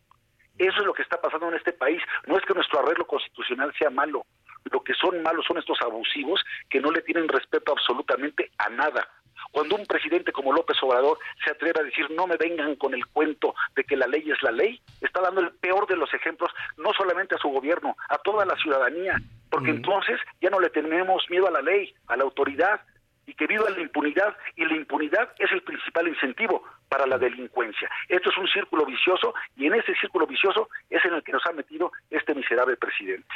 [0.58, 2.02] eso es lo que está pasando en este país.
[2.28, 4.26] No es que nuestro arreglo constitucional sea malo.
[4.72, 9.08] Lo que son malos son estos abusivos que no le tienen respeto absolutamente a nada.
[9.52, 13.06] Cuando un presidente como López Obrador se atreve a decir no me vengan con el
[13.08, 16.52] cuento de que la ley es la ley, está dando el peor de los ejemplos
[16.78, 19.18] no solamente a su gobierno, a toda la ciudadanía,
[19.50, 22.82] porque entonces ya no le tenemos miedo a la ley, a la autoridad,
[23.26, 27.90] y que viva la impunidad, y la impunidad es el principal incentivo para la delincuencia.
[28.10, 31.42] Esto es un círculo vicioso y en ese círculo vicioso es en el que nos
[31.46, 33.34] ha metido este miserable presidente.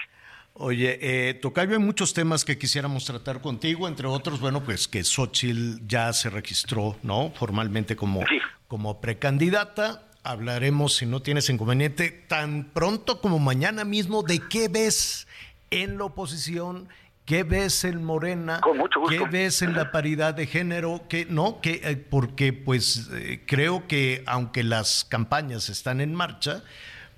[0.55, 5.05] Oye, eh, Tocayo, hay muchos temas que quisiéramos tratar contigo, entre otros, bueno, pues que
[5.05, 7.31] Xochitl ya se registró, ¿no?
[7.31, 8.25] Formalmente como,
[8.67, 10.03] como precandidata.
[10.23, 15.27] Hablaremos, si no tienes inconveniente, tan pronto como mañana mismo, de qué ves
[15.71, 16.89] en la oposición,
[17.25, 18.61] qué ves en Morena,
[19.09, 23.87] qué ves en la paridad de género, que no, que eh, porque pues eh, creo
[23.87, 26.63] que aunque las campañas están en marcha,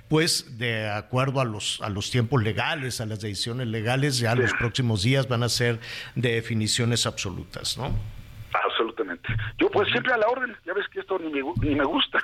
[0.07, 4.53] pues de acuerdo a los, a los tiempos legales, a las decisiones legales, ya los
[4.53, 5.79] próximos días van a ser
[6.15, 7.91] de definiciones absolutas, ¿no?
[8.77, 9.27] Absolutamente.
[9.57, 12.19] Yo pues siempre a la orden, ya ves que esto ni me, ni me gusta.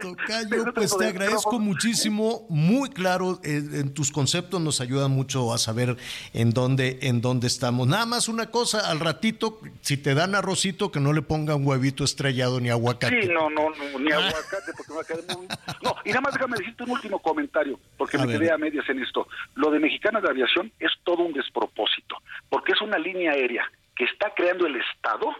[0.00, 5.58] Tocayo, pues te agradezco muchísimo, muy claro, eh, en tus conceptos nos ayuda mucho a
[5.58, 5.96] saber
[6.32, 7.86] en dónde, en dónde estamos.
[7.86, 12.02] Nada más una cosa, al ratito, si te dan arrocito, que no le pongan huevito
[12.02, 13.20] estrellado ni aguacate.
[13.20, 15.46] Sí, no, no, no ni aguacate, porque me va a quedar muy...
[15.82, 19.02] No, y nada más déjame decirte un último comentario, porque me quedé a medias en
[19.02, 19.28] esto.
[19.56, 22.16] Lo de Mexicana de Aviación es todo un despropósito,
[22.48, 25.34] porque es una línea aérea que está creando el Estado,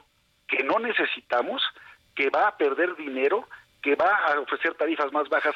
[0.49, 1.63] que no necesitamos,
[2.15, 3.47] que va a perder dinero,
[3.83, 5.55] que va a ofrecer tarifas más bajas,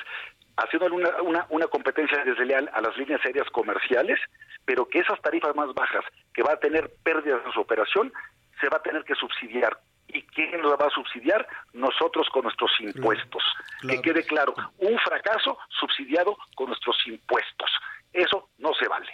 [0.56, 4.18] haciendo una, una, una competencia desleal a las líneas aéreas comerciales,
[4.64, 6.04] pero que esas tarifas más bajas,
[6.34, 8.12] que va a tener pérdidas en su operación,
[8.60, 9.78] se va a tener que subsidiar.
[10.08, 11.46] ¿Y quién lo va a subsidiar?
[11.72, 13.42] Nosotros con nuestros impuestos.
[13.80, 17.70] Que quede claro, un fracaso subsidiado con nuestros impuestos.
[18.12, 19.08] Eso no se vale.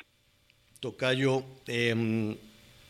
[0.81, 1.95] Tocayo, eh,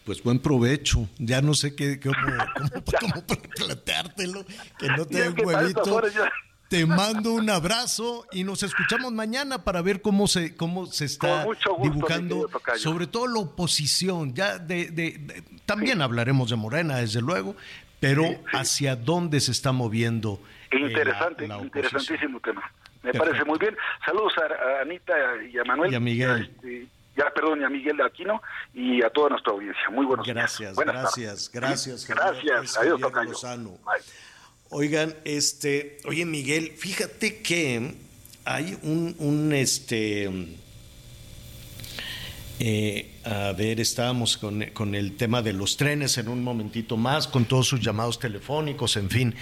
[0.07, 1.09] pues buen provecho.
[1.19, 2.15] Ya no sé qué, cómo,
[3.01, 3.27] cómo,
[3.57, 4.47] planteártelo,
[4.79, 6.01] que no te dé huevito.
[6.69, 11.47] Te mando un abrazo y nos escuchamos mañana para ver cómo se cómo se está
[11.83, 14.35] dibujando, sobre todo la oposición.
[14.35, 17.55] Ya de, de, también hablaremos de Morena, desde luego,
[18.01, 20.41] pero hacia dónde se está moviendo.
[20.71, 22.63] Eh, Interesante, interesantísimo tema.
[23.03, 23.77] Me parece muy bien.
[24.05, 25.15] Saludos a, Anita
[25.49, 25.93] y a Manuel.
[25.93, 26.51] Y a Miguel.
[26.57, 28.43] Este, ya perdón, a Miguel Aquino
[28.75, 29.89] y a toda nuestra audiencia.
[29.91, 30.77] Muy buenos gracias, días.
[30.77, 32.77] Gracias, gracias, gracias.
[32.77, 33.01] Adiós,
[34.71, 37.95] Oigan, este, oye Miguel, fíjate que
[38.45, 40.29] hay un, un este,
[42.59, 47.29] eh, a ver, estábamos con, con el tema de los trenes en un momentito más,
[47.29, 49.35] con todos sus llamados telefónicos, en fin.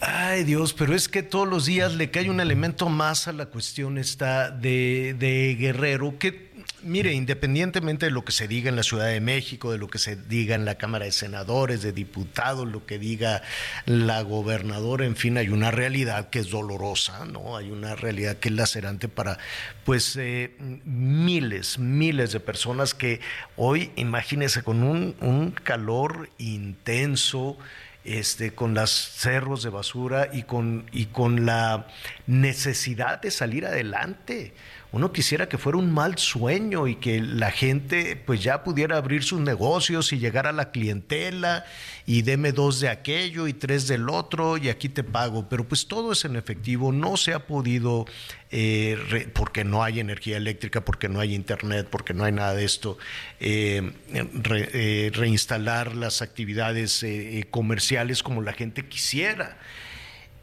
[0.00, 3.46] Ay Dios, pero es que todos los días le cae un elemento más a la
[3.46, 6.49] cuestión esta de, de Guerrero, que
[6.82, 9.98] Mire, independientemente de lo que se diga en la Ciudad de México, de lo que
[9.98, 13.42] se diga en la Cámara de Senadores, de diputados, lo que diga
[13.84, 17.56] la gobernadora, en fin, hay una realidad que es dolorosa, ¿no?
[17.58, 19.38] Hay una realidad que es lacerante para,
[19.84, 23.20] pues, eh, miles, miles de personas que
[23.56, 27.58] hoy, imagínense, con un, un calor intenso,
[28.04, 31.86] este, con los cerros de basura y con, y con la
[32.26, 34.54] necesidad de salir adelante
[34.92, 39.22] uno quisiera que fuera un mal sueño y que la gente pues ya pudiera abrir
[39.22, 41.64] sus negocios y llegar a la clientela
[42.06, 45.86] y deme dos de aquello y tres del otro y aquí te pago, pero pues
[45.86, 48.04] todo es en efectivo, no se ha podido
[48.50, 52.64] eh, porque no hay energía eléctrica, porque no hay internet, porque no hay nada de
[52.64, 52.98] esto,
[53.38, 57.06] eh, eh, reinstalar las actividades
[57.50, 59.56] comerciales como la gente quisiera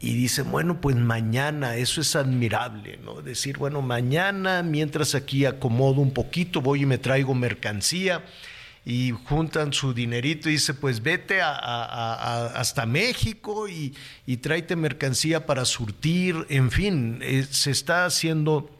[0.00, 3.20] y dice, bueno, pues mañana, eso es admirable, ¿no?
[3.20, 8.24] Decir, bueno, mañana, mientras aquí acomodo un poquito, voy y me traigo mercancía
[8.84, 13.94] y juntan su dinerito y dice, pues vete hasta México y,
[14.24, 18.70] y, tráete mercancía para surtir, en fin, eh, se está haciendo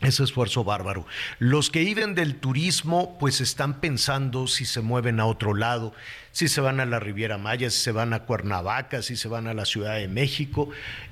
[0.00, 1.06] ese esfuerzo bárbaro.
[1.38, 5.92] Los que viven del turismo, pues están pensando si se mueven a otro lado,
[6.34, 9.46] si se van a la Riviera Maya, si se van a Cuernavaca, si se van
[9.46, 10.68] a la Ciudad de México.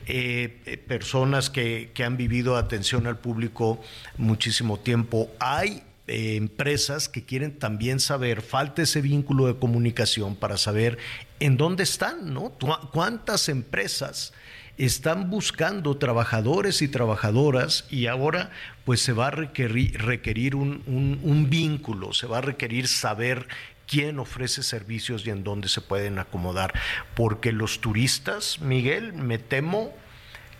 [0.07, 3.81] Eh, eh, personas que, que, han vivido atención al público
[4.19, 5.31] muchísimo tiempo.
[5.39, 10.99] Hay eh, empresas que quieren también saber, falta ese vínculo de comunicación para saber
[11.39, 12.51] en dónde están, ¿no?
[12.93, 14.33] ¿Cuántas empresas?
[14.79, 18.51] están buscando trabajadores y trabajadoras y ahora
[18.85, 20.83] pues se va a requerir, un,
[21.23, 23.47] un, vínculo, se va a requerir saber
[23.87, 26.73] quién ofrece servicios y en dónde se pueden acomodar.
[27.15, 29.93] Porque los turistas, Miguel, me temo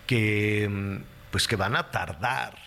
[0.07, 1.01] que
[1.31, 2.59] pues que van a tardar.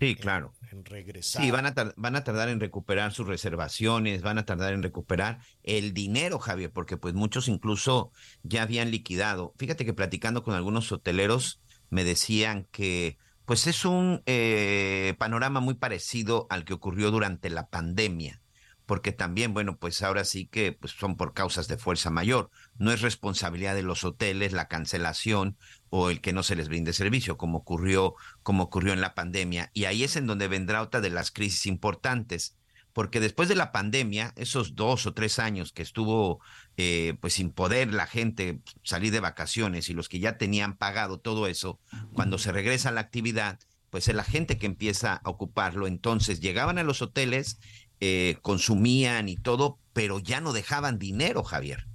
[0.00, 0.54] Sí, claro.
[0.70, 1.42] En, regresar.
[1.42, 5.40] Sí, van a, van a tardar en recuperar sus reservaciones, van a tardar en recuperar
[5.64, 8.12] el dinero, Javier, porque pues muchos incluso
[8.44, 9.52] ya habían liquidado.
[9.58, 11.60] Fíjate que platicando con algunos hoteleros
[11.90, 17.68] me decían que pues es un eh, panorama muy parecido al que ocurrió durante la
[17.68, 18.40] pandemia
[18.86, 22.50] porque también, bueno, pues ahora sí que pues son por causas de fuerza mayor.
[22.76, 25.56] No es responsabilidad de los hoteles la cancelación
[25.90, 29.70] o el que no se les brinde servicio, como ocurrió, como ocurrió en la pandemia.
[29.72, 32.56] Y ahí es en donde vendrá otra de las crisis importantes,
[32.92, 36.40] porque después de la pandemia, esos dos o tres años que estuvo
[36.76, 41.18] eh, pues sin poder la gente salir de vacaciones y los que ya tenían pagado
[41.18, 41.80] todo eso,
[42.12, 43.58] cuando se regresa a la actividad,
[43.94, 45.86] pues es la gente que empieza a ocuparlo.
[45.86, 47.60] Entonces llegaban a los hoteles,
[48.00, 51.86] eh, consumían y todo, pero ya no dejaban dinero, Javier.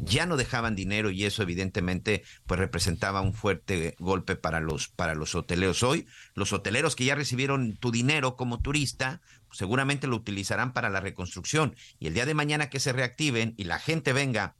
[0.00, 5.14] Ya no dejaban dinero y eso evidentemente pues representaba un fuerte golpe para los para
[5.14, 5.82] los hoteleros.
[5.82, 10.88] Hoy los hoteleros que ya recibieron tu dinero como turista, pues, seguramente lo utilizarán para
[10.88, 14.56] la reconstrucción y el día de mañana que se reactiven y la gente venga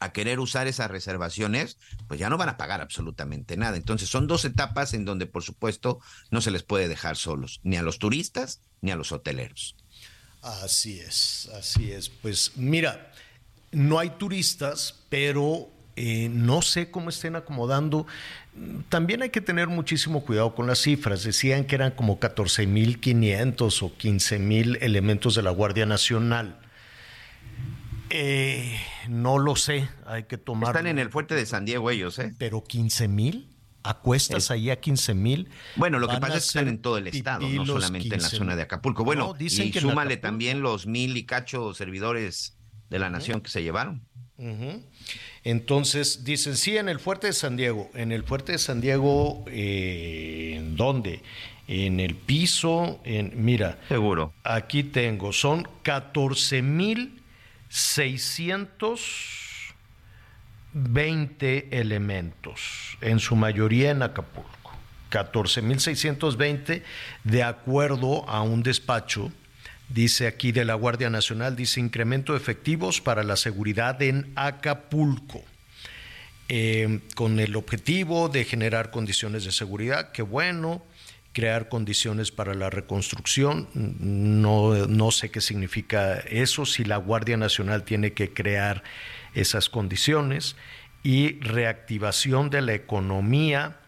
[0.00, 3.76] a querer usar esas reservaciones, pues ya no van a pagar absolutamente nada.
[3.76, 6.00] Entonces son dos etapas en donde, por supuesto,
[6.30, 9.76] no se les puede dejar solos, ni a los turistas ni a los hoteleros.
[10.42, 12.08] Así es, así es.
[12.08, 13.12] Pues mira,
[13.72, 18.06] no hay turistas, pero eh, no sé cómo estén acomodando.
[18.88, 21.24] También hay que tener muchísimo cuidado con las cifras.
[21.24, 26.58] Decían que eran como 14.500 o 15.000 elementos de la Guardia Nacional.
[28.10, 28.78] Eh,
[29.08, 30.70] no lo sé, hay que tomar.
[30.70, 32.32] Están en el fuerte de San Diego ellos, ¿eh?
[32.38, 33.08] Pero 15
[33.82, 35.50] acuestas ahí a 15 mil.
[35.76, 38.28] Bueno, lo que pasa es que están en todo el estado, no solamente en la
[38.28, 39.04] zona de Acapulco.
[39.04, 42.58] Bueno, y súmale también los mil y cacho servidores
[42.90, 44.06] de la nación que se llevaron.
[45.42, 47.90] Entonces dicen, sí, en el fuerte de San Diego.
[47.94, 51.22] En el fuerte de San Diego, eh, ¿en dónde?
[51.66, 53.78] En el piso, en, mira.
[53.88, 54.32] Seguro.
[54.44, 57.22] Aquí tengo, son 14 mil
[60.72, 64.48] 620 elementos, en su mayoría en Acapulco.
[65.10, 66.82] 14.620
[67.24, 69.32] de acuerdo a un despacho,
[69.88, 75.42] dice aquí de la Guardia Nacional, dice incremento de efectivos para la seguridad en Acapulco.
[76.50, 80.82] Eh, con el objetivo de generar condiciones de seguridad, qué bueno,
[81.32, 83.68] crear condiciones para la reconstrucción.
[83.74, 88.82] No, no sé qué significa eso, si la Guardia Nacional tiene que crear
[89.40, 90.56] esas condiciones
[91.02, 93.78] y reactivación de la economía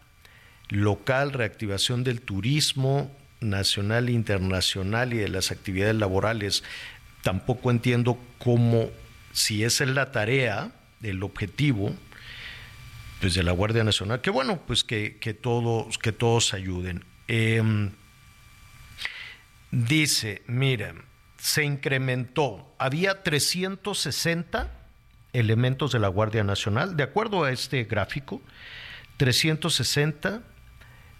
[0.69, 3.11] local, reactivación del turismo
[3.41, 6.63] nacional e internacional y de las actividades laborales.
[7.21, 8.89] Tampoco entiendo cómo,
[9.33, 10.71] si esa es la tarea,
[11.03, 11.93] el objetivo,
[13.19, 17.03] pues de la Guardia Nacional, que bueno, pues que, que todos, que todos ayuden.
[17.27, 17.91] Em,
[19.69, 21.03] dice, miren,
[21.37, 24.80] se incrementó, había 360
[25.33, 28.41] elementos de la Guardia Nacional, de acuerdo a este gráfico,
[29.17, 30.41] 360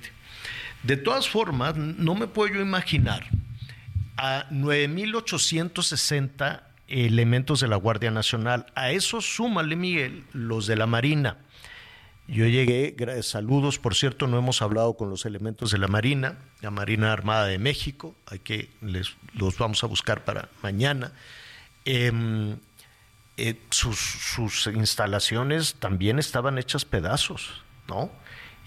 [0.84, 3.28] De todas formas, no me puedo imaginar
[4.18, 8.68] a 9.860 elementos de la Guardia Nacional.
[8.76, 11.38] A eso súmale, Miguel, los de la Marina.
[12.28, 16.72] Yo llegué, saludos, por cierto, no hemos hablado con los elementos de la Marina, la
[16.72, 21.12] Marina Armada de México, hay que los vamos a buscar para mañana.
[21.86, 22.58] Em,
[23.38, 28.12] eh, sus, sus instalaciones también estaban hechas pedazos ¿no?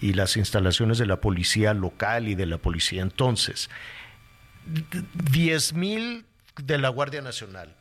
[0.01, 3.01] Y las instalaciones de la policía local y de la policía.
[3.01, 3.69] Entonces,
[5.31, 6.25] 10 mil
[6.57, 7.75] de la Guardia Nacional,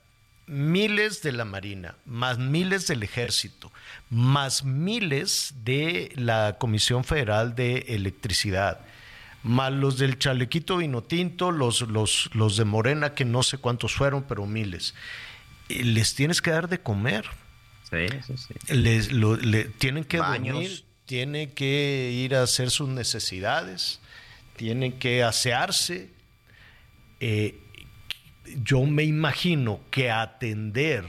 [0.47, 3.73] miles de la Marina, más miles del Ejército,
[4.11, 8.81] más miles de la Comisión Federal de Electricidad,
[9.43, 13.95] más los del chalequito vino tinto, los, los, los de Morena, que no sé cuántos
[13.95, 14.95] fueron, pero miles.
[15.69, 17.27] Les tienes que dar de comer.
[17.91, 18.75] Sí, sí, sí.
[18.75, 23.99] Les, le, tienen que dormir tiene que ir a hacer sus necesidades,
[24.57, 26.11] tienen que asearse.
[27.21, 27.59] Eh,
[28.63, 31.05] yo me imagino que atender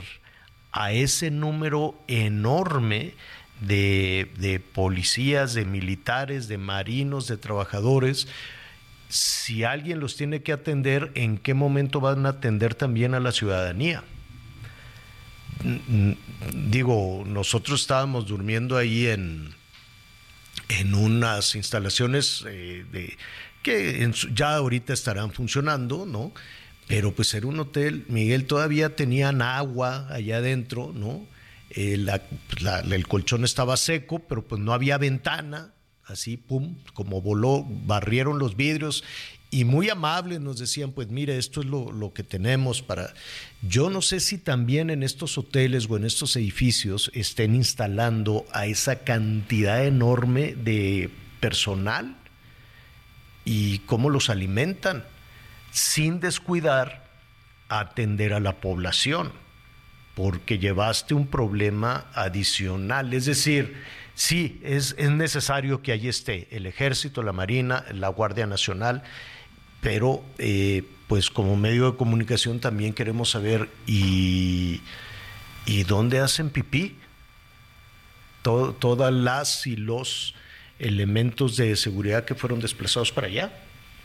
[0.71, 3.13] a ese número enorme
[3.61, 8.27] de, policías, de militares, de marinos, de trabajadores,
[9.09, 13.31] si alguien los tiene que atender, ¿en qué momento van a atender también a la
[13.31, 14.03] ciudadanía?
[16.53, 19.55] Digo, nosotros estábamos durmiendo ahí en,
[20.69, 23.17] en unas instalaciones eh, de,
[23.69, 26.31] que ya ahorita estarán funcionando, ¿no?
[26.87, 31.27] Pero pues era un hotel, Miguel, todavía tenían agua allá adentro, ¿no?
[31.69, 32.03] Eh,
[32.89, 35.71] el colchón estaba seco, pero pues no había ventana,
[36.05, 39.03] así, pum, como voló, barrieron los vidrios
[39.51, 43.13] y muy amables nos decían, pues mire, esto es lo, lo, que tenemos para...
[43.61, 48.65] Yo no sé si también en estos hoteles o en estos edificios estén instalando a
[48.65, 52.18] esa cantidad enorme de personal
[53.45, 55.03] y cómo los alimentan,
[55.71, 57.07] sin descuidar
[57.69, 59.31] atender a la población,
[60.15, 63.13] porque llevaste un problema adicional.
[63.13, 63.81] Es decir,
[64.15, 69.03] sí, es, es necesario que allí esté el ejército, la marina, la Guardia Nacional,
[69.81, 74.81] pero eh, pues como medio de comunicación también queremos saber y,
[75.65, 76.97] y dónde hacen pipí
[78.41, 80.33] todas las y los
[80.79, 83.53] elementos de seguridad que fueron desplazados para allá,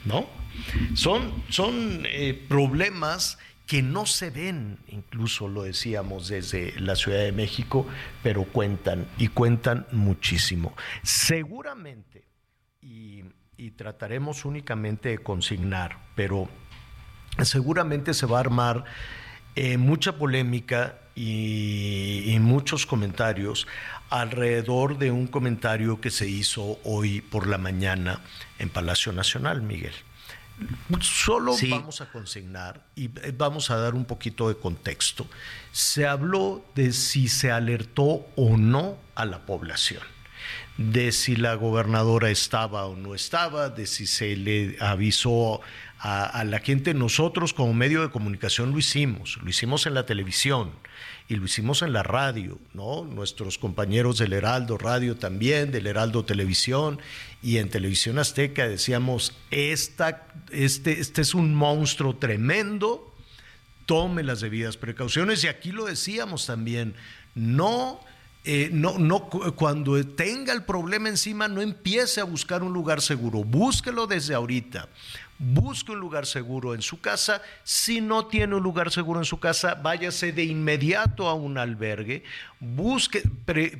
[0.04, 0.26] ¿no?
[0.94, 7.32] Son, son eh, problemas que no se ven, incluso lo decíamos desde la Ciudad de
[7.32, 7.86] México,
[8.22, 10.76] pero cuentan y cuentan muchísimo.
[11.02, 12.24] Seguramente,
[12.82, 13.24] y
[13.56, 16.48] y trataremos únicamente de consignar, pero
[17.42, 18.84] seguramente se va a armar
[19.54, 23.68] eh, mucha polémica y, muchos comentarios
[24.20, 28.20] alrededor de un comentario que se hizo hoy por la mañana
[28.60, 29.94] en Palacio Nacional, Miguel.
[31.00, 35.26] Solo vamos a consignar y eh, vamos a dar un poquito de contexto.
[35.72, 40.02] Se habló de si se alertó o no a la población
[40.76, 45.60] de si la gobernadora estaba o no estaba, de si se le avisó
[45.98, 46.94] a, la gente.
[46.94, 50.72] Nosotros como medio de comunicación lo hicimos, lo hicimos en la televisión
[51.28, 53.04] y lo hicimos en la radio, ¿no?
[53.04, 57.00] Nuestros compañeros del Heraldo Radio también, del Heraldo Televisión
[57.42, 63.14] y en Televisión Azteca decíamos, Esta, este, este es un monstruo tremendo,
[63.86, 66.94] tome las debidas precauciones y aquí lo decíamos también,
[67.34, 68.00] no
[68.46, 73.42] eh, no, no, cuando tenga el problema encima, no empiece a buscar un lugar seguro,
[73.42, 74.90] búsquelo desde ahorita.
[75.38, 77.42] Busque un lugar seguro en su casa.
[77.64, 82.22] Si no tiene un lugar seguro en su casa, váyase de inmediato a un albergue.
[82.60, 83.22] Busque,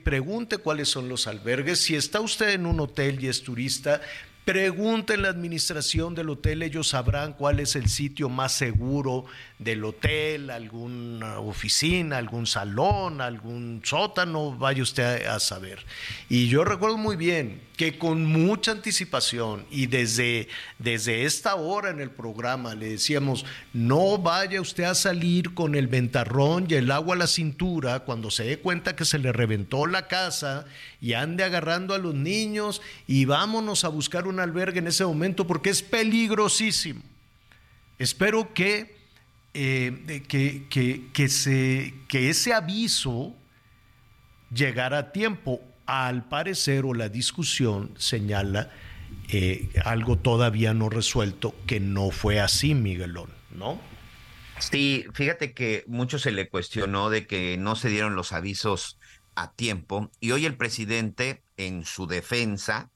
[0.02, 1.80] pregunte cuáles son los albergues.
[1.80, 4.00] Si está usted en un hotel y es turista,
[4.44, 9.24] Pregunten la administración del hotel, ellos sabrán cuál es el sitio más seguro
[9.58, 15.78] del hotel, alguna oficina, algún salón, algún sótano, vaya usted a, saber.
[16.28, 20.48] Y yo recuerdo muy bien que con mucha anticipación y desde,
[20.78, 25.86] desde esta hora en el programa le decíamos, no vaya usted a salir con el
[25.86, 29.86] ventarrón y el agua a la cintura cuando se dé cuenta que se le reventó
[29.86, 30.66] la casa
[31.00, 35.46] y ande agarrando a los niños y vámonos a buscar un albergue en ese momento
[35.46, 37.02] porque es peligrosísimo.
[37.98, 39.03] Espero que,
[39.54, 43.34] eh, que, que, que, se, que ese aviso
[44.52, 48.70] llegara a tiempo al parecer o la discusión señala
[49.28, 53.80] eh, algo todavía no resuelto que no fue así, Miguelón, ¿no?
[54.58, 58.98] Sí, fíjate que mucho se le cuestionó de que no se dieron los avisos
[59.34, 62.90] a tiempo y hoy el presidente en su defensa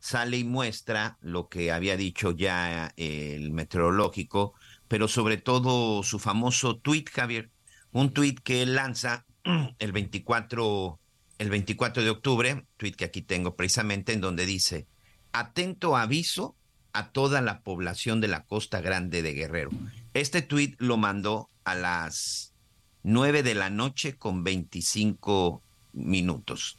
[0.00, 4.54] sale y muestra lo que había dicho ya el meteorológico,
[4.88, 7.50] pero sobre todo su famoso tuit, Javier,
[7.92, 9.26] un tuit que él lanza
[9.78, 10.98] el 24
[11.38, 14.86] el 24 de octubre, tweet que aquí tengo precisamente, en donde dice,
[15.32, 16.56] atento aviso
[16.92, 19.70] a toda la población de la Costa Grande de Guerrero.
[20.14, 22.54] Este tweet lo mandó a las
[23.02, 25.62] 9 de la noche con 25
[25.92, 26.78] minutos.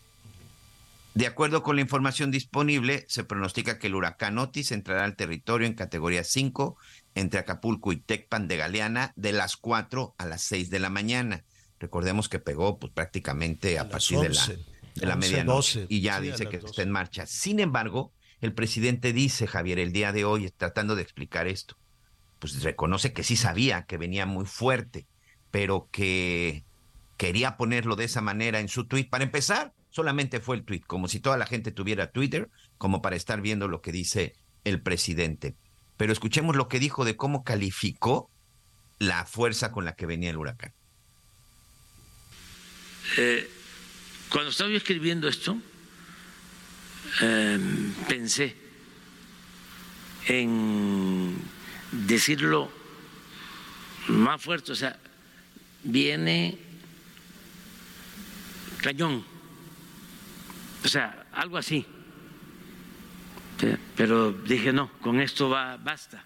[1.14, 5.68] De acuerdo con la información disponible, se pronostica que el huracán Otis entrará al territorio
[5.68, 6.77] en categoría 5
[7.15, 11.45] entre Acapulco y Tecpan de Galeana de las 4 a las 6 de la mañana.
[11.79, 14.47] Recordemos que pegó pues, prácticamente a, partir de la,
[14.95, 17.25] de la medianoche y ya dice que está en marcha.
[17.25, 21.77] Sin embargo, el presidente dice, Javier, el día de hoy, tratando de explicar esto,
[22.39, 25.07] pues reconoce que sí sabía que venía muy fuerte,
[25.51, 26.65] pero que
[27.17, 29.05] quería ponerlo de esa manera en su tweet.
[29.09, 33.15] Para empezar, solamente fue el tweet, como si toda la gente tuviera Twitter, como para
[33.15, 34.35] estar viendo lo que dice
[34.65, 35.55] el presidente.
[35.97, 38.30] Pero escuchemos lo que dijo de cómo calificó
[38.99, 40.73] la fuerza con la que venía el huracán.
[43.17, 43.49] Eh,
[44.30, 45.57] cuando estaba yo escribiendo esto,
[47.22, 48.55] em, pensé
[50.27, 51.38] en
[51.91, 52.72] decirlo
[54.07, 54.99] más fuerte, o sea,
[55.84, 56.57] viene
[58.81, 59.23] cañón,
[60.84, 61.85] o sea, algo así.
[63.95, 66.23] Pero dije, no, con esto va, basta.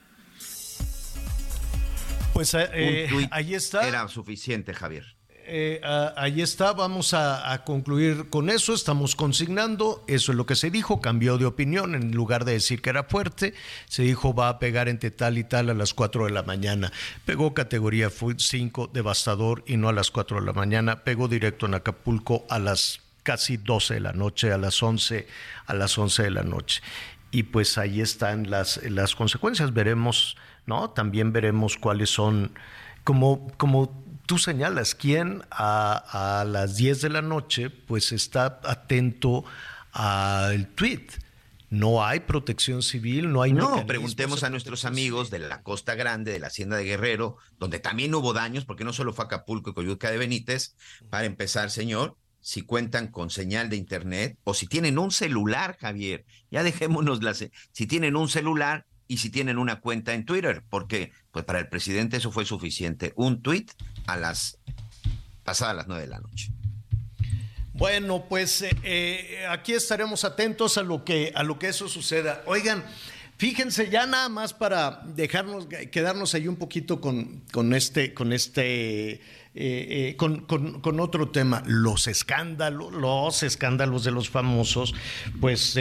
[2.33, 3.87] Pues eh, ahí está.
[3.87, 5.19] Era suficiente, Javier
[5.51, 5.81] eh,
[6.15, 11.01] ahí está, vamos a, concluir con eso, estamos consignando, eso es lo que se dijo,
[11.01, 13.55] cambió de opinión, en lugar de decir que era fuerte,
[13.87, 16.91] se dijo va a pegar entre tal y tal a las 4 de la mañana,
[17.25, 21.73] pegó categoría 5, devastador y no a las 4 de la mañana, pegó directo en
[21.73, 25.27] Acapulco a las casi 12 de la noche, a las 11,
[25.65, 26.81] a las 11 de la noche.
[27.31, 30.35] Y pues ahí están las, las consecuencias, veremos,
[30.65, 30.89] ¿no?
[30.89, 32.53] También veremos cuáles son,
[33.03, 39.43] como, como tú señalas, quién a, las 10 de la noche pues está atento
[39.91, 41.07] al tweet.
[41.71, 43.53] No hay protección civil, no hay...
[43.53, 47.79] No, preguntemos a nuestros amigos de la Costa Grande, de la Hacienda de Guerrero, donde
[47.79, 50.75] también hubo daños, porque no solo fue Acapulco y Coyuca de Benítez.
[51.09, 56.25] Para empezar, señor, si cuentan con señal de internet o si tienen un celular, Javier.
[56.51, 57.45] Ya dejémonos las...
[57.71, 61.67] Si tienen un celular, y si tienen una cuenta en Twitter, porque pues para el
[61.67, 63.11] presidente eso fue suficiente.
[63.15, 63.65] Un tweet
[64.05, 64.59] a las
[65.43, 66.51] pasadas las nueve de la noche.
[67.73, 72.43] Bueno, pues eh, eh, aquí estaremos atentos a lo que a lo que eso suceda.
[72.45, 72.85] Oigan,
[73.39, 79.21] fíjense ya nada más para dejarnos quedarnos ahí un poquito con, con este con este
[79.55, 84.93] eh, con, con, otro tema, los escándalos, los escándalos de los famosos,
[85.41, 85.75] pues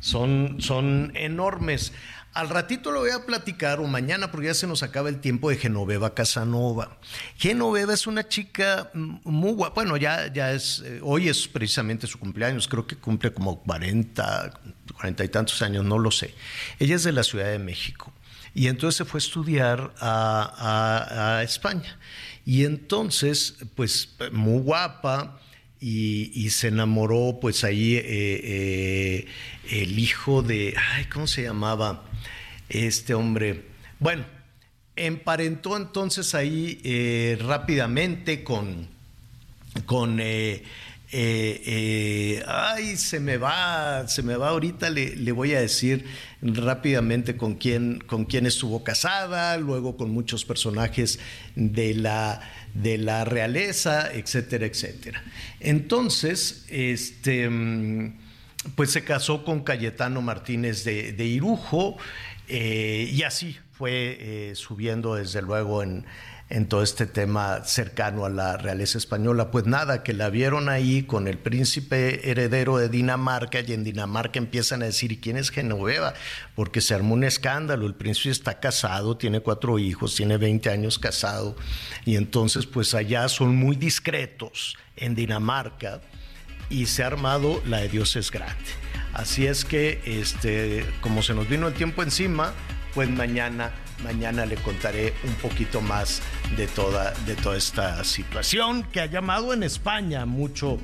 [0.00, 1.92] son, son enormes.
[2.38, 5.50] Al ratito lo voy a platicar, o mañana, porque ya se nos acaba el tiempo
[5.50, 6.96] de Genoveva Casanova.
[7.36, 12.16] Genoveva es una chica muy guapa, bueno, ya, ya es, eh, hoy es precisamente su
[12.16, 14.52] cumpleaños, creo que cumple como 40,
[14.94, 16.32] 40 y tantos años, no lo sé.
[16.78, 18.12] Ella es de la Ciudad de México
[18.54, 21.98] y entonces se fue a estudiar a, España.
[22.46, 25.40] Y entonces, pues, muy guapa.
[25.80, 29.26] Y, se enamoró, pues ahí eh, eh,
[29.70, 32.07] el hijo de, ay, ¿cómo se llamaba?
[32.68, 33.64] Este hombre.
[33.98, 34.24] Bueno,
[34.96, 38.88] emparentó entonces ahí eh, rápidamente con,
[39.86, 40.64] con eh,
[41.10, 46.04] eh, ay, se me va, se me va ahorita, le, voy a decir
[46.42, 51.18] rápidamente con quién, con quién estuvo casada, luego con muchos personajes
[51.54, 52.40] de la,
[52.74, 55.22] de la realeza, etcétera, etcétera.
[55.60, 58.18] Entonces, este, mm,
[58.74, 61.96] pues se casó con Cayetano Martínez de, de Irujo,
[62.48, 66.04] eh, y así fue eh, subiendo desde luego en,
[66.68, 69.50] todo este tema cercano a la realeza española.
[69.50, 74.38] Pues nada, que la vieron ahí con el príncipe heredero de Dinamarca y en Dinamarca
[74.38, 76.14] empiezan a decir, ¿y quién es Genoveva?
[76.54, 80.98] Porque se armó un escándalo, el príncipe está casado, tiene cuatro hijos, tiene 20 años
[80.98, 81.54] casado
[82.06, 86.00] y entonces pues allá son muy discretos en Dinamarca
[86.70, 88.87] y se ha armado la de Dios es grande.
[89.12, 92.52] Así es que, este, como se nos vino el tiempo encima,
[92.94, 93.70] pues mañana,
[94.02, 96.20] mañana le contaré un poquito más
[96.56, 100.78] de toda, de toda esta situación que ha llamado en España mucho,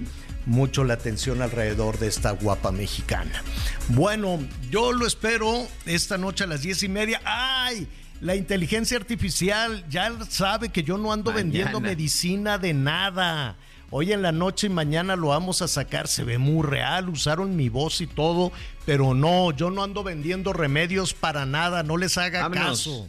[0.47, 3.43] mucho la atención alrededor de esta guapa mexicana.
[3.89, 4.39] Bueno,
[4.71, 7.21] yo lo espero esta noche a las diez y media.
[7.25, 7.89] ¡Ay!
[8.21, 13.57] La inteligencia artificial ya sabe que yo no ando vendiendo medicina de nada
[13.97, 17.55] hoy en la noche y mañana lo vamos a sacar, se ve muy real, usaron
[17.55, 18.51] mi voz y todo,
[18.85, 23.09] pero no, yo no ando vendiendo remedios para nada, no les haga caso.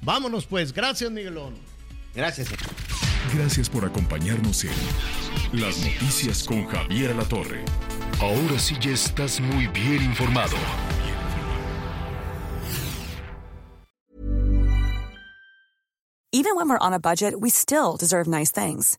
[0.00, 1.54] Vámonos pues, gracias Miguelón.
[2.14, 2.48] Gracias.
[3.34, 4.72] Gracias por acompañarnos en
[5.52, 7.62] Las Noticias con Javier Alatorre.
[8.18, 10.56] Ahora sí ya estás muy bien informado.
[16.32, 18.98] Even when we're on a budget, we still deserve nice things.